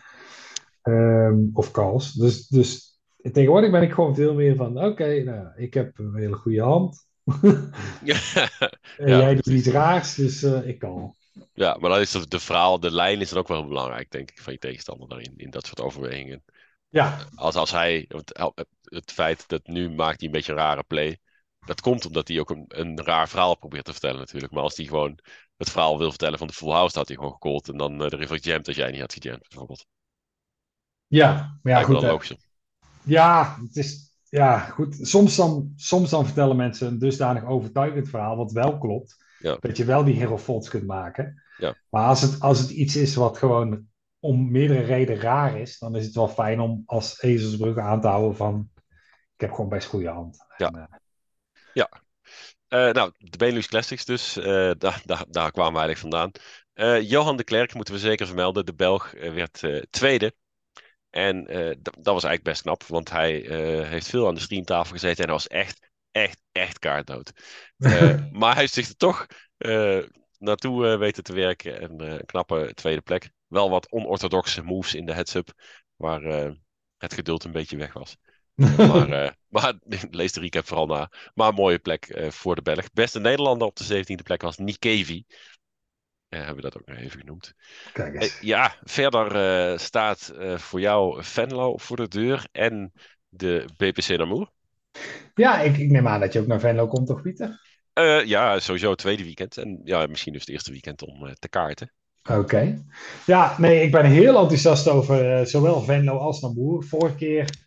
[0.83, 2.13] Ehm, of calls.
[2.13, 2.99] Dus, dus
[3.33, 7.07] tegenwoordig ben ik gewoon veel meer van, oké, nou, ik heb een hele goede hand.
[8.01, 8.17] Ja.
[8.97, 11.15] En Ja, jij doet iets raars, dus eh, ik kan.
[11.53, 14.31] ja, maar dan is de, de verhaal, de lijn is dan ook wel belangrijk, denk
[14.31, 16.43] ik, van je tegenstander daarin, in dat soort overwegingen.
[16.89, 18.09] Ja, Als, als hij,
[18.95, 21.19] het, feit dat nu maakt hij een beetje een rare play,
[21.67, 24.53] dat komt omdat hij ook een, een raar verhaal probeert te vertellen natuurlijk.
[24.53, 25.19] Maar als hij gewoon
[25.57, 28.09] het verhaal wil vertellen van de full house, had hij gewoon gecallt en dan eh,
[28.09, 29.87] de river jammed als jij niet had gejammed, bijvoorbeeld.
[31.07, 32.01] ja, maar ja, goed.
[32.03, 32.09] hè.
[32.09, 32.37] logisch.
[33.03, 34.99] Ja, het is, ja, goed.
[35.01, 39.25] Soms dan, soms dan vertellen mensen een dusdanig overtuigend verhaal, wat wel klopt.
[39.39, 39.57] Ja.
[39.61, 41.43] Dat je wel die hero folds kunt maken.
[41.57, 41.77] Ja.
[41.91, 43.87] Maar als het, als het iets is wat gewoon
[44.19, 48.07] om meerdere redenen raar is, dan is het wel fijn om als ezelsbrug aan te
[48.07, 48.71] houden van,
[49.45, 50.45] heb gewoon best goede hand.
[50.57, 50.67] Ja.
[50.67, 50.99] En, eh,
[52.69, 56.31] Eh, nou, de Benelux Classics dus, eh, daar, daar, daar kwamen we eigenlijk vandaan.
[57.03, 58.67] Johan de Klerk moeten we zeker vermelden.
[58.67, 60.35] De Belg werd tweede.
[61.11, 61.45] En
[61.81, 63.33] dat was eigenlijk best knap, want hij
[63.87, 67.33] heeft veel aan de streamtafel gezeten en hij was echt, echt, echt kaartdood.
[68.39, 69.27] Maar hij heeft zich er toch
[70.39, 73.31] naartoe weten te werken en een knappe tweede plek.
[73.47, 75.53] Wel wat onorthodoxe moves in de heads-up,
[75.97, 76.55] waar
[76.99, 78.17] het geduld een beetje weg was.
[78.83, 79.75] Maar, eh, maar
[80.11, 81.11] lees de recap vooral na.
[81.35, 82.93] Maar een mooie plek eh, voor de Belg.
[82.93, 85.25] Beste Nederlander op de 17e plek was Nikevi.
[86.29, 87.55] Eh, hebben we dat ook nog even genoemd.
[87.93, 88.37] Kijk Eh, eens.
[88.39, 89.37] ja, verder
[89.73, 92.93] eh, staat eh, voor jou Venlo voor de deur en
[93.29, 94.51] de BPC Namur.
[95.35, 97.61] Ja, ik, ik neem aan dat je ook naar Venlo komt, toch, Pieter?
[97.93, 99.57] Eh, ja, sowieso het tweede weekend.
[99.59, 101.93] En ja, misschien dus het eerste weekend om eh, te kaarten.
[102.31, 102.85] Oké.
[103.27, 106.83] Ja, nee, ik ben heel enthousiast over eh, zowel Venlo als Namur.
[106.83, 107.64] Vorige keer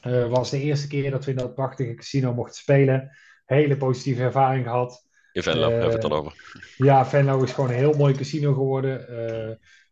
[0.00, 3.10] eh, was de eerste keer dat we in dat prachtige casino mochten spelen.
[3.44, 5.04] hele positieve ervaring gehad.
[5.32, 6.34] In Venlo hebben we het dan over.
[6.76, 9.06] Ja, Venlo is gewoon een heel mooi casino geworden.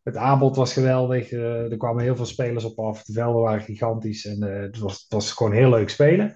[0.02, 1.32] het aanbod was geweldig.
[1.32, 3.02] er kwamen heel veel spelers op af.
[3.02, 4.24] De velden waren gigantisch.
[4.26, 6.34] En het, was, het was gewoon heel leuk spelen.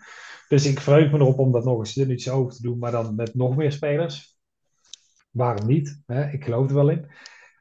[0.49, 3.15] Dus ik verheug me erop om dat nog eens dunnetjes over te doen, maar dan
[3.15, 4.37] met nog meer spelers.
[5.31, 6.03] Waarom niet?
[6.07, 6.31] Hè?
[6.31, 7.07] Ik geloof er wel in.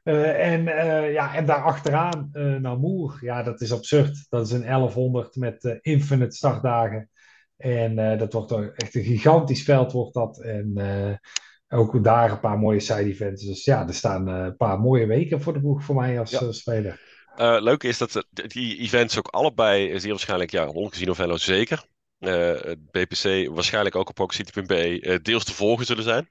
[0.08, 3.18] Uh, en, uh, ja, en daar achteraan uh, Namur.
[3.20, 4.26] Ja, dat is absurd.
[4.28, 7.10] Dat is een 1100 met infinite startdagen.
[7.56, 10.40] En dat wordt echt een gigantisch veld wordt dat.
[10.40, 11.20] En
[11.68, 13.44] ook daar een paar mooie side events.
[13.44, 16.52] Dus ja, er staan een paar mooie weken voor de boeg voor mij als ja.
[16.52, 17.00] speler.
[17.36, 21.84] leuk is dat die events ook allebei zeer waarschijnlijk, ja, Holland Casino Venlo zeker,
[22.18, 22.60] uh,
[22.90, 26.28] BPC waarschijnlijk ook op PokerCity.be uh, deels te volgen zullen zijn.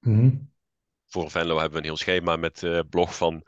[0.00, 0.56] Mm
[1.08, 3.44] Voor Venlo hebben we een heel schema met uh, blog van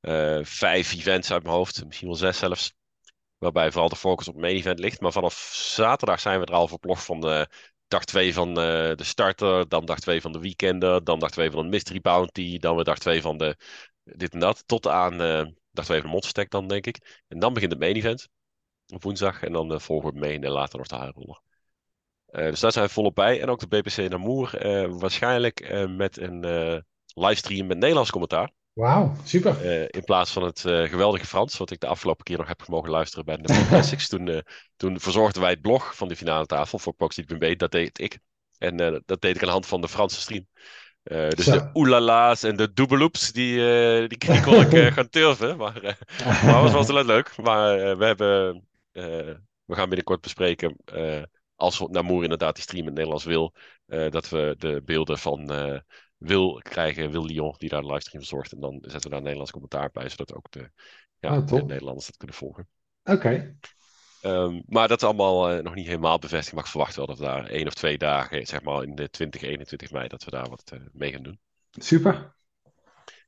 [0.00, 2.74] uh, vijf events uit mijn hoofd, misschien wel zes zelfs.
[3.38, 5.00] Waarbij vooral de focus op main event ligt.
[5.00, 7.48] Maar vanaf zaterdag zijn we er al voor blog van de
[7.88, 11.64] dag 2 van de starter, dan dag 2 van de weekender, dan dag 2 van
[11.64, 13.56] een mystery bounty, dan weer dag 2 van de
[14.04, 15.18] dit en dat, tot aan
[15.70, 17.22] dag 2 van de monster dan denk ik.
[17.28, 18.28] En dan begint het main event
[18.86, 19.42] op woensdag.
[19.42, 21.40] En dan volgen we mee en later nog de haarroller.
[22.26, 23.40] Dus daar zijn we volop bij.
[23.40, 24.66] En ook de BBC Namoer.
[24.66, 26.44] Uh, waarschijnlijk met een
[27.14, 28.50] livestream met Nederlands commentaar.
[28.72, 29.92] Wauw, super.
[29.94, 33.24] in plaats van het geweldige Frans, wat ik de afgelopen keer nog heb mogen luisteren
[33.24, 34.08] bij de Classics.
[34.14, 34.42] toen,
[34.76, 37.58] toen verzorgden wij het blog van de finale tafel voor Proxy.b.
[37.58, 38.18] Dat deed ik.
[38.58, 40.46] En dat deed ik aan de hand van de Franse stream.
[41.02, 41.50] Dus Zo.
[41.50, 45.56] de oelala's en de doubeloops, die, uh, die kon ik gaan turven.
[45.56, 47.36] Maar, maar het was wel leuk.
[47.36, 49.34] Maar we hebben eh,
[49.64, 50.76] we gaan binnenkort bespreken,
[51.56, 53.54] als Namoer inderdaad die stream in het Nederlands wil,
[53.86, 55.50] dat we de beelden van
[56.20, 58.52] Wil krijgen, Wil Lyon, die daar de livestream verzorgt.
[58.52, 60.70] En dan zetten we daar een Nederlands commentaar bij, zodat ook de,
[61.18, 62.68] ja, oh, de Nederlanders dat kunnen volgen.
[63.04, 63.16] Oké.
[63.16, 63.56] Okay.
[64.22, 66.54] Um, maar dat is allemaal nog niet helemaal bevestigd.
[66.54, 69.10] Maar ik verwacht wel dat we daar één of twee dagen, zeg maar in de
[69.10, 71.40] 20, 21 mei, dat we daar wat mee gaan doen.
[71.70, 72.34] Super.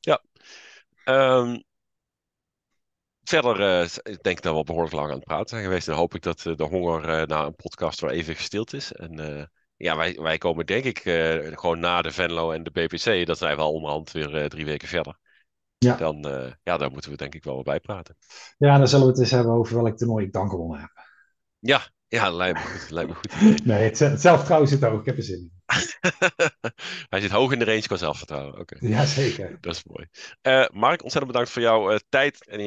[0.00, 0.22] Ja.
[1.04, 1.64] Um,
[3.22, 5.88] verder uh, ik denk ik dat we behoorlijk lang aan het praten zijn geweest.
[5.88, 8.92] En hoop ik dat de honger uh, na een podcast wel even gestild is.
[8.92, 9.50] En
[9.82, 10.98] ja, wij, wij komen denk ik
[11.58, 13.26] gewoon na de Venlo en de BPC.
[13.26, 15.18] Dat zijn we al onderhand weer drie weken verder.
[15.78, 15.96] Ja.
[15.96, 16.18] Dan
[16.62, 18.16] ja, daar moeten we denk ik wel bij praten.
[18.58, 20.90] Ja, dan zullen we het eens hebben over welk toernooi ik dan gewonnen heb.
[21.58, 22.90] Ja, ja, lijkt me goed.
[22.90, 25.00] Lijkt me goed nee, het, het zelfvertrouwen zit ook.
[25.00, 25.52] Ik heb er zin in.
[27.08, 28.58] Hij zit hoog in de range qua zelfvertrouwen.
[28.58, 28.76] Oké.
[28.80, 29.58] Ja, zeker.
[29.60, 30.06] Dat is mooi.
[30.72, 32.60] Mark, ontzettend bedankt voor jouw tijd en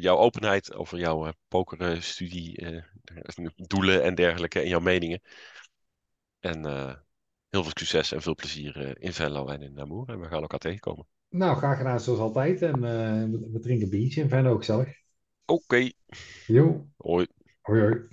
[0.00, 2.82] jouw openheid over jouw pokerstudie,
[3.56, 5.20] doelen en dergelijke en jouw meningen.
[6.46, 6.64] En
[7.48, 10.08] heel veel succes en veel plezier in Venlo en in Namur.
[10.08, 11.06] En we gaan elkaar tegenkomen.
[11.28, 12.62] Nou, graag gedaan zoals altijd.
[12.62, 12.80] En
[13.30, 14.86] we, we drinken biertje in Venlo ook zelf.
[15.44, 15.62] Oké.
[15.62, 15.92] Okay.
[16.46, 16.86] Jo.
[16.96, 17.26] Hoi.
[17.60, 18.08] Hoi hoi.